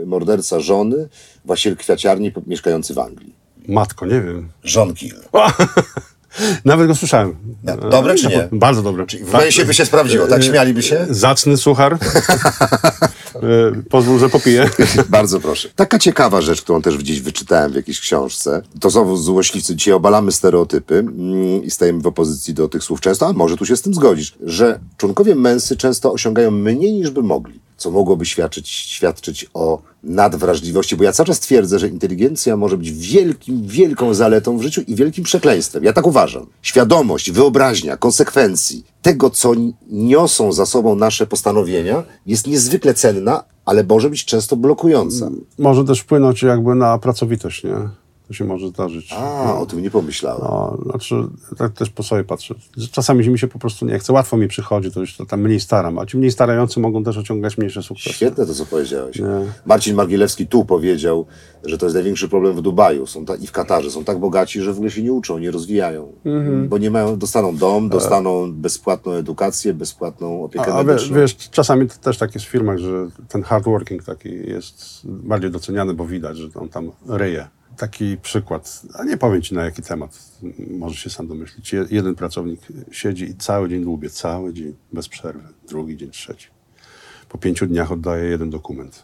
[0.01, 1.07] y, morderca żony,
[1.45, 3.35] właściciel kwiaciarni mieszkający w Anglii?
[3.67, 4.49] Matko, nie wiem.
[4.75, 5.15] John Kill.
[6.65, 7.35] Nawet go słyszałem.
[7.91, 8.49] Dobre czy nie?
[8.51, 9.05] Bardzo dobre.
[9.05, 11.05] W Wejście by się sprawdziło, tak śmialiby się?
[11.09, 11.93] Zacny suchar.
[11.93, 11.97] Y,
[13.89, 14.69] Pozwól, że popiję.
[15.09, 15.69] Bardzo proszę.
[15.75, 18.61] Taka ciekawa rzecz, którą też gdzieś wyczytałem w jakiejś książce.
[18.79, 19.75] To znowu złośliwcy.
[19.75, 23.65] Dzisiaj obalamy stereotypy mm, i stajemy w opozycji do tych słów często, a może tu
[23.65, 28.25] się z tym zgodzisz, że członkowie męsy często osiągają mniej niż by mogli, co mogłoby
[28.25, 34.13] świadczyć, świadczyć o nadwrażliwości, bo ja cały czas twierdzę, że inteligencja może być wielkim, wielką
[34.13, 35.83] zaletą w życiu i wielkim przekleństwem.
[35.83, 36.45] Ja tak uważam.
[36.61, 43.83] Świadomość, wyobraźnia, konsekwencji tego, co ni- niosą za sobą nasze postanowienia, jest niezwykle cenna, ale
[43.83, 45.29] może być często blokująca.
[45.59, 47.75] Może też wpłynąć jakby na pracowitość, nie?
[48.27, 49.13] To się może zdarzyć.
[49.13, 50.41] A, o tym nie pomyślałem.
[50.43, 51.15] No, znaczy,
[51.57, 52.55] tak też po sobie patrzę.
[52.91, 54.13] Czasami mi się po prostu nie chce.
[54.13, 55.99] Łatwo mi przychodzi, to już to tam mniej staram.
[55.99, 58.15] A ci mniej starający mogą też osiągać mniejsze sukcesy.
[58.15, 59.21] Świetne to, co powiedziałeś.
[59.65, 61.25] Marcin Margielewski tu powiedział,
[61.63, 63.91] że to jest największy problem w Dubaju są ta, i w Katarze.
[63.91, 66.13] Są tak bogaci, że w ogóle się nie uczą, nie rozwijają.
[66.25, 66.69] Mhm.
[66.69, 71.17] Bo nie mają, dostaną dom, dostaną bezpłatną edukację, bezpłatną opiekę A, a wiesz, medyczną.
[71.17, 75.51] wiesz, czasami to też tak jest w firmach, że ten hard working taki jest bardziej
[75.51, 77.47] doceniany, bo widać, że on tam ryje.
[77.77, 80.19] Taki przykład, a nie powiem ci na jaki temat,
[80.77, 81.73] może się sam domyślić.
[81.73, 82.59] Je- Jeden pracownik
[82.91, 85.47] siedzi i cały dzień dłubie, cały dzień, bez przerwy.
[85.67, 86.47] Drugi dzień, trzeci.
[87.29, 89.03] Po pięciu dniach oddaje jeden dokument.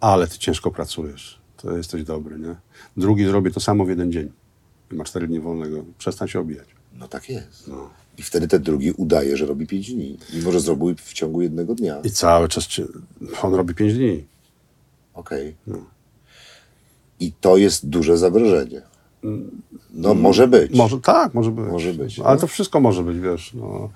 [0.00, 2.54] Ale ty ciężko pracujesz, to jesteś dobry, nie?
[2.96, 4.32] Drugi zrobi to samo w jeden dzień.
[4.92, 5.84] I ma cztery dni wolnego.
[5.98, 6.68] Przestań się obijać.
[6.92, 7.70] No tak jest.
[8.18, 10.18] I wtedy ten drugi udaje, że robi pięć dni.
[10.34, 12.00] Mimo, że zrobił w ciągu jednego dnia.
[12.04, 12.68] I cały czas
[13.42, 14.26] on robi pięć dni.
[15.14, 15.56] Okej.
[15.66, 15.84] No.
[17.20, 18.82] I to jest duże zagrożenie.
[19.94, 20.72] No może być.
[20.74, 21.72] Może tak, może być.
[21.72, 22.40] Może być, Ale no.
[22.40, 23.54] to wszystko może być, wiesz.
[23.54, 23.90] No.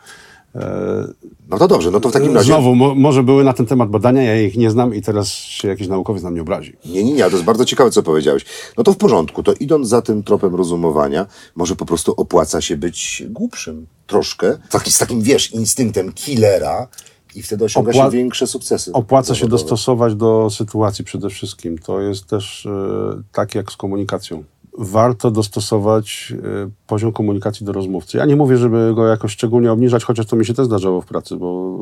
[0.55, 1.05] E,
[1.51, 2.47] No to dobrze, no to w takim razie...
[2.47, 5.69] Znowu, mo, może były na ten temat badania, ja ich nie znam i teraz się
[5.69, 6.77] jakiś naukowiec na mnie obrazi.
[6.87, 8.45] Nie, nie, nie, to jest bardzo ciekawe, co powiedziałeś.
[8.79, 12.77] No to w porządku, to idąc za tym tropem rozumowania, może po prostu opłaca się
[12.77, 16.89] być głupszym troszkę, taki, z takim, wiesz, instynktem killera
[17.35, 18.93] i wtedy osiąga Opła- się większe sukcesy.
[18.93, 19.63] Opłaca się zawodowe.
[19.63, 21.79] dostosować do sytuacji przede wszystkim.
[21.79, 24.45] To jest też e, tak jak z komunikacją.
[24.79, 26.33] Warto dostosować
[26.65, 28.19] e, poziom komunikacji do rozmówcy.
[28.19, 31.07] Ja nie mówię, żeby go jakoś szczególnie obniżać, chociaż to mi się też zdarzało w
[31.07, 31.79] pracy, bo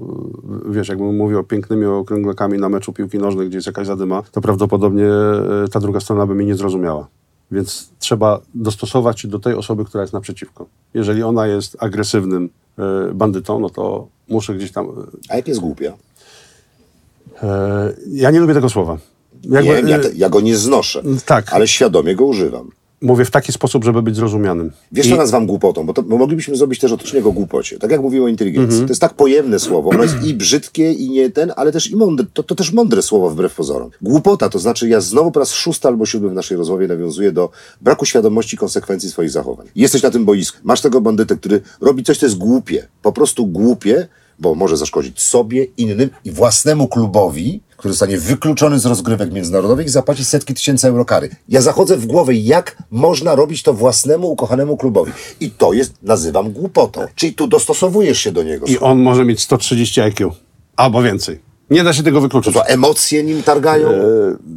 [0.68, 4.40] e, wiesz, jakbym mówił pięknymi okrąglekami na meczu piłki nożnej, gdzie jest jakaś zadyma, to
[4.40, 7.08] prawdopodobnie e, ta druga strona by mnie nie zrozumiała.
[7.50, 10.66] Więc trzeba dostosować się do tej osoby, która jest naprzeciwko.
[10.94, 12.50] Jeżeli ona jest agresywnym
[13.14, 14.86] bandytą, no to muszę gdzieś tam...
[14.86, 14.90] e,
[15.28, 15.92] A jak jest głupia?
[17.42, 18.98] E, ja nie lubię tego słowa.
[19.42, 21.52] Jakby, nie, ja, e, ja go nie znoszę, tak.
[21.52, 22.70] ale świadomie go używam.
[23.02, 24.72] Mówię w taki sposób, żeby być zrozumianym.
[24.92, 25.86] Wiesz, I- co nazywam głupotą?
[25.86, 27.78] Bo, to, bo moglibyśmy zrobić też odcinek o głupocie.
[27.78, 28.72] Tak jak mówiłem o inteligencji.
[28.72, 28.86] Mhm.
[28.88, 29.90] To jest tak pojemne słowo.
[29.90, 32.26] Ono jest i brzydkie, i nie ten, ale też i mądre.
[32.34, 33.90] To, to też mądre słowo wbrew pozorom.
[34.02, 37.50] Głupota, to znaczy ja znowu po raz szósty albo siódmy w naszej rozmowie nawiązuję do
[37.80, 39.66] braku świadomości konsekwencji swoich zachowań.
[39.76, 40.58] Jesteś na tym boisku.
[40.64, 42.88] Masz tego bandytę, który robi coś, co jest głupie.
[43.02, 48.86] Po prostu głupie, bo może zaszkodzić sobie, innym i własnemu klubowi, który zostanie wykluczony z
[48.86, 51.30] rozgrywek międzynarodowych i zapłaci setki tysięcy euro kary.
[51.48, 55.12] Ja zachodzę w głowę, jak można robić to własnemu, ukochanemu klubowi.
[55.40, 57.00] I to jest, nazywam głupotą.
[57.14, 58.66] Czyli tu dostosowujesz się do niego.
[58.66, 60.32] I on może mieć 130 IQ.
[60.76, 61.40] Albo więcej.
[61.70, 62.54] Nie da się tego wykluczyć.
[62.54, 63.88] To emocje nim targają?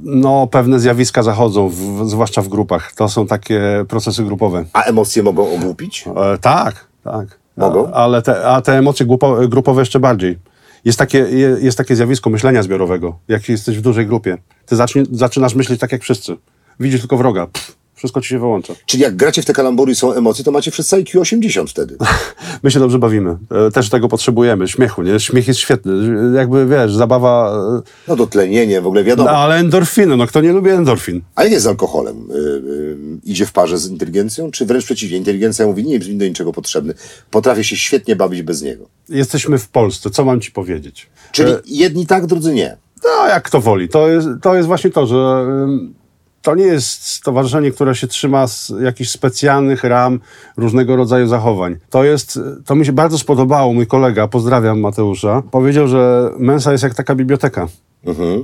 [0.03, 2.93] No, pewne zjawiska zachodzą, w, zwłaszcza w grupach.
[2.93, 4.65] To są takie procesy grupowe.
[4.73, 6.05] A emocje mogą ogłupić?
[6.07, 7.39] E, tak, tak.
[7.57, 7.87] Mogą?
[7.87, 10.37] A, ale te, a te emocje grupo, grupowe jeszcze bardziej.
[10.85, 13.19] Jest takie, je- jest takie zjawisko myślenia zbiorowego.
[13.27, 16.37] Jak jesteś w dużej grupie, ty zacznie, zaczynasz myśleć tak jak wszyscy.
[16.79, 17.47] Widzisz tylko wroga.
[17.47, 18.73] Pff, wszystko ci się wyłącza.
[18.85, 21.97] Czyli jak gracie w te kalambury i są emocje, to macie wszyscy IQ 80 wtedy.
[22.63, 23.37] My się dobrze bawimy.
[23.67, 24.67] E, Też tego potrzebujemy.
[24.67, 25.19] Śmiechu, nie?
[25.19, 25.93] Śmiech jest świetny.
[26.35, 27.53] Jakby, wiesz, zabawa...
[27.77, 29.29] e, No dotlenienie, w ogóle wiadomo.
[29.31, 31.21] No, ale endorfiny, no kto nie lubi endorfin?
[31.35, 32.31] A jak jest z alkoholem?
[32.31, 34.51] Y, y, idzie w parze z inteligencją?
[34.51, 35.17] Czy wręcz przeciwnie?
[35.17, 36.93] Inteligencja mówi, nie jest mi do niczego potrzebny.
[37.31, 38.85] Potrafię się świetnie bawić bez niego.
[39.09, 41.09] Jesteśmy w Polsce, co mam ci powiedzieć?
[41.31, 42.77] Czyli jedni tak, drudzy nie.
[43.03, 43.89] No, jak kto woli.
[43.89, 45.93] To jest, to jest właśnie to, że ym,
[46.41, 50.19] to nie jest stowarzyszenie, które się trzyma z jakichś specjalnych ram
[50.57, 51.77] różnego rodzaju zachowań.
[51.89, 53.73] To jest, to mi się bardzo spodobało.
[53.73, 57.67] Mój kolega, pozdrawiam Mateusza, powiedział, że Mensa jest jak taka biblioteka.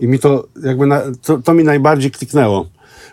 [0.02, 2.66] I mi to jakby, na, to, to mi najbardziej kliknęło.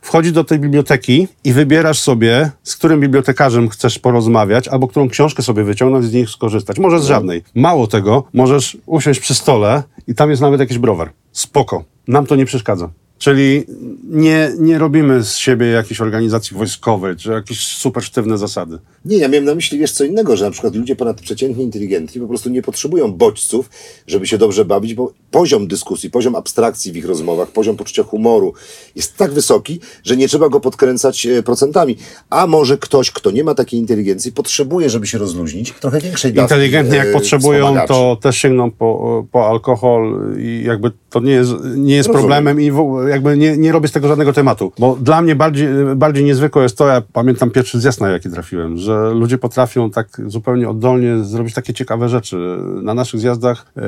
[0.02, 5.42] Wchodzisz do tej biblioteki i wybierasz sobie, z którym bibliotekarzem chcesz porozmawiać, albo którą książkę
[5.42, 6.78] sobie wyciągnąć i z nich skorzystać.
[6.78, 7.44] Może z żadnej.
[7.54, 11.10] Mało tego, możesz usiąść przy stole i tam jest nawet jakiś browar.
[11.32, 11.84] Spoko.
[12.08, 12.90] Nam to nie przeszkadza.
[13.24, 13.64] Czyli
[14.10, 18.78] nie, nie robimy z siebie jakiejś organizacji wojskowej, czy jakieś super sztywne zasady.
[19.04, 22.28] Nie, ja miałem na myśli, wiesz, co innego, że na przykład ludzie ponadprzeciętnie inteligentni po
[22.28, 23.70] prostu nie potrzebują bodźców,
[24.06, 28.52] żeby się dobrze bawić, bo poziom dyskusji, poziom abstrakcji w ich rozmowach, poziom poczucia humoru
[28.96, 31.96] jest tak wysoki, że nie trzeba go podkręcać e, procentami.
[32.30, 36.54] A może ktoś, kto nie ma takiej inteligencji, potrzebuje, żeby się rozluźnić, trochę większej dawki
[36.54, 41.52] Inteligentni jak e, potrzebują, to też sięgną po, po alkohol i jakby to nie jest,
[41.76, 42.22] nie jest Rozumiem.
[42.22, 44.72] problemem i w, jakby nie, nie robię z tego żadnego tematu.
[44.78, 48.76] Bo dla mnie bardziej, bardziej niezwykłe jest to, ja pamiętam pierwszy zjazd, na jaki trafiłem,
[48.76, 52.36] że ludzie potrafią tak zupełnie oddolnie zrobić takie ciekawe rzeczy.
[52.82, 53.80] Na naszych zjazdach e,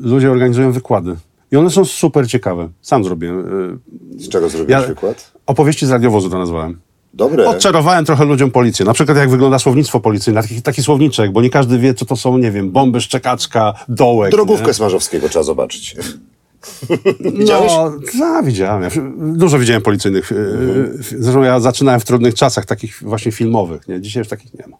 [0.00, 1.16] ludzie organizują wykłady.
[1.52, 2.68] I one są super ciekawe.
[2.82, 3.30] Sam zrobię.
[3.30, 5.32] E, Z czego zrobiłeś Ja- przykład?
[5.46, 6.78] opowieści z radiowozu to nazwałem.
[7.14, 7.48] Dobre.
[7.48, 8.86] Odczarowałem trochę ludziom policję.
[8.86, 12.16] Na przykład jak wygląda słownictwo policyjne, taki, taki słowniczek, bo nie każdy wie, co to
[12.16, 14.30] są, nie wiem, bomby, szczekaczka, dołek.
[14.30, 14.74] Drogówkę nie?
[14.74, 15.96] Smarzowskiego trzeba zobaczyć.
[17.38, 17.72] Widziałeś?
[17.72, 18.82] No, no, widziałem.
[18.82, 20.32] Ja dużo widziałem policyjnych.
[20.32, 20.98] Mhm.
[21.18, 23.88] Zresztą ja zaczynałem w trudnych czasach, takich właśnie filmowych.
[23.88, 24.00] Nie?
[24.00, 24.76] Dzisiaj już takich nie ma.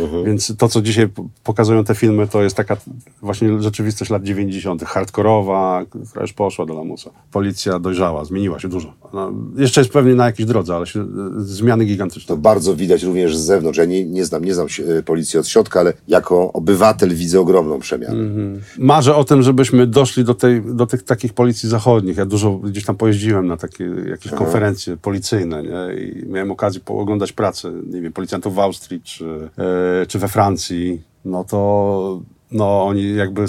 [0.00, 0.24] Mhm.
[0.24, 1.08] Więc to, co dzisiaj
[1.44, 2.76] pokazują te filmy, to jest taka
[3.22, 7.10] właśnie rzeczywistość lat 90., hardkorowa, która już poszła do lamusa.
[7.32, 8.92] Policja dojrzała, zmieniła się dużo.
[9.12, 11.06] No, jeszcze jest pewnie na jakiejś drodze, ale się, e,
[11.38, 12.28] zmiany gigantyczne.
[12.28, 13.78] To bardzo widać również z zewnątrz.
[13.78, 14.66] Ja nie, nie znam, nie znam
[14.98, 18.20] e, policji od środka, ale jako obywatel widzę ogromną przemianę.
[18.20, 18.60] Mhm.
[18.78, 22.16] Marzę o tym, żebyśmy doszli do, tej, do tych takich policji zachodnich.
[22.16, 26.02] Ja dużo gdzieś tam pojeździłem na takie jakieś konferencje policyjne nie?
[26.02, 31.02] i miałem okazję pooglądać pracę, nie wiem, policjantów w Austrii czy, e, czy we Francji.
[31.24, 32.20] No to
[32.50, 33.44] no oni jakby,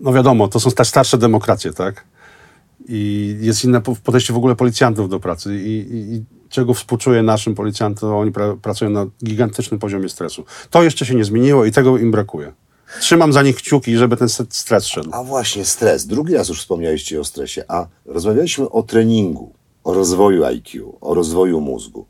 [0.00, 2.04] no wiadomo, to są starsze demokracje, tak?
[2.88, 7.22] I jest inne po- podejście w ogóle policjantów do pracy i, i, i czego współczuję
[7.22, 10.44] naszym policjantom, oni pra, pracują na gigantycznym poziomie stresu.
[10.70, 12.52] To jeszcze się nie zmieniło i tego im brakuje.
[13.00, 15.10] Trzymam za nich kciuki, żeby ten st- stres szedł.
[15.12, 16.06] A właśnie stres.
[16.06, 19.52] Drugi raz już wspomnieliście o stresie, a rozmawialiśmy o treningu,
[19.84, 22.06] o rozwoju IQ, o rozwoju mózgu.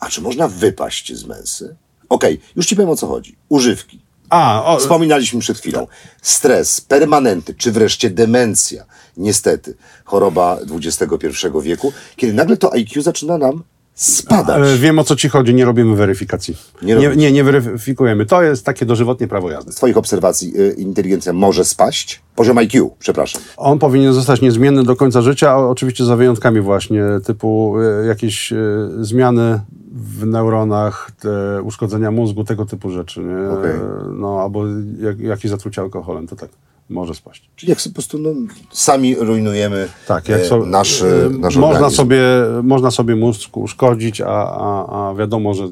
[0.00, 1.76] A czy można wypaść z męsy?
[2.08, 3.36] Okej, już ci powiem o co chodzi.
[3.48, 4.00] Używki.
[4.30, 5.86] A, o, Wspominaliśmy przed chwilą.
[6.22, 8.84] Stres, permanenty, czy wreszcie demencja.
[9.16, 13.62] Niestety, choroba XXI wieku, kiedy nagle to IQ zaczyna nam
[13.98, 14.68] spadać.
[14.68, 16.56] e, wiem o co ci chodzi, nie robimy weryfikacji.
[16.82, 18.26] Nie Nie, nie, nie weryfikujemy.
[18.26, 19.72] To jest takie dożywotnie prawo jazdy.
[19.72, 22.22] Z Twoich obserwacji y, inteligencja może spaść?
[22.36, 23.42] Poziom IQ, przepraszam.
[23.56, 28.52] On powinien zostać niezmienny do końca życia, a oczywiście za wyjątkami właśnie, typu e, jakieś
[28.52, 28.56] e,
[29.00, 29.60] zmiany
[29.92, 33.20] w neuronach, te uszkodzenia mózgu, tego typu rzeczy.
[33.20, 33.34] Nie?
[33.34, 33.78] E,
[34.12, 34.64] No, albo
[35.00, 36.50] jak, jakieś zatrucie alkoholem, to tak
[36.88, 37.50] może spaść.
[37.56, 38.30] Czyli jak sobie po prostu no,
[38.72, 41.96] sami rujnujemy Tak, jak e, so, nasz, e, e, nasz można organizm.
[41.96, 42.20] sobie,
[42.62, 45.68] można sobie mózg uszkodzić, a, a, a wiadomo, że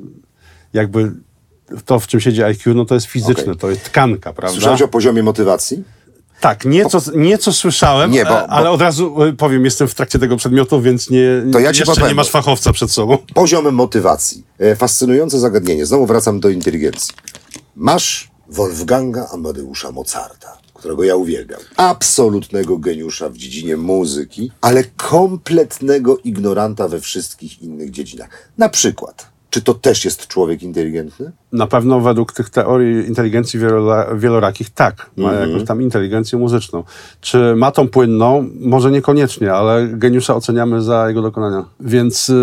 [0.73, 1.13] jakby
[1.85, 3.57] to, w czym siedzi IQ, no to jest fizyczne, Okej.
[3.57, 4.53] to jest tkanka, prawda?
[4.55, 5.85] Słyszałeś o poziomie motywacji?
[6.41, 9.95] Tak, nieco, nieco słyszałem, Nie, bo- e, ale bo- od razu e, powiem, jestem w
[9.95, 13.19] trakcie tego przedmiotu, więc nie, To ja jeszcze powiem, nie masz fachowca przed sobą.
[13.35, 14.45] Poziom motywacji.
[14.59, 15.87] E, fascynujące zagadnienie.
[15.87, 17.15] Znowu wracam do inteligencji.
[17.77, 21.61] Masz Wolfganga Amadeusza Mozarta, którego ja uwielbiam.
[21.77, 28.29] Absolutnego geniusza w dziedzinie muzyki, ale kompletnego ignoranta we wszystkich innych dziedzinach.
[28.59, 31.33] Na przykład, czy to też jest człowiek inteligentny?
[31.53, 33.61] Na pewno według tych teorii inteligencji
[34.15, 35.51] wielorakich tak, ma Mhm.
[35.51, 36.85] jakąś tam inteligencję muzyczną.
[37.21, 38.49] Czy ma tą płynną?
[38.61, 41.65] Może niekoniecznie, ale geniusza oceniamy za jego dokonania.
[41.81, 42.37] Więc yy,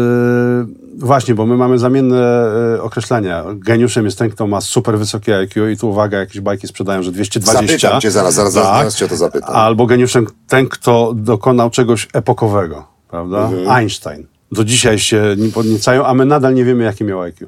[0.98, 3.44] właśnie, bo my mamy zamienne yy, określenia.
[3.56, 7.12] Geniuszem jest ten, kto ma super wysokie IQ i tu uwaga, jakieś bajki sprzedają, że
[7.12, 7.78] 220.
[7.78, 9.56] Zapytam cię zaraz, zaraz, zaraz, zaraz cię to zapytam.
[9.56, 13.46] Albo geniuszem ten, kto dokonał czegoś epokowego, prawda?
[13.46, 13.70] Mhm.
[13.72, 14.33] Einstein.
[14.54, 17.48] Do dzisiaj się nim podniecają, a my nadal nie wiemy, jakie miał IQ.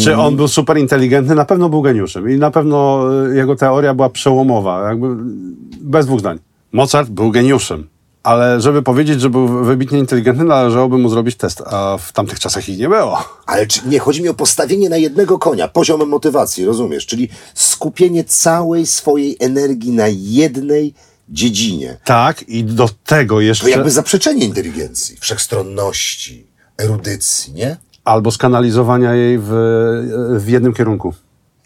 [0.00, 1.34] Czy on był super inteligentny?
[1.34, 5.06] Na pewno był geniuszem i na pewno y, jego teoria była przełomowa, jakby
[5.80, 6.38] bez dwóch zdań.
[6.72, 7.86] Mozart był geniuszem,
[8.22, 12.68] ale żeby powiedzieć, że był wybitnie inteligentny, należałoby mu zrobić test, a w tamtych czasach
[12.68, 13.18] ich nie było.
[13.46, 17.06] Ale czy, nie, chodzi mi o postawienie na jednego konia, poziom motywacji, rozumiesz?
[17.06, 20.94] Czyli skupienie całej swojej energii na jednej
[21.30, 21.96] dziedzinie.
[22.04, 23.64] Tak, i do tego jeszcze...
[23.64, 26.46] To jakby zaprzeczenie inteligencji, wszechstronności,
[26.78, 27.76] erudycji, nie?
[28.04, 29.48] Albo skanalizowania jej w,
[30.38, 31.14] w jednym kierunku.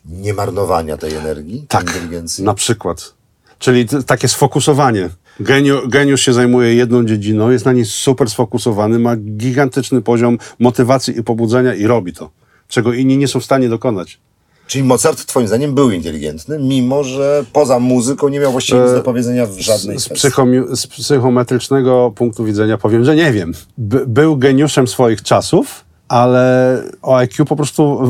[0.04, 2.44] Nie marnowania tej energii, Tak, tej inteligencji.
[2.44, 3.14] na przykład.
[3.58, 5.08] Czyli takie sfokusowanie.
[5.40, 11.18] Geniu, geniusz się zajmuje jedną dziedziną, jest na niej super sfokusowany, ma gigantyczny poziom motywacji
[11.18, 12.30] i pobudzenia i robi to,
[12.68, 14.20] czego inni nie są w stanie dokonać.
[14.66, 19.02] Czyli Mozart, twoim zdaniem, był inteligentny, mimo że poza muzyką nie miał właściwie nic do
[19.02, 20.30] powiedzenia w żadnej E, Z, kwestii.
[20.72, 23.52] z psychometrycznego punktu widzenia powiem, że nie wiem.
[23.78, 28.00] By, był geniuszem swoich czasów, ale o IQ po prostu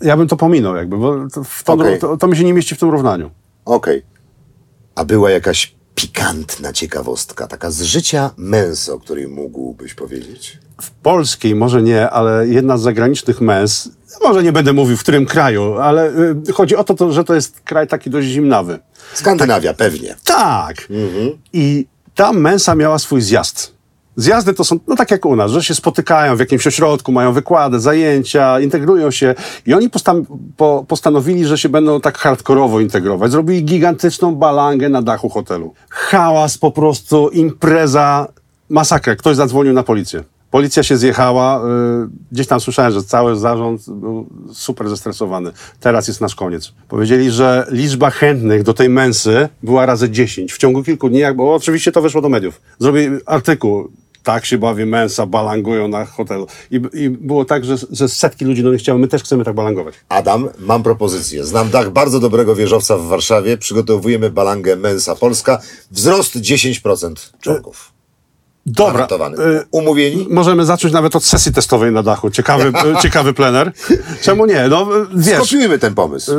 [0.00, 1.98] ja bym to pominął jakby, bo to, to, Okej.
[1.98, 3.30] to, to mi się nie mieści w tym równaniu.
[3.64, 4.02] Okej.
[4.94, 10.58] A była jakaś pikantna ciekawostka, taka z życia męsa, o której mógłbyś powiedzieć?
[10.82, 13.88] w polskiej może nie, ale jedna z zagranicznych mens,
[14.22, 16.10] może nie będę mówił w którym kraju, ale
[16.48, 18.78] y, chodzi o to, to, że to jest kraj taki dość zimnawy.
[19.14, 20.16] Skandynawia, pewnie.
[20.24, 20.88] Tak.
[21.52, 23.76] I ta mensa miała swój zjazd.
[24.16, 27.32] Zjazdy to są, no tak jak u nas, że się spotykają w jakimś ośrodku, mają
[27.32, 29.34] wykłady, zajęcia, integrują się
[29.66, 33.30] i oni postam, po, postanowili, że się będą tak hardkorowo integrować.
[33.30, 35.74] Zrobili gigantyczną balangę na dachu hotelu.
[35.90, 38.28] Hałas po prostu, impreza,
[38.68, 39.16] masakra.
[39.16, 40.24] Ktoś zadzwonił na policję.
[40.56, 41.60] Policja się zjechała,
[42.04, 45.50] y, gdzieś tam słyszałem, że cały zarząd był super zestresowany.
[45.80, 46.72] Teraz jest nasz koniec.
[46.88, 51.54] Powiedzieli, że liczba chętnych do tej mensy była razy 10 w ciągu kilku dni, bo
[51.54, 52.60] oczywiście to weszło do mediów.
[52.78, 53.90] Zrobili artykuł,
[54.22, 56.46] tak się bawi mensa, balangują na hotelu.
[56.70, 59.54] I, i było tak, że, że setki ludzi do nich chciały, my też chcemy tak
[59.54, 59.94] balangować.
[60.08, 61.44] Adam, mam propozycję.
[61.44, 63.58] Znam dach bardzo dobrego wieżowca w Warszawie.
[63.58, 65.60] Przygotowujemy balangę Mensa Polska.
[65.90, 67.95] Wzrost 10% członków.
[68.66, 69.08] Dobra,
[69.38, 70.26] y, Umówieni?
[70.30, 72.30] możemy zacząć nawet od sesji testowej na dachu.
[72.30, 73.72] Ciekawy, y, ciekawy plener.
[74.22, 74.68] Czemu nie?
[74.68, 76.32] No y, wiesz, Skopiujmy ten pomysł.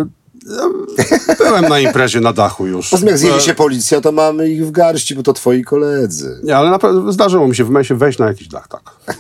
[1.37, 2.89] byłem na imprezie na dachu już.
[2.89, 6.39] Poza jak zjedzie się policja, to mamy ich w garści, bo to twoi koledzy.
[6.43, 8.81] Nie, ale zdarzyło mi się w mensie wejść na jakiś dach, tak.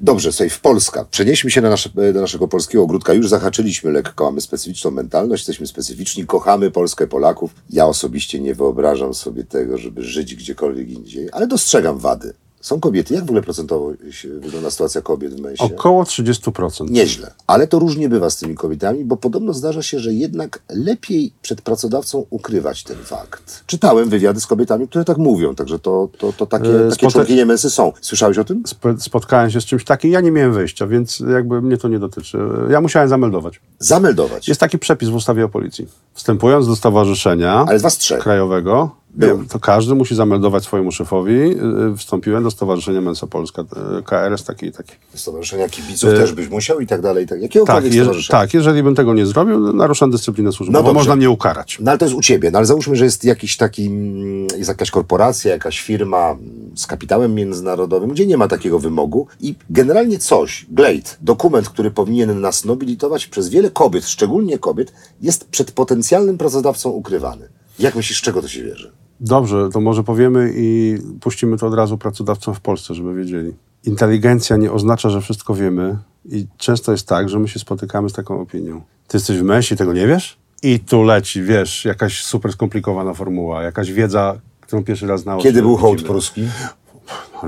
[0.00, 1.04] Dobrze, w Polska.
[1.10, 3.12] Przenieśmy się na nasze, do naszego polskiego ogródka.
[3.12, 7.54] Już zahaczyliśmy lekko, mamy specyficzną mentalność, jesteśmy specyficzni, kochamy Polskę, Polaków.
[7.70, 12.34] Ja osobiście nie wyobrażam sobie tego, żeby żyć gdziekolwiek indziej, ale dostrzegam wady.
[12.60, 13.14] Są kobiety.
[13.14, 13.92] Jak w ogóle procentowo
[14.40, 15.64] wygląda sytuacja kobiet w męsie?
[15.64, 16.90] Około 30%.
[16.90, 17.34] Nieźle.
[17.46, 21.62] Ale to różnie bywa z tymi kobietami, bo podobno zdarza się, że jednak lepiej przed
[21.62, 23.62] pracodawcą ukrywać ten fakt.
[23.66, 27.12] Czytałem wywiady z kobietami, które tak mówią, także to, to, to takie, E, takie spote-
[27.12, 27.92] członkinie męsy są.
[28.00, 28.62] Słyszałeś o tym?
[28.72, 31.98] Sp- spotkałem się z czymś takim, ja nie miałem wyjścia, więc jakby mnie to nie
[31.98, 32.38] dotyczy.
[32.70, 33.60] Ja musiałem zameldować.
[33.78, 34.48] Zameldować.
[34.48, 35.86] Jest taki przepis w ustawie o policji.
[36.14, 38.22] Wstępując do stowarzyszenia Ale z was trzech.
[38.22, 41.32] krajowego, Wiem, to każdy musi zameldować swojemu szefowi.
[41.32, 44.92] y, Wstąpiłem do Stowarzyszenia Mensa Polska, y, KRS taki i taki.
[45.14, 47.24] Stowarzyszenia kibiców też byś musiał i tak dalej.
[47.24, 47.42] I tak.
[47.42, 51.16] Jakiegokolwiek Tak, je, tak, jeżeli bym tego nie zrobił, naruszam dyscyplinę służbową, No bo można
[51.16, 51.78] mnie ukarać.
[51.80, 52.50] No ale to jest u ciebie.
[52.50, 56.86] No ale załóżmy, że jest jakiś taki, mm, jest jakaś korporacja, jakaś firma mm, z
[56.86, 62.64] kapitałem międzynarodowym, gdzie nie ma takiego wymogu i generalnie coś, Glade, dokument, który powinien nas
[62.64, 64.92] nobilitować przez wiele kobiet, szczególnie kobiet,
[65.22, 67.48] jest przed potencjalnym pracodawcą ukrywany.
[67.78, 68.90] Jak myślisz, z czego to się bierze?
[69.20, 73.52] Dobrze, to może powiemy i puścimy to od razu pracodawcom w Polsce, żeby wiedzieli.
[73.84, 78.12] Inteligencja nie oznacza, że wszystko wiemy i często jest tak, że my się spotykamy z
[78.12, 78.82] taką opinią.
[79.08, 80.38] Ty jesteś w myśli, tego nie wiesz?
[80.62, 85.42] I tu leci, wiesz, jakaś super skomplikowana formuła, jakaś wiedza, którą pierwszy raz znałeś.
[85.42, 86.48] Kiedy był hołd pruski?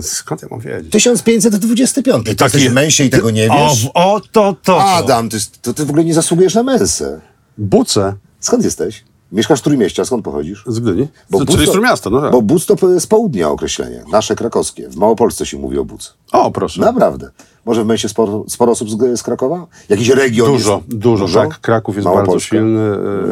[0.01, 0.93] Skąd ja mam wiedzieć?
[0.93, 2.25] 1525.
[2.25, 3.91] Ty jesteś w męsie i tego nie wiesz?
[3.95, 4.85] O, o to, to, to.
[4.85, 7.21] Adam, ty, to ty w ogóle nie zasługujesz na męsę.
[7.59, 9.05] Buce Skąd jesteś?
[9.33, 10.65] Mieszkasz w Trójmieście, a skąd pochodzisz?
[10.67, 11.09] z Gdyni.
[11.31, 12.33] Bo Buc Czyli to- z miasta, no tak.
[12.33, 14.89] Bo Buc to z południa określenie, nasze krakowskie.
[14.89, 16.15] W Małopolsce się mówi o Buc.
[16.33, 16.81] O, proszę.
[16.81, 17.31] Naprawdę.
[17.65, 19.67] Może w męsie sporo, sporo osób z, z Krakowa?
[19.89, 20.99] Jakiś region Dużo, jest?
[20.99, 21.61] dużo, tak.
[21.61, 22.81] Kraków jest bardzo silny.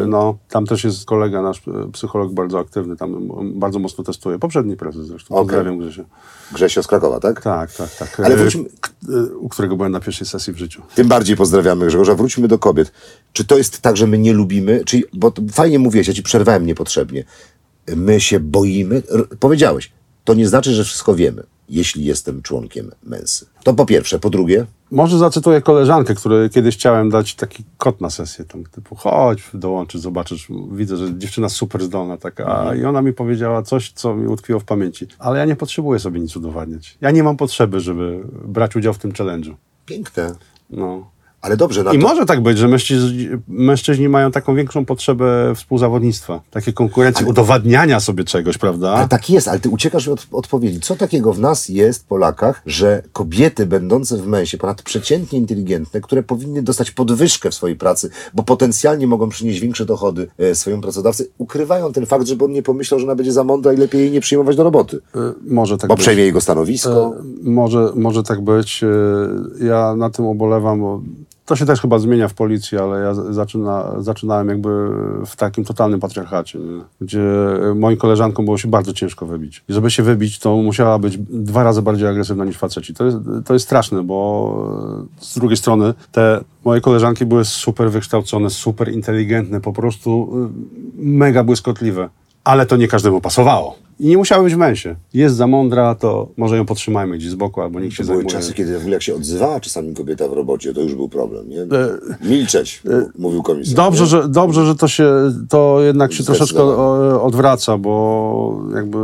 [0.03, 4.39] y, No, tam też jest kolega nasz, y, psycholog bardzo aktywny, tam bardzo mocno testuje.
[4.39, 5.35] Poprzedni prezes zresztą.
[5.35, 5.47] Okej.
[5.47, 6.05] Pozdrawiam Grzesia.
[6.53, 7.43] Grzesio z Krakowa, tak?
[7.43, 8.21] Tak, tak, tak.
[8.21, 8.65] Ale Y, wróćmy-
[9.41, 10.83] U którego byłem na pierwszej sesji w życiu.
[10.95, 12.15] Tym bardziej pozdrawiamy Grzegorza.
[12.15, 12.93] Wróćmy do kobiet.
[13.33, 14.83] Czy to jest tak, że my nie lubimy?
[14.85, 17.25] Czyli, bo fajnie mówiłeś, ja ci przerwałem niepotrzebnie.
[17.97, 19.03] My się boimy?
[19.11, 19.93] R- powiedziałeś,
[20.25, 23.47] to nie znaczy, że wszystko wiemy, jeśli jestem członkiem męsy.
[23.65, 24.19] To po pierwsze.
[24.19, 28.95] Po drugie, Może zacytuję koleżankę, której kiedyś chciałem dać taki kot na sesję, tam typu
[28.95, 30.49] chodź, dołączyć, zobaczysz.
[30.73, 32.75] Widzę, że dziewczyna super zdolna taka.
[32.75, 35.07] I ona mi powiedziała coś, co mi utkwiło w pamięci.
[35.19, 36.99] Ale ja nie potrzebuję sobie nic udowadniać.
[37.01, 39.55] Ja nie mam potrzeby, żeby brać udział w tym challenge'u.
[39.87, 40.35] piękne.
[40.71, 41.11] No.
[41.41, 45.53] Ale dobrze, na I to, może tak być, że mężczyźni, mężczyźni mają taką większą potrzebę
[45.55, 48.91] współzawodnictwa, takiej konkurencji, udowadniania sobie czegoś, prawda?
[48.91, 50.81] Ale tak jest, ale ty uciekasz od odpowiedzi.
[50.81, 56.63] Co takiego w nas jest, Polakach, że kobiety będące w męsie, ponadprzeciętnie inteligentne, które powinny
[56.63, 61.93] dostać podwyżkę w swojej pracy, bo potencjalnie mogą przynieść większe dochody e, swojemu pracodawcy, ukrywają
[61.93, 64.21] ten fakt, żeby on nie pomyślał, że ona będzie za mądra i lepiej jej nie
[64.21, 66.03] przyjmować do roboty, Y, Może tak bo być.
[66.05, 67.15] przejmie jego stanowisko.
[67.43, 68.83] Może, może tak być.
[68.83, 71.01] Y, Ja na tym ubolewam, bo
[71.49, 74.69] to się też chyba zmienia w policji, ale ja zaczyna, zaczynałem jakby
[75.27, 76.81] w takim totalnym patriarchacie, nie?
[77.01, 77.25] gdzie
[77.75, 79.65] moim koleżankom było się bardzo ciężko wybić.
[79.69, 82.95] I żeby się wybić, to musiała być dwa razy bardziej agresywna niż faceci.
[82.95, 83.17] To jest,
[83.47, 89.61] to jest straszne, bo z drugiej strony te moje koleżanki były super wykształcone, super inteligentne,
[89.61, 90.31] po prostu
[90.99, 92.09] y, mega błyskotliwe.
[92.45, 93.88] Ale to nie każdemu pasowało.
[94.01, 94.97] I nie musiały być w męsie.
[95.15, 98.17] Jest za mądra, to może ją podtrzymajmy gdzieś z boku, albo niech się To były
[98.17, 98.37] zajmuje.
[98.41, 101.49] czasy, kiedy w ogóle jak się odzywała czasami kobieta w robocie, to już był problem,
[101.49, 101.67] nie?
[102.29, 102.83] Milczeć,
[103.19, 103.75] mówił komisarz.
[103.75, 104.09] Dobrze, nie?
[104.11, 105.13] że, dobrze, że to się,
[105.49, 108.99] to jednak się troszeczkę o- odwraca, bo jakby,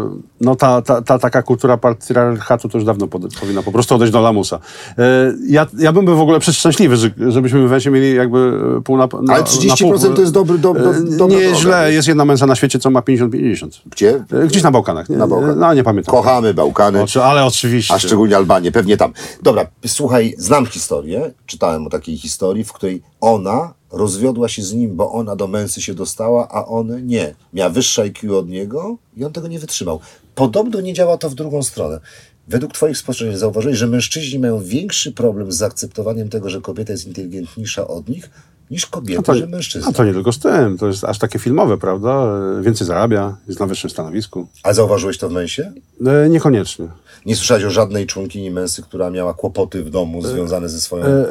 [0.45, 4.13] no ta, ta, ta taka kultura patriarchatu to już dawno pod, powinna po prostu odejść
[4.13, 4.59] do lamusa.
[4.99, 5.03] E,
[5.49, 9.33] Ja, ja bym był w ogóle przeszczęśliwy, że, żebyśmy weźmie mieli jakby pół na, na
[9.35, 10.15] Ale na 30% pół.
[10.15, 12.91] to jest dobry, do, do, E, dobra Nie źle, jest jedna męsa na świecie, co
[12.91, 13.69] ma 50-50.
[13.87, 14.25] Gdzie?
[14.43, 15.09] E, Gdzieś na Bałkanach.
[15.09, 15.57] Nie, Na Bałkanach.
[15.57, 16.15] No nie pamiętam.
[16.15, 17.03] Kochamy Bałkany.
[17.03, 17.95] Oczy, ale oczywiście.
[17.95, 19.13] A szczególnie Albanię, pewnie tam.
[19.43, 24.97] Dobra, słuchaj, znam historię, czytałem o takiej historii, w której ona rozwiodła się z nim,
[24.97, 27.35] bo ona do męsy się dostała, a on nie.
[27.53, 30.01] Miała wyższe IQ od niego i on tego nie wytrzymał.
[30.35, 32.01] Podobno nie działa to w drugą stronę.
[32.49, 37.07] Według Twoich spostrzeżeń zauważyłeś, że mężczyźni mają większy problem z zaakceptowaniem tego, że kobieta jest
[37.07, 38.31] inteligentniejsza od nich,
[38.71, 39.89] niż kobiety, A to, że mężczyzna.
[39.91, 42.27] a to nie tylko z tym, to jest aż takie filmowe, prawda?
[42.59, 44.47] E, Więcej zarabia, jest na wyższym stanowisku.
[44.63, 45.73] A zauważyłeś to w męsie?
[46.07, 46.89] E, Niekoniecznie.
[47.27, 51.05] Nie słyszałeś o żadnej członkini męsy, która miała kłopoty w domu związane ze swoją...
[51.05, 51.27] E,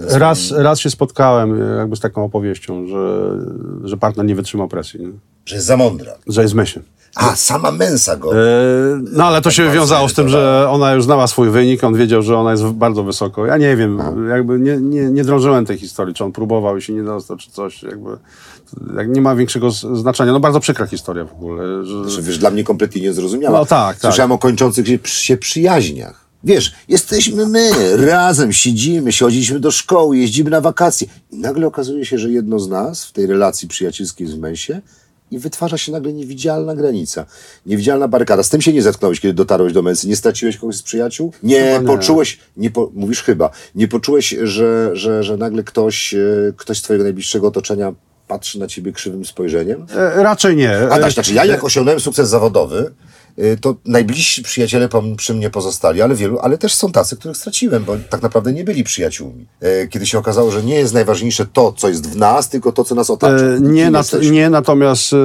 [0.00, 3.30] ze swoim- Raz, raz się spotkałem e, jakby z taką opowieścią, że,
[3.88, 5.10] że partner nie wytrzymał presji, nie?
[5.46, 6.12] Że jest za mądra.
[6.26, 6.82] że jest w myśli.
[7.16, 8.36] A, sama męsa go.
[8.36, 8.46] E,
[9.12, 11.94] No ale to się bardzo wiązało z tym, że ona już znała swój wynik, on
[11.94, 13.46] wiedział, że ona jest bardzo wysoko.
[13.46, 13.98] Ja nie wiem,
[14.28, 17.50] jakby nie, nie, nie drążyłem tej historii, czy on próbował i się nie dostał, czy
[17.50, 18.10] coś, jakby
[18.96, 20.32] jak nie ma większego znaczenia.
[20.32, 21.84] No bardzo przykra historia w ogóle.
[21.84, 23.58] Że, Że, wiesz, dla mnie kompletnie niezrozumiała.
[23.58, 24.12] No tak, tak.
[24.12, 26.26] Słyszałem o kończących się, się przyjaźniach.
[26.44, 31.06] Wiesz, jesteśmy my, razem siedzimy, chodziliśmy do szkoły, jeździmy na wakacje.
[31.30, 34.80] I nagle okazuje się, że jedno z nas w tej relacji przyjacielskiej z męsie
[35.30, 37.26] i wytwarza się nagle niewidzialna granica,
[37.66, 38.42] niewidzialna barykada.
[38.42, 40.08] Z tym się nie zetknąłeś, kiedy dotarłeś do męsy.
[40.08, 41.32] Nie straciłeś kogoś z przyjaciół?
[41.42, 46.18] Nie, poczułeś, nie po, mówisz chyba, nie poczułeś, że, że, że nagle ktoś, e,
[46.56, 47.94] ktoś z twojego najbliższego otoczenia
[48.28, 49.86] patrzy na ciebie krzywym spojrzeniem?
[49.96, 50.70] e, raczej nie.
[50.78, 52.92] A E, tak, znaczy ja jak osiągnąłem sukces zawodowy,
[53.60, 57.96] to najbliżsi przyjaciele przy mnie pozostali, ale wielu, ale też są tacy, których straciłem, bo
[58.10, 59.46] tak naprawdę nie byli przyjaciółmi.
[59.60, 62.84] E, Kiedy się okazało, że nie jest najważniejsze to, co jest w nas, tylko to,
[62.84, 63.44] co nas otacza.
[63.44, 65.16] E, Kim Nie, nat- nie, natomiast e,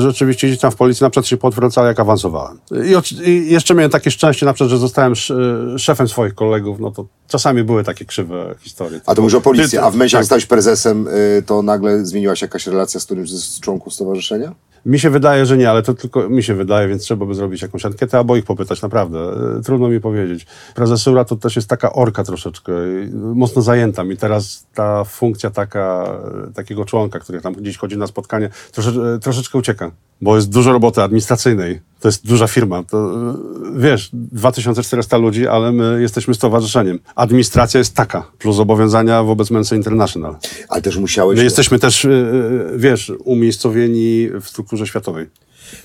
[0.00, 2.58] rzeczywiście gdzieś tam w policji na przykład się podwracało, jak awansowałem.
[2.70, 5.38] I, I jeszcze miałem takie szczęście, na przykład, że zostałem sz,
[5.74, 9.00] e, szefem swoich kolegów, no to czasami były takie krzywe historie.
[9.06, 10.26] A to mówisz o policji, a w momencie, jak tak.
[10.26, 14.54] stałeś prezesem, y, to nagle zmieniła się jakaś relacja z którymś z członków stowarzyszenia?
[14.86, 17.62] Mi się wydaje, że nie, ale to tylko mi się wydaje, więc trzeba by zrobić
[17.62, 19.18] jakąś ankietę, albo ich popytać, naprawdę.
[19.58, 20.46] E, Trudno mi powiedzieć.
[20.74, 22.72] Prezesura to też jest taka orka troszeczkę,
[23.12, 26.04] mocno zajęta mi teraz ta funkcja taka,
[26.48, 29.90] e, takiego członka, który tam gdzieś chodzi na spotkanie, trosze, e, troszeczkę ucieka,
[30.20, 31.80] bo jest dużo roboty administracyjnej.
[32.02, 32.82] To jest duża firma.
[32.82, 33.34] To, e,
[33.76, 36.98] wiesz, 2400 ludzi, ale my jesteśmy stowarzyszeniem.
[37.14, 40.36] Administracja jest taka, plus zobowiązania wobec Mensa International.
[40.68, 41.38] Ale też musiałeś...
[41.38, 45.26] My jesteśmy też, e, e, wiesz, umiejscowieni w strukturze światowej.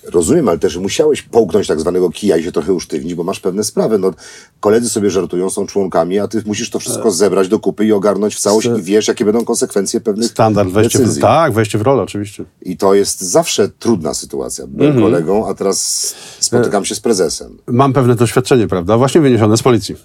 [0.03, 3.63] Rozumiem, ale też musiałeś połknąć tak zwanego kija i się trochę usztywnić, bo masz pewne
[3.63, 3.97] sprawy.
[3.99, 4.11] No,
[4.59, 8.35] koledzy sobie żartują, są członkami, a ty musisz to wszystko zebrać do kupy i ogarnąć
[8.35, 11.21] w całość i wiesz, jakie będą konsekwencje pewnych Standard, wejście w, decyzji.
[11.21, 12.45] tak, wejście w rolę oczywiście.
[12.61, 14.67] I to jest zawsze trudna sytuacja.
[14.67, 15.11] Byłem Mhm.
[15.11, 17.57] kolegą, a teraz spotykam się z prezesem.
[17.67, 19.95] Mam pewne doświadczenie, prawda, właśnie wyniesione z policji.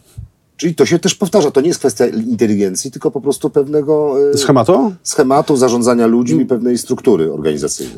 [0.62, 1.50] Czyli to się też powtarza.
[1.50, 4.92] To nie jest kwestia inteligencji, tylko po prostu pewnego e, Schematu?
[5.02, 7.96] schematu zarządzania ludźmi, pewnej struktury organizacyjnej.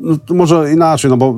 [0.00, 1.34] No, to może inaczej, no bo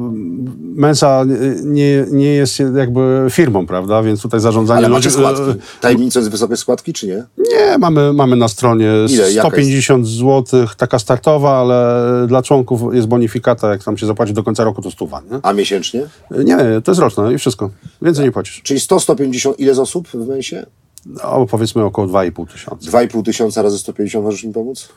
[0.74, 1.24] Mensa
[1.64, 5.60] nie, nie jest jakby firmą, prawda, więc tutaj zarządzanie Ale macie ludzi- składki.
[5.80, 7.24] Tajemnicą jest wysokie składki, czy nie?
[7.38, 9.32] Nie, mamy, mamy na stronie Ile?
[9.32, 10.44] Jaka 150 zł,
[10.76, 14.90] taka startowa, ale dla członków jest bonifikata, jak tam się zapłaci do końca roku, to
[14.90, 15.38] stuwa, nie?
[15.42, 16.06] A miesięcznie?
[16.44, 17.70] Nie, to jest roczne i wszystko.
[18.02, 18.60] Więcej nie płacisz.
[18.62, 20.63] Czyli 100-150, ile z osób w mensie?
[21.06, 22.90] No, powiedzmy około 2,5 tysiąca.
[22.90, 24.88] 2,5 tysiąca razy 150 możesz mi pomóc?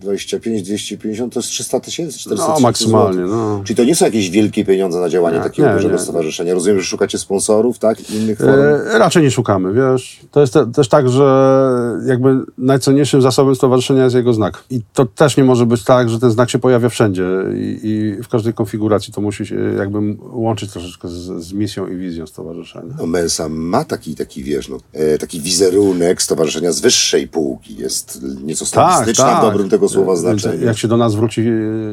[0.00, 3.34] 25, 250 to jest 300 tysięcy, 400 No, tysięcy maksymalnie, złotych.
[3.36, 3.62] no.
[3.64, 6.00] Czyli to nie są jakieś wielkie pieniądze na działanie Nie, takiego nie, dużego nie.
[6.02, 6.54] stowarzyszenia.
[6.54, 8.10] Rozumiem, że szukacie sponsorów, tak?
[8.10, 8.50] Innych form.
[8.50, 10.20] E, raczej nie szukamy, wiesz.
[10.30, 11.60] To jest te, też tak, że
[12.06, 14.64] jakby najcenniejszym zasobem stowarzyszenia jest jego znak.
[14.70, 17.24] I to też nie może być tak, że ten znak się pojawia wszędzie
[17.54, 19.98] i, i w każdej konfiguracji to musi się jakby
[20.32, 22.94] łączyć troszeczkę z, z misją i wizją stowarzyszenia.
[22.98, 27.76] No, Mensa ma taki, taki wiesz, no, e, taki wizerunek stowarzyszenia z wyższej półki.
[27.76, 30.66] Jest nieco statystyczna w dobrym tego słowa Więc znaczeniu.
[30.66, 31.44] Jak się do nas wróci, e,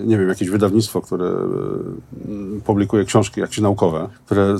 [0.06, 4.58] nie wiem, jakieś wydawnictwo, które e, publikuje książki jakieś naukowe, które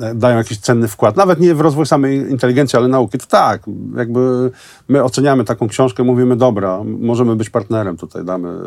[0.00, 3.62] e, dają jakiś cenny wkład, nawet nie w rozwój samej inteligencji, ale nauki, to tak,
[3.96, 4.50] jakby
[4.88, 8.58] my oceniamy taką książkę, mówimy, dobra, możemy być partnerem tutaj, damy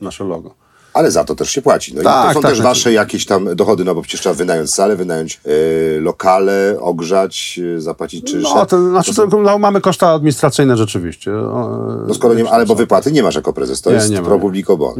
[0.00, 0.54] nasze logo.
[0.94, 1.94] Ale za to też się płaci.
[1.94, 2.66] No i Tak, to są tak, też tak.
[2.66, 7.80] wasze jakieś tam dochody, no bo przecież trzeba wynająć salę, wynająć e, lokale, ogrzać, e,
[7.80, 8.54] zapłacić czynsze.
[8.54, 11.32] No, to znaczy, to, no, mamy koszta administracyjne rzeczywiście.
[11.34, 14.10] O, No skoro nie ma, ale bo wypłaty nie masz jako prezes, to Nie, jest
[14.10, 14.94] nie pro publico bon.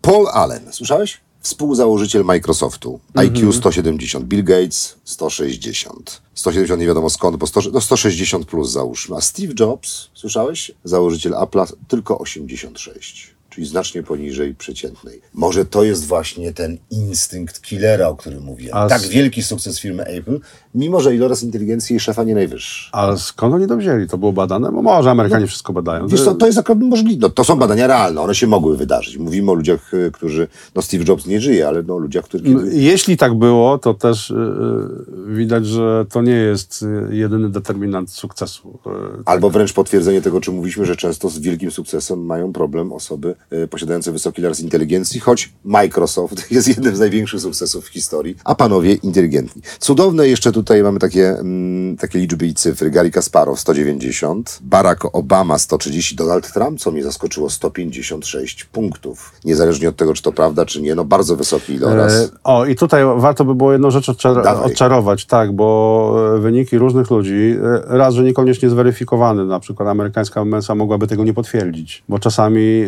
[0.00, 1.20] Paul Allen, słyszałeś?
[1.40, 3.00] Współzałożyciel Microsoftu.
[3.14, 6.22] IQ 170, Bill Gates 160.
[6.34, 9.16] 170 nie wiadomo skąd, bo 100, no 160 plus załóżmy.
[9.16, 10.72] A Steve Jobs, słyszałeś?
[10.84, 13.34] Założyciel Apple'a tylko 86.
[13.54, 15.20] Czyli znacznie poniżej przeciętnej.
[15.34, 18.76] Może to jest właśnie ten instynkt killera, o którym mówiłem.
[18.76, 20.40] A Tak s- wielki sukces firmy Apple,
[20.74, 22.90] mimo że iloraz inteligencji jej szefa nie najwyższy.
[22.92, 24.08] A skąd oni to wzięli?
[24.08, 24.72] To było badane?
[24.72, 26.08] Bo może Amerykanie wszystko badają.
[26.08, 27.18] Wiesz co, to jest akurat możliwe.
[27.20, 29.16] No, to są badania realne, one się mogły wydarzyć.
[29.18, 32.44] Mówimy o ludziach, y, którzy, no Steve Jobs nie żyje, ale no ludziach, którzy...
[32.44, 32.70] Kiedy...
[32.76, 38.10] Jeśli tak było, to też y, y, widać, że to nie jest y, jedyny determinant
[38.10, 38.78] sukcesu.
[38.86, 43.34] Y, Albo wręcz potwierdzenie tego, czym mówiliśmy, że często z wielkim sukcesem mają problem osoby
[43.70, 48.94] posiadające wysoki iloraz inteligencji, choć Microsoft jest jednym z największych sukcesów w historii, a panowie
[48.94, 49.62] inteligentni.
[49.78, 52.90] Cudowne jeszcze tutaj mamy takie, mm, takie liczby i cyfry.
[52.90, 59.32] Gary Kasparow 190, Barack Obama 130, Donald Trump, co mnie zaskoczyło, 156 punktów.
[59.44, 62.12] Niezależnie od tego, czy to prawda, czy nie, no bardzo wysoki iloraz.
[62.12, 64.64] E, O, i tutaj warto by było jedną rzecz odczar- Dawaj.
[64.72, 70.44] odczarować, tak, bo e, wyniki różnych ludzi, e, raz, że niekoniecznie zweryfikowane, na przykład amerykańska
[70.44, 72.82] mensa mogłaby tego nie potwierdzić, bo czasami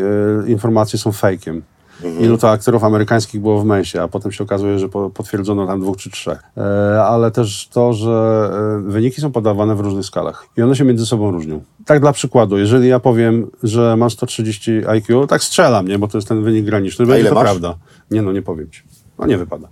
[0.46, 1.62] informacje są fejkiem.
[2.04, 2.24] Mhm.
[2.24, 5.80] Ilu to aktorów amerykańskich było w mensie, a potem się okazuje, że po, potwierdzono tam
[5.80, 6.42] dwóch czy trzech.
[6.56, 8.50] E, ale też to, że
[8.86, 11.62] e, wyniki są podawane w różnych skalach i one się między sobą różnią.
[11.84, 16.18] Tak dla przykładu, jeżeli ja powiem, że mam 130 IQ, tak strzelam, nie, bo to
[16.18, 17.44] jest ten wynik graniczny, będzie ile to masz?
[17.44, 17.74] prawda.
[18.10, 18.82] Nie no, nie powiem ci.
[19.18, 19.68] No nie wypada.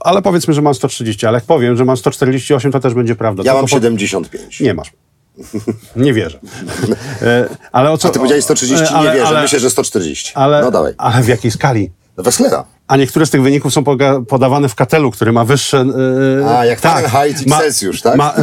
[0.00, 3.42] Ale powiedzmy, że mam 130, ale jak powiem, że mam 148, to też będzie prawda.
[3.42, 4.60] ja Tylko mam po- 75.
[4.60, 4.92] Nie masz.
[5.96, 6.38] Nie wierzę.
[7.22, 8.08] E, ale o co...
[8.08, 10.32] A ty powiedziałeś 130, e, nie ale- wierzę, ale- myślę, że 140.
[10.34, 10.94] Ale, no dawaj.
[10.98, 11.90] ale w jakiej skali?
[12.16, 12.64] No Wesslera.
[12.88, 13.84] A niektóre z tych wyników są
[14.28, 15.84] podawane w katelu, który ma wyższe...
[16.42, 18.16] e, A, jak Fahrenheit i Celsjusz, tak?
[18.16, 18.34] Ma,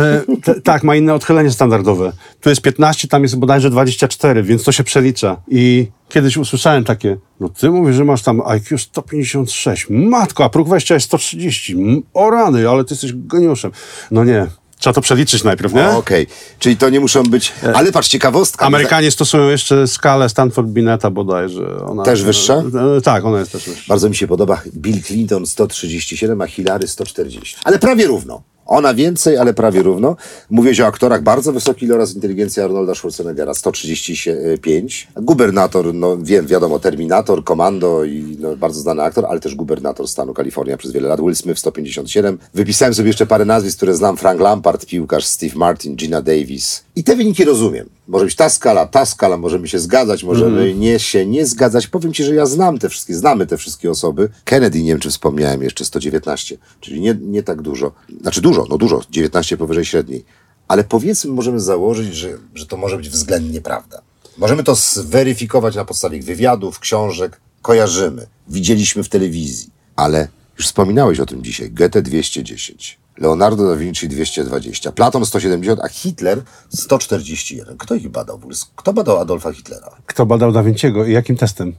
[0.44, 2.12] t- tak, ma inne odchylenie standardowe.
[2.42, 5.38] Tu jest 15, tam jest bodajże 24, więc to się przelicza.
[5.48, 9.88] I kiedyś usłyszałem takie, no ty mówisz, że masz tam IQ 156.
[9.90, 11.74] Matko, a próg wejścia jest 130.
[11.74, 13.72] M- O rany, ale ty jesteś geniuszem.
[14.12, 14.48] No nie,
[14.80, 15.90] trzeba to przeliczyć najpierw, nie?
[15.90, 16.28] Okej,
[16.60, 17.54] czyli to nie muszą być...
[17.74, 18.66] Ale patrz, ciekawostka.
[18.66, 21.86] Amerykanie stosują jeszcze skalę Stanford Bineta bodajże.
[21.86, 22.64] Ona, Też wyższa?
[22.98, 23.84] E, tak, ona jest też wyższa.
[23.88, 27.56] Bardzo mi się podoba Bill Clinton 137, a Hillary 140.
[27.64, 28.42] Ale prawie równo.
[28.66, 30.16] Ona więcej, ale prawie równo.
[30.50, 31.24] Mówię o aktorach.
[31.24, 35.08] Bardzo wysoki iloraz inteligencji Arnolda Schwarzeneggera, 135.
[35.16, 40.34] Gubernator, no wiem, wiadomo, Terminator, Komando i no, bardzo znany aktor, ale też gubernator stanu
[40.34, 41.22] Kalifornia przez wiele lat.
[41.22, 42.38] Will Smith 157.
[42.54, 44.18] Wypisałem sobie jeszcze parę nazwisk, które znam.
[44.18, 46.84] Frank Lampard, piłkarz, Steve Martin, Gina Davis.
[46.96, 47.90] I te wyniki rozumiem.
[48.08, 51.88] Może być ta skala, ta skala, możemy się zgadzać, możemy nie się nie zgadzać.
[51.88, 54.30] Powiem ci, że ja znam te wszystkie, znamy te wszystkie osoby.
[54.44, 57.92] Kennedy, nie wiem czy wspomniałem, jeszcze 119, czyli nie, nie tak dużo.
[58.22, 60.26] Znaczy dużo, no dużo, 19 powyżej średniej.
[60.68, 64.02] Ale powiedzmy, możemy założyć, że, że to może być względnie prawda.
[64.38, 69.70] Możemy to zweryfikować na podstawie wywiadów, książek, kojarzymy, widzieliśmy w telewizji.
[69.96, 70.28] Ale
[70.58, 73.00] już wspominałeś o tym dzisiaj, Goethe 210.
[73.18, 77.78] Leonardo da Vinci 220, Platon 170, a Hitler 141.
[77.78, 78.40] Kto ich badał?
[78.76, 79.90] Kto badał Adolfa Hitlera?
[80.06, 81.74] Kto badał Da Vinciego i jakim testem?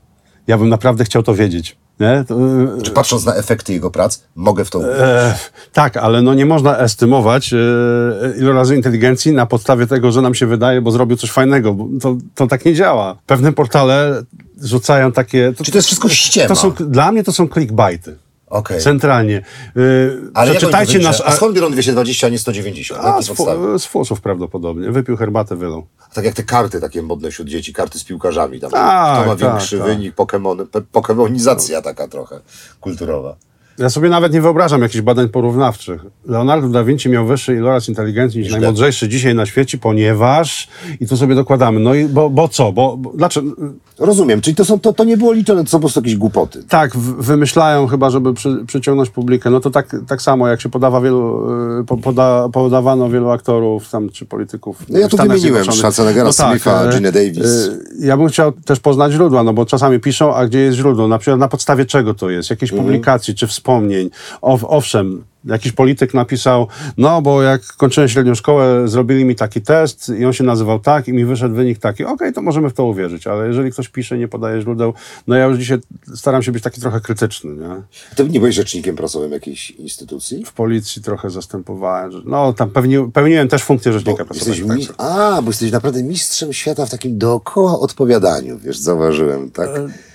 [0.47, 1.77] Ja bym naprawdę chciał to wiedzieć.
[1.99, 2.35] To,
[2.79, 5.01] e, Czy patrząc na efekty jego prac, mogę w to uwierzyć?
[5.01, 5.35] e,
[5.73, 7.57] tak, ale no nie można estymować e,
[8.39, 11.75] ilorazu inteligencji na podstawie tego, że nam się wydaje, bo zrobił coś fajnego.
[11.75, 13.17] Bo to, to tak nie działa.
[13.27, 14.23] Pewne portale
[14.63, 15.53] rzucają takie...
[15.53, 16.49] To, Czy to jest wszystko ściema?
[16.49, 18.17] to są, dla mnie to są clickbaity.
[18.55, 18.81] Okej.
[18.81, 19.43] Centralnie.
[19.77, 21.21] Yy, Ale przeczytajcie to nasz...
[21.25, 23.03] A skąd biorą 220, a nie 190?
[23.03, 24.91] Na A, z, fu- z fusów prawdopodobnie.
[24.93, 25.87] Wypił herbatę, wylał.
[26.15, 28.61] Tak jak te karty takie modne wśród dzieci, karty z piłkarzami.
[28.61, 29.87] Tam, Tak, kto ma tak, większy tak.
[29.87, 32.41] wynik, Pokemon, pokemonizacja taka trochę
[32.81, 33.37] kulturowa.
[33.79, 36.05] Ja sobie nawet nie wyobrażam jakichś badań porównawczych.
[36.27, 38.59] Leonardo da Vinci miał wyższy iloraz inteligencji niż Źle.
[38.59, 40.69] najmądrzejszy dzisiaj na świecie, ponieważ...
[41.01, 41.81] I tu sobie dokładamy.
[41.81, 42.73] No i bo, bo co?
[42.73, 43.51] Bo, bo, dlaczego?
[43.99, 46.65] Rozumiem, czyli to, są, to, to nie było liczone, to są po prostu jakieś głupoty.
[46.69, 49.51] Tak, w- wymyślają chyba, żeby przy, przyciągnąć publikę.
[49.51, 53.91] No to tak, tak samo, jak się podawa wielu, y, po, poda, podawano wielu aktorów
[53.91, 54.83] tam, czy polityków.
[54.89, 55.65] No ja w tu wymieniłem.
[55.73, 57.39] Schwarzeneggera, Smitha, e, Gina Davis.
[57.39, 61.09] e, Ja bym chciał też poznać źródła, no bo czasami piszą, a gdzie jest źródło?
[61.09, 62.51] Na przykład na podstawie czego to jest?
[62.51, 62.87] Jakiejś Mhm.
[62.87, 64.11] publikacji czy wspomnień?
[64.43, 70.13] O, owszem, jakiś polityk napisał, no bo jak kończyłem średnią szkołę, zrobili mi taki test
[70.19, 72.05] i on się nazywał tak i mi wyszedł wynik taki.
[72.05, 74.95] Okej, to możemy w to uwierzyć, ale jeżeli ktoś pisze, nie podaje źródeł,
[75.27, 75.79] no ja już dzisiaj
[76.15, 77.83] staram się być taki trochę krytyczny, nie?
[78.17, 80.45] Ty nie byłeś rzecznikiem prasowym jakiejś instytucji?
[80.45, 84.81] W policji trochę zastępowałem, że, no tam pewni, pełniłem też funkcję rzecznika Bo jesteś prasowego.
[84.81, 84.89] mi-.
[84.99, 89.69] A, bo jesteś naprawdę mistrzem świata w takim dookoła odpowiadaniu, wiesz, zauważyłem, tak?
[89.69, 90.14] E.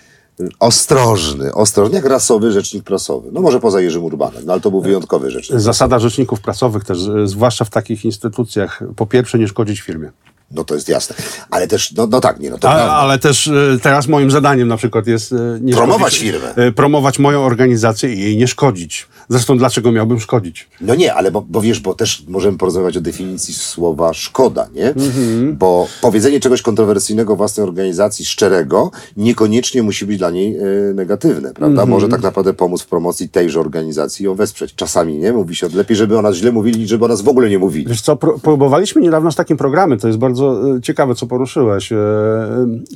[0.60, 3.30] Ostrożny, ostrożny, jak rasowy rzecznik prasowy.
[3.32, 5.60] No może poza Jerzym Urbanem, no ale to był wyjątkowy rzecznik.
[5.60, 10.11] Zasada rzeczników prasowych też, e, zwłaszcza w takich instytucjach, po pierwsze nie szkodzić firmie.
[10.52, 11.16] No to jest jasne.
[11.52, 12.94] Ale też, no, no tak, nie, no to A, prawda.
[12.94, 15.34] ale też e, teraz moim zadaniem na przykład jest...
[15.34, 16.72] e, Promować szkodzić, firmę.
[16.72, 19.07] Promować moją organizację i jej nie szkodzić.
[19.30, 20.70] Zresztą dlaczego miałbym szkodzić?
[20.82, 24.88] No nie, ale bo, bo wiesz, bo też możemy porozmawiać o definicji słowa szkoda, nie?
[24.88, 25.58] Mhm.
[25.58, 31.68] Bo powiedzenie czegoś kontrowersyjnego własnej organizacji, szczerego, niekoniecznie musi być dla niej e, negatywne, prawda?
[31.82, 31.90] Mhm.
[31.90, 34.76] Może tak naprawdę pomóc w promocji tejże organizacji i ją wesprzeć.
[34.76, 35.34] Czasami, nie?
[35.34, 37.60] Mówi się, lepiej, żeby o nas źle mówili, niż żeby o nas w ogóle nie
[37.60, 37.86] mówili.
[37.88, 41.92] Wiesz co, pró- próbowaliśmy niedawno z takim programem, to jest bardzo e, ciekawe, co poruszyłeś.
[41.92, 41.98] E,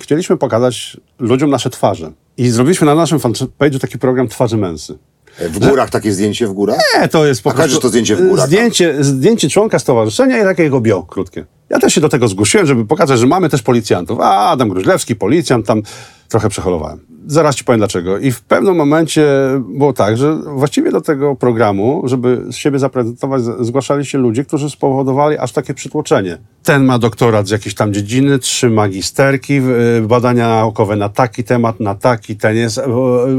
[0.02, 2.12] Chcieliśmy pokazać ludziom nasze twarze.
[2.38, 4.98] I zrobiliśmy na naszym fanpage'u taki program Twarzy Męsy.
[5.40, 6.78] W górach takie zdjęcie w górach?
[7.00, 7.80] Nie, to jest po A prostu...
[7.80, 11.46] to zdjęcie w górach, Zdjęcie, zdjęcie członka stowarzyszenia i takiego bio krótkie.
[11.70, 14.20] Ja też się do tego zgłosiłem, żeby pokazać, że mamy też policjantów.
[14.20, 15.82] A, Adam Gruźlewski, policjant, tam
[16.30, 17.00] trochę przeholowałem.
[17.28, 18.18] Zaraz ci powiem dlaczego.
[18.18, 19.26] I w pewnym momencie
[19.60, 25.38] było tak, że właściwie do tego programu, żeby siebie zaprezentować, zgłaszali się ludzie, którzy spowodowali
[25.38, 26.38] aż takie przytłoczenie.
[26.64, 31.80] Ten ma doktorat z jakiejś tam dziedziny, trzy magisterki, y, badania naukowe na taki temat,
[31.80, 32.84] na taki, ten jest e,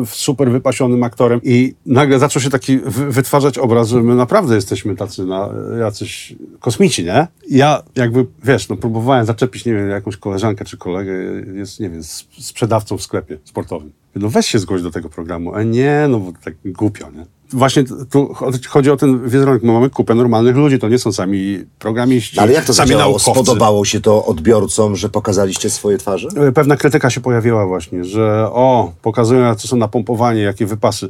[0.07, 4.97] super wypasionym aktorem i nagle zaczął się taki wy- wytwarzać obraz, że my naprawdę jesteśmy
[4.97, 5.49] tacy na,
[5.81, 7.27] jacyś kosmici, nie?
[7.51, 11.13] Ja jakby, wiesz, no próbowałem zaczepić, nie wiem, jakąś koleżankę czy kolegę,
[11.55, 12.03] jest, nie wiem,
[12.39, 13.74] sprzedawcą w sklepie sportowym.
[14.17, 15.55] No weź się zgłoś do tego programu.
[15.55, 17.27] A nie, no bo tak głupio, nie?
[17.53, 19.63] Właśnie tu cho- chodzi o ten wizerunek.
[19.63, 23.11] My mamy kupę normalnych ludzi, to nie są sami programiści, ale jak to sami zadziałało?
[23.17, 23.31] naukowcy.
[23.45, 26.29] Spodobało się to odbiorcom, że pokazaliście swoje twarze?
[26.37, 31.09] E, Pewna krytyka się pojawiła właśnie, że o, pokazują, jacy są napompowani, jakie wypasy.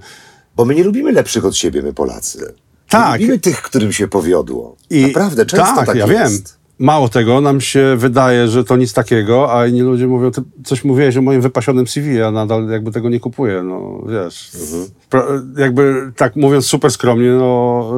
[0.56, 2.55] Bo my nie lubimy lepszych od siebie, my Polacy.
[2.89, 3.20] Tak.
[3.20, 4.76] Nie lubimy tych, którym się powiodło.
[4.90, 6.48] I Naprawdę, często tak, tak, ja jest.
[6.48, 6.63] wiem.
[6.78, 10.84] Mało tego, nam się wydaje, że to nic takiego, a inni ludzie mówią, ty coś
[10.84, 14.52] mówiłeś o moim wypasionym CV, a nadal jakby tego nie kupuję, no wiesz.
[14.60, 15.55] Mhm.
[15.59, 17.90] Jakby tak mówiąc super skromnie, no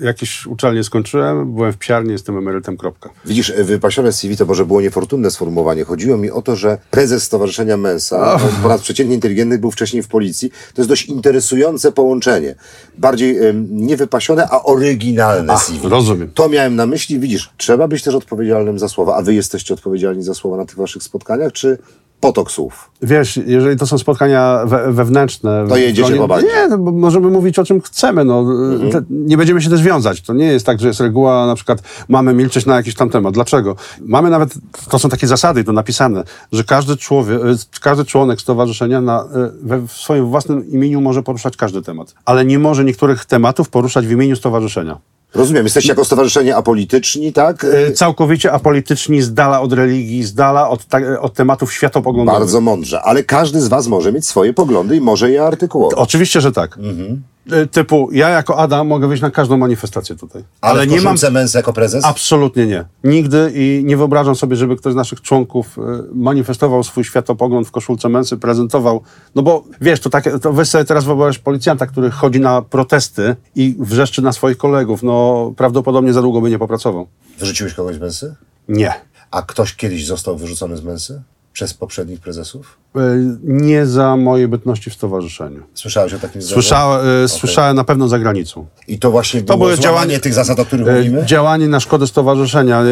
[0.00, 3.10] jakieś uczelnie skończyłem, byłem w psiarni, jestem emerytem, kropka.
[3.24, 5.84] Widzisz, wypasione CV to może było niefortunne sformułowanie.
[5.84, 10.08] Chodziło mi o to, że prezes Stowarzyszenia Mensa, on ponad przeciętnie inteligentny, był wcześniej w
[10.08, 10.50] policji.
[10.74, 12.54] To jest dość interesujące połączenie.
[12.98, 15.88] Bardziej em, nie wypasione, a oryginalne CV.
[15.88, 16.30] rozumiem.
[16.34, 17.18] To miałem na myśli.
[17.18, 19.16] Widzisz, trzeba być też odpowiedzialnym za słowa.
[19.16, 21.78] A wy jesteście odpowiedzialni za słowa na tych waszych spotkaniach, czy
[22.26, 22.90] potok słów?
[23.02, 25.64] Wiesz, jeżeli to są spotkania we, wewnętrzne...
[25.68, 26.46] To jedziecie no, po bandzie.
[26.46, 28.24] Nie, no, bo możemy mówić o czym chcemy.
[28.24, 28.38] No.
[28.40, 28.92] Mhm.
[28.92, 30.20] Te, nie będziemy się też wiązać.
[30.20, 33.34] To nie jest tak, że jest reguła, na przykład mamy milczeć na jakiś tam temat.
[33.34, 33.76] Dlaczego?
[34.00, 34.54] Mamy nawet,
[34.90, 37.40] to są takie zasady, to napisane, że każdy człowiek,
[37.80, 42.14] każdy członek stowarzyszenia na, e, we w swoim własnym imieniu może poruszać każdy temat.
[42.24, 44.98] Ale nie może niektórych tematów poruszać w imieniu stowarzyszenia.
[45.34, 47.64] Rozumiem, jesteście jako stowarzyszenie apolityczni, tak?
[47.64, 50.86] E, Całkowicie apolityczni, z dala od religii, z dala od,
[51.20, 52.40] od tematów światopoglądowych.
[52.40, 55.98] Bardzo mądrze, ale każdy z was może mieć swoje poglądy i może je artykułować.
[55.98, 56.78] Oczywiście, że tak.
[56.78, 57.22] Mhm.
[57.52, 60.44] Y, Typu, ja jako Adam mogę wyjść na każdą manifestację tutaj.
[60.60, 61.16] Ale, nie mam.
[61.32, 62.04] Mensa jako prezes?
[62.04, 62.84] Absolutnie nie.
[63.04, 65.80] Nigdy i nie wyobrażam sobie, żeby ktoś z naszych członków y,
[66.14, 69.02] manifestował swój światopogląd w koszulce męsy, prezentował.
[69.34, 73.36] No bo wiesz, to, takie, to wy sobie teraz wyobraź policjanta, który chodzi na protesty
[73.54, 75.02] i wrzeszczy na swoich kolegów.
[75.02, 77.06] No prawdopodobnie za długo by nie popracował.
[77.38, 78.34] Wyrzuciłeś kogoś z Mensy?
[78.68, 78.92] Nie.
[79.30, 81.22] A ktoś kiedyś został wyrzucony z Mensy?
[81.54, 82.78] Przez poprzednich prezesów?
[82.96, 83.00] Y,
[83.42, 85.62] Nie za mojej bytności w stowarzyszeniu.
[85.74, 87.28] Słyszałeś o takim zdarze- Słysza, y, Okej.
[87.28, 88.66] Słyszałem na pewno za granicą.
[88.88, 91.26] I to właśnie To było były złamanie działania- tych zasad, o których E, mówimy?
[91.26, 92.80] Działanie na szkodę stowarzyszenia.
[92.82, 92.84] E,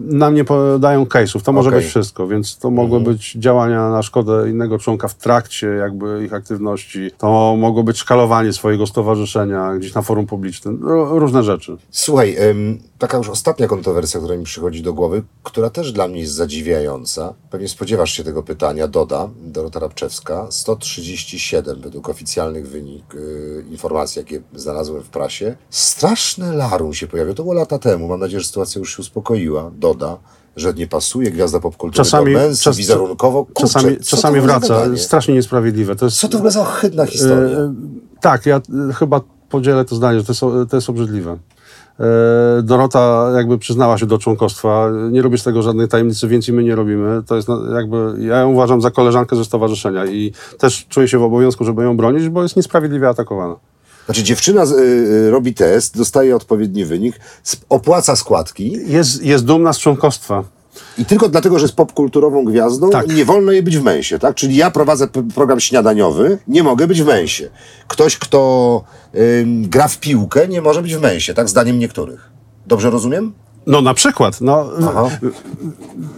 [0.00, 1.42] Nam nie podają case'ów.
[1.42, 1.68] To może.
[1.68, 1.82] Mhm.
[1.82, 6.32] być wszystko, więc to mogły być działania na szkodę innego członka w trakcie jakby ich
[6.34, 7.10] aktywności.
[7.18, 10.80] To mogło być szkalowanie swojego stowarzyszenia gdzieś na forum publicznym.
[10.80, 11.76] Ró- Różne rzeczy.
[11.90, 12.36] Słuchaj,
[13.04, 17.34] taka już ostatnia kontrowersja, która mi przychodzi do głowy, która też dla mnie jest zadziwiająca.
[17.50, 18.88] Pewnie spodziewasz się tego pytania.
[18.88, 25.56] Doda, Dorota Rabczewska, 137 według oficjalnych wynik, y, informacji, jakie znalazłem w prasie.
[25.70, 27.34] Straszne larum się pojawiło.
[27.34, 28.08] To było lata temu.
[28.08, 29.70] Mam nadzieję, że sytuacja już się uspokoiła.
[29.78, 30.18] Doda,
[30.56, 33.44] że nie pasuje gwiazda popkultury Czasami, do męs, czas, wizerunkowo.
[33.44, 34.96] Kurczę, czasami, czasami wraca.
[34.96, 35.96] Strasznie niesprawiedliwe.
[35.96, 37.58] To jest, Co to w ogóle za ohydna historia?
[37.58, 37.74] E,
[38.20, 41.38] tak, ja e, chyba podzielę to zdanie, że to jest, to jest obrzydliwe.
[42.00, 44.90] E, Dorota jakby przyznała się do członkostwa.
[45.10, 47.22] Nie robię z tego żadnej tajemnicy, więcej my nie robimy.
[47.26, 51.22] To jest jakby, ja ją uważam za koleżankę ze stowarzyszenia i też czuję się w
[51.22, 53.56] obowiązku, żeby ją bronić, bo jest niesprawiedliwie atakowana.
[54.04, 57.20] Znaczy dziewczyna y, y, robi test, dostaje odpowiedni wynik,
[57.68, 60.44] opłaca składki Jest, jest dumna z członkostwa.
[60.98, 63.08] I tylko dlatego, że jest popkulturową gwiazdą, Tak.
[63.08, 64.34] nie wolno jej być w męsie, tak?
[64.34, 67.50] Czyli ja prowadzę program śniadaniowy, nie mogę być w męsie.
[67.88, 68.82] Ktoś, kto
[69.40, 71.48] ym, gra w piłkę, nie może być w męsie, tak?
[71.48, 72.30] Zdaniem niektórych.
[72.66, 73.32] Dobrze rozumiem?
[73.66, 75.08] No na przykład, no Aha.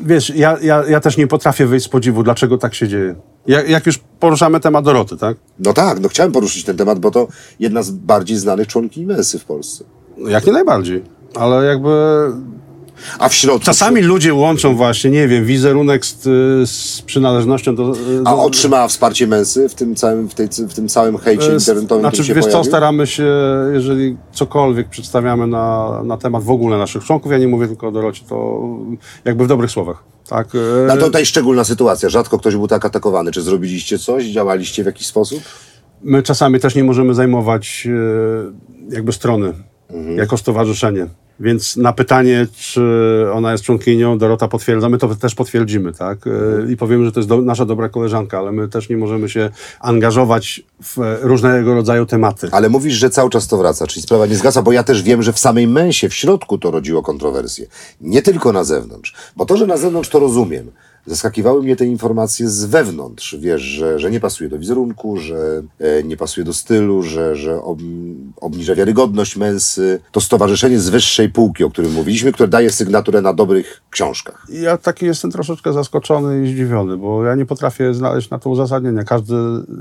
[0.04, 3.14] wiesz, ja, ja, ja też nie potrafię wyjść z podziwu, dlaczego tak się dzieje.
[3.46, 5.36] Jak, jak już poruszamy temat Doroty, tak?
[5.58, 7.28] No tak, no chciałem poruszyć ten temat, bo to
[7.60, 9.84] jedna z bardziej znanych członkiń męsy w Polsce.
[10.28, 11.02] Jak nie najbardziej.
[11.34, 11.90] Ale jakby
[13.18, 13.64] A w środku...
[13.64, 17.92] czasami ludzie łączą właśnie, nie wiem, wizerunek z, y, z przynależnością do...
[18.24, 21.54] A do otrzymała wsparcie męsy w tym całym, w tej, w tym całym hejcie e,
[21.54, 22.70] internetowym, Znaczy, który się wiesz co, pojawił?
[22.70, 23.26] staramy się,
[23.72, 27.92] jeżeli cokolwiek przedstawiamy na, na temat w ogóle naszych członków, ja nie mówię tylko o
[27.92, 28.60] Dorocie, to
[29.24, 30.04] jakby w dobrych słowach.
[30.28, 30.48] Tak,
[30.88, 32.08] No to tutaj szczególna sytuacja.
[32.08, 33.32] Rzadko ktoś był tak atakowany.
[33.32, 34.24] Czy zrobiliście coś?
[34.24, 35.40] Działaliście w jakiś sposób?
[36.02, 37.88] My czasami też nie możemy zajmować
[38.90, 39.52] e, jakby strony
[39.90, 40.16] Mhm.
[40.16, 41.06] jako stowarzyszenie.
[41.40, 42.82] Więc na pytanie, czy
[43.32, 46.18] ona jest członkinią, Dorota potwierdza, my to też potwierdzimy, tak?
[46.26, 46.72] E.
[46.72, 49.50] I powiemy, że to jest do, nasza dobra koleżanka, ale my też nie możemy się
[49.80, 52.48] angażować w e, różnego rodzaju tematy.
[52.52, 55.22] Ale mówisz, że cały czas to wraca, czyli sprawa nie zgasa, bo ja też wiem,
[55.22, 57.66] że w samej męsie, w środku to rodziło kontrowersje.
[58.00, 59.14] Nie tylko na zewnątrz.
[59.36, 60.70] Bo to, że na zewnątrz to rozumiem.
[61.06, 66.02] Zaskakiwały mnie te informacje z wewnątrz, wiesz, że, że nie pasuje do wizerunku, że e,
[66.02, 67.78] nie pasuje do stylu, że, że ob,
[68.40, 70.00] obniża wiarygodność męsy.
[70.12, 74.46] To stowarzyszenie z wyższej półki, o którym mówiliśmy, które daje sygnaturę na dobrych książkach.
[74.48, 79.04] Ja taki jestem troszeczkę zaskoczony i zdziwiony, bo ja nie potrafię znaleźć na to uzasadnienia.
[79.04, 79.34] Każdy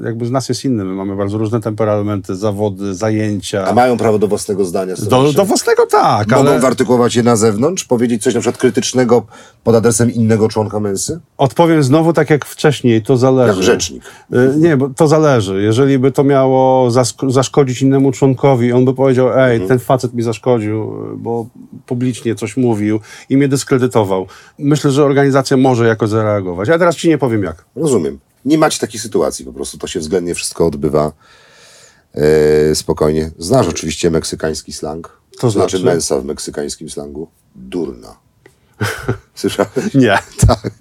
[0.04, 0.86] jakby z nas jest inny.
[0.86, 3.66] My mamy bardzo różne temperamenty, zawody, zajęcia.
[3.66, 4.96] A mają prawo do własnego zdania?
[5.10, 7.84] Do, do własnego tak, Mogą ale wyartykułować je na zewnątrz?
[7.84, 9.26] Powiedzieć coś na przykład krytycznego
[9.64, 11.15] pod adresem innego członka męsy?
[11.38, 13.54] Odpowiem znowu tak jak wcześniej, to zależy.
[13.54, 14.04] Jak rzecznik.
[14.34, 15.62] Y, Nie, bo to zależy.
[15.62, 16.92] Jeżeli by to miało
[17.28, 19.68] zaszkodzić innemu członkowi, on by powiedział, ej, Mhm.
[19.68, 21.48] ten facet mi zaszkodził, bo
[21.86, 24.28] publicznie coś mówił i mnie dyskredytował.
[24.60, 26.70] Myślę, że organizacja może jakoś zareagować.
[26.70, 27.66] Ja teraz ci nie powiem jak.
[27.76, 28.20] Rozumiem.
[28.46, 31.12] Nie macie takiej sytuacji, po prostu to się względnie wszystko odbywa
[32.14, 33.32] e, spokojnie.
[33.40, 35.22] Znasz oczywiście meksykański slang?
[35.40, 35.80] To znaczy?
[35.80, 37.28] mensa w meksykańskim slangu?
[37.56, 38.16] Durna.
[39.36, 39.94] Słyszałeś?
[39.94, 40.18] Nie.
[40.48, 40.72] Tak.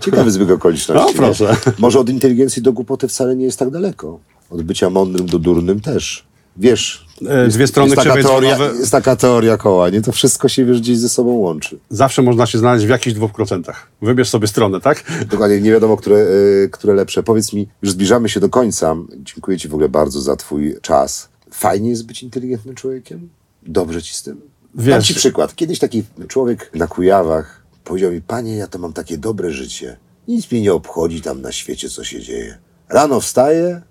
[0.00, 1.14] Ciekawy zbieg okoliczności.
[1.14, 1.56] No, proszę.
[1.66, 1.72] nie?
[1.78, 4.18] Może od inteligencji do głupoty wcale nie jest tak daleko.
[4.50, 6.24] Od bycia mądrym do durnym też.
[6.56, 10.02] Wiesz, E, dwie strony jest, taka teoria, jest taka teoria koła, nie?
[10.02, 11.78] To wszystko się wiesz, gdzieś ze sobą łączy.
[11.90, 13.88] Zawsze można się znaleźć w jakichś dwóch procentach.
[14.02, 15.04] Wybierz sobie stronę, tak?
[15.30, 17.22] Dokładnie, nie wiadomo, które, y, które lepsze.
[17.22, 18.96] Powiedz mi, już zbliżamy się do końca.
[19.16, 21.28] Dziękuję Ci w ogóle bardzo za Twój czas.
[21.50, 23.28] Fajnie jest być inteligentnym człowiekiem?
[23.62, 24.40] Dobrze Ci z tym?
[24.74, 25.54] Dam Wiesz- Ci przykład.
[25.54, 29.96] Kiedyś taki człowiek na Kujawach powiedział mi, Panie, ja to mam takie dobre życie.
[30.28, 32.58] Nic mnie nie obchodzi tam na świecie, co się dzieje.
[32.88, 33.82] Rano wstaję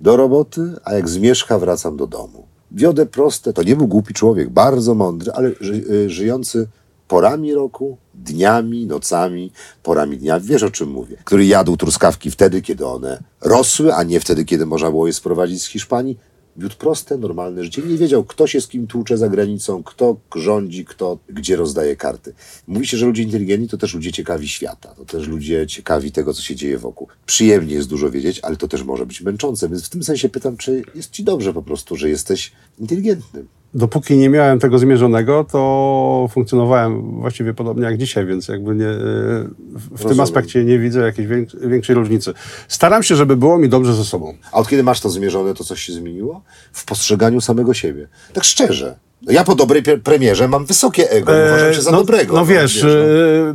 [0.00, 2.46] do roboty, a jak zmierzcha, wracam do domu.
[2.70, 6.68] Wiodę proste, to nie był głupi człowiek, bardzo mądry, ale ży, y, żyjący
[7.08, 9.52] porami roku, dniami, nocami,
[9.82, 10.40] porami dnia.
[10.40, 11.16] Wiesz o czym mówię.
[11.24, 15.62] Który jadł truskawki wtedy, kiedy one rosły, a nie wtedy, kiedy można było je sprowadzić
[15.62, 16.18] z Hiszpanii.
[16.58, 17.82] Wiódł proste, normalne życie.
[17.82, 22.34] Nie wiedział, kto się z kim tłucze za granicą, kto rządzi, kto gdzie rozdaje karty.
[22.66, 24.94] Mówi się, że ludzie inteligentni to też ludzie ciekawi świata.
[24.94, 27.08] To też ludzie ciekawi tego, co się dzieje wokół.
[27.26, 29.68] Przyjemnie jest dużo wiedzieć, ale to też może być męczące.
[29.68, 33.57] Więc w tym sensie pytam, czy jest ci dobrze po prostu, że jesteś inteligentnym.
[33.74, 39.48] Dopóki nie miałem tego zmierzonego, to funkcjonowałem właściwie podobnie jak dzisiaj, więc jakby nie, y,
[39.90, 41.28] w tym aspekcie nie widzę jakiejś
[41.60, 42.34] większej różnicy.
[42.68, 44.34] Staram się, żeby było mi dobrze ze sobą.
[44.52, 46.42] A od kiedy masz to zmierzone, to coś się zmieniło?
[46.72, 48.08] W postrzeganiu samego siebie.
[48.32, 48.96] Tak szczerze.
[49.22, 51.32] Ja po dobrej pre- premierze mam wysokie ego.
[51.48, 52.34] Uważam się za no, dobrego.
[52.34, 52.88] No wiesz, no.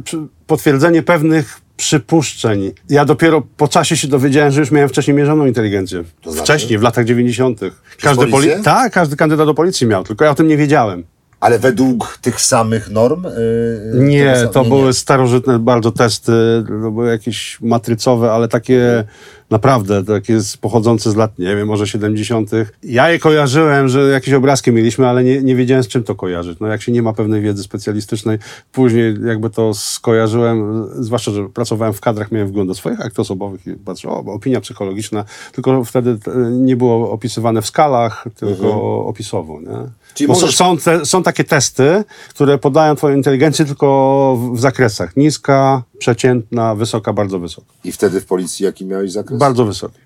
[0.03, 2.71] przy- potwierdzenie pewnych przypuszczeń.
[2.89, 6.03] Ja dopiero po czasie się dowiedziałem, że już miałem wcześniej mierzoną inteligencję.
[6.21, 6.53] To znaczy?
[6.53, 7.59] Każdy, w latach 90.
[8.01, 8.59] Każdy policję?
[8.63, 11.03] Tak, każdy kandydat do policji miał, tylko ja o tym nie wiedziałem.
[11.43, 13.23] Ale według tych samych norm?
[13.23, 14.93] Yy, Nie, to nie, były nie.
[14.93, 16.31] starożytne bardzo testy,
[16.67, 19.03] to były jakieś matrycowe, ale takie
[19.49, 22.51] naprawdę, takie pochodzące z lat, nie wiem, może 70.
[22.83, 26.59] Ja je kojarzyłem, że jakieś obrazki mieliśmy, ale nie, nie wiedziałem z czym to kojarzyć.
[26.59, 28.37] No jak się nie ma pewnej wiedzy specjalistycznej,
[28.71, 33.67] później jakby to skojarzyłem, zwłaszcza, że pracowałem w kadrach, miałem wgląd do swoich akt osobowych
[33.67, 39.61] i patrzę, o, opinia psychologiczna, tylko wtedy e, nie było opisywane w skalach, tylko opisowo,
[39.61, 39.89] nie?
[40.14, 44.60] Czyli Bo możesz- są, te, są takie testy, które podają twoją inteligencję tylko w, w
[44.60, 45.18] zakresach.
[45.18, 47.68] Niska, przeciętna, wysoka, bardzo wysoka.
[47.84, 49.40] I wtedy w policji jaki miałeś zakres?
[49.40, 49.99] Bardzo wysoki.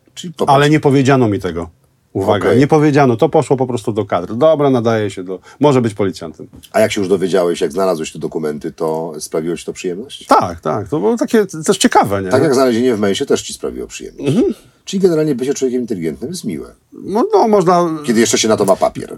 [0.48, 1.70] Ale nie powiedziano mi tego.
[2.14, 2.60] Uwaga, Okej.
[2.60, 3.18] nie powiedziano.
[3.18, 4.36] To poszło po prostu do kadr.
[4.36, 5.40] Dobra, nadaje się do...
[5.60, 6.48] Może być policjantem.
[6.72, 10.26] A jak się już dowiedziałeś, jak znalazłeś te dokumenty, to sprawiło ci to przyjemność?
[10.26, 10.88] Tak, tak.
[10.88, 12.30] To było takie też ciekawe, nie?
[12.30, 14.36] Tak jak znalezienie w mejsie też ci sprawiło przyjemność.
[14.36, 14.54] Mhm.
[14.86, 16.74] Czyli generalnie bycie człowiekiem inteligentnym jest miłe.
[16.94, 17.90] No, no, można...
[18.06, 19.16] Kiedy jeszcze się na to ma papier.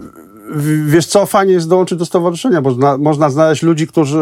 [0.86, 4.18] Wiesz co, fajnie jest dołączyć do stowarzyszenia, bo zna, można znaleźć ludzi, którzy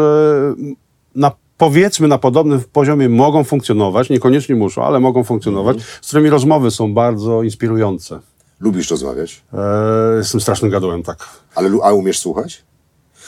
[1.15, 6.71] na, powiedzmy na podobnym poziomie mogą funkcjonować, niekoniecznie muszą, ale mogą funkcjonować, z którymi rozmowy
[6.71, 8.19] są bardzo inspirujące.
[8.59, 11.17] Lubisz rozmawiać, E, jestem strasznym gadułem, tak.
[11.55, 12.63] ale a umiesz słuchać?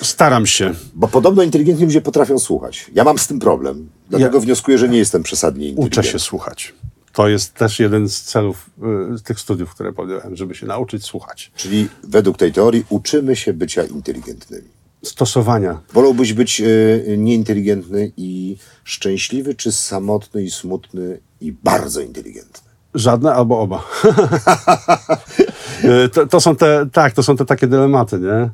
[0.01, 0.73] Staram się.
[0.95, 2.85] Bo podobno inteligentni ludzie potrafią słuchać.
[2.93, 3.89] Ja mam z tym problem.
[4.09, 6.01] Dlatego Ja- wnioskuję, że nie jestem przesadnie inteligentny.
[6.01, 6.73] Uczę się słuchać.
[7.13, 8.69] To jest też jeden z celów
[9.17, 11.51] y, tych studiów, które podjąłem, żeby się nauczyć słuchać.
[11.55, 14.67] Czyli według tej teorii uczymy się bycia inteligentnymi.
[15.03, 15.79] Stosowania.
[15.93, 22.71] Wolałbyś być y, nieinteligentny i szczęśliwy, czy samotny i smutny i bardzo inteligentny?
[22.93, 23.83] Żadne albo oba.
[26.05, 28.49] Y, to, to są te, tak, to są te takie dylematy, nie?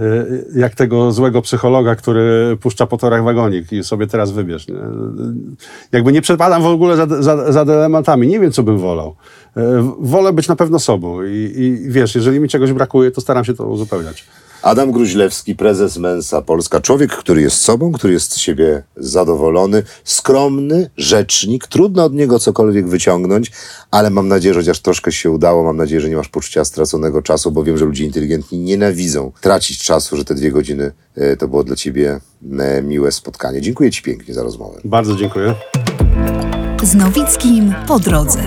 [0.00, 4.68] Y, Jak tego złego psychologa, który puszcza po torach wagonik i sobie teraz wybierz.
[4.68, 4.74] Nie?
[5.92, 8.26] Jakby nie przepadam w ogóle za, za, za dylematami.
[8.28, 9.14] Nie wiem, co bym wolał.
[9.56, 9.60] Y,
[10.00, 13.54] Wolę być na pewno sobą i, i wiesz, jeżeli mi czegoś brakuje, to staram się
[13.54, 14.24] to uzupełniać.
[14.62, 16.80] Adam Gruźlewski, prezes Mensa Polska.
[16.80, 21.66] Człowiek, który jest sobą, który jest z siebie zadowolony, skromny, rzecznik.
[21.66, 23.52] Trudno od niego cokolwiek wyciągnąć,
[23.90, 25.64] ale mam nadzieję, że chociaż troszkę się udało.
[25.64, 29.82] Mam nadzieję, że nie masz poczucia straconego czasu, bo wiem, że ludzie inteligentni nienawidzą tracić
[29.82, 32.20] czasu, że te dwie godziny e, to było dla ciebie
[32.58, 33.60] e, miłe spotkanie.
[33.60, 34.80] Dziękuję ci pięknie za rozmowę.
[34.84, 35.54] Bardzo dziękuję.
[36.82, 38.42] Z Nowickim po drodze.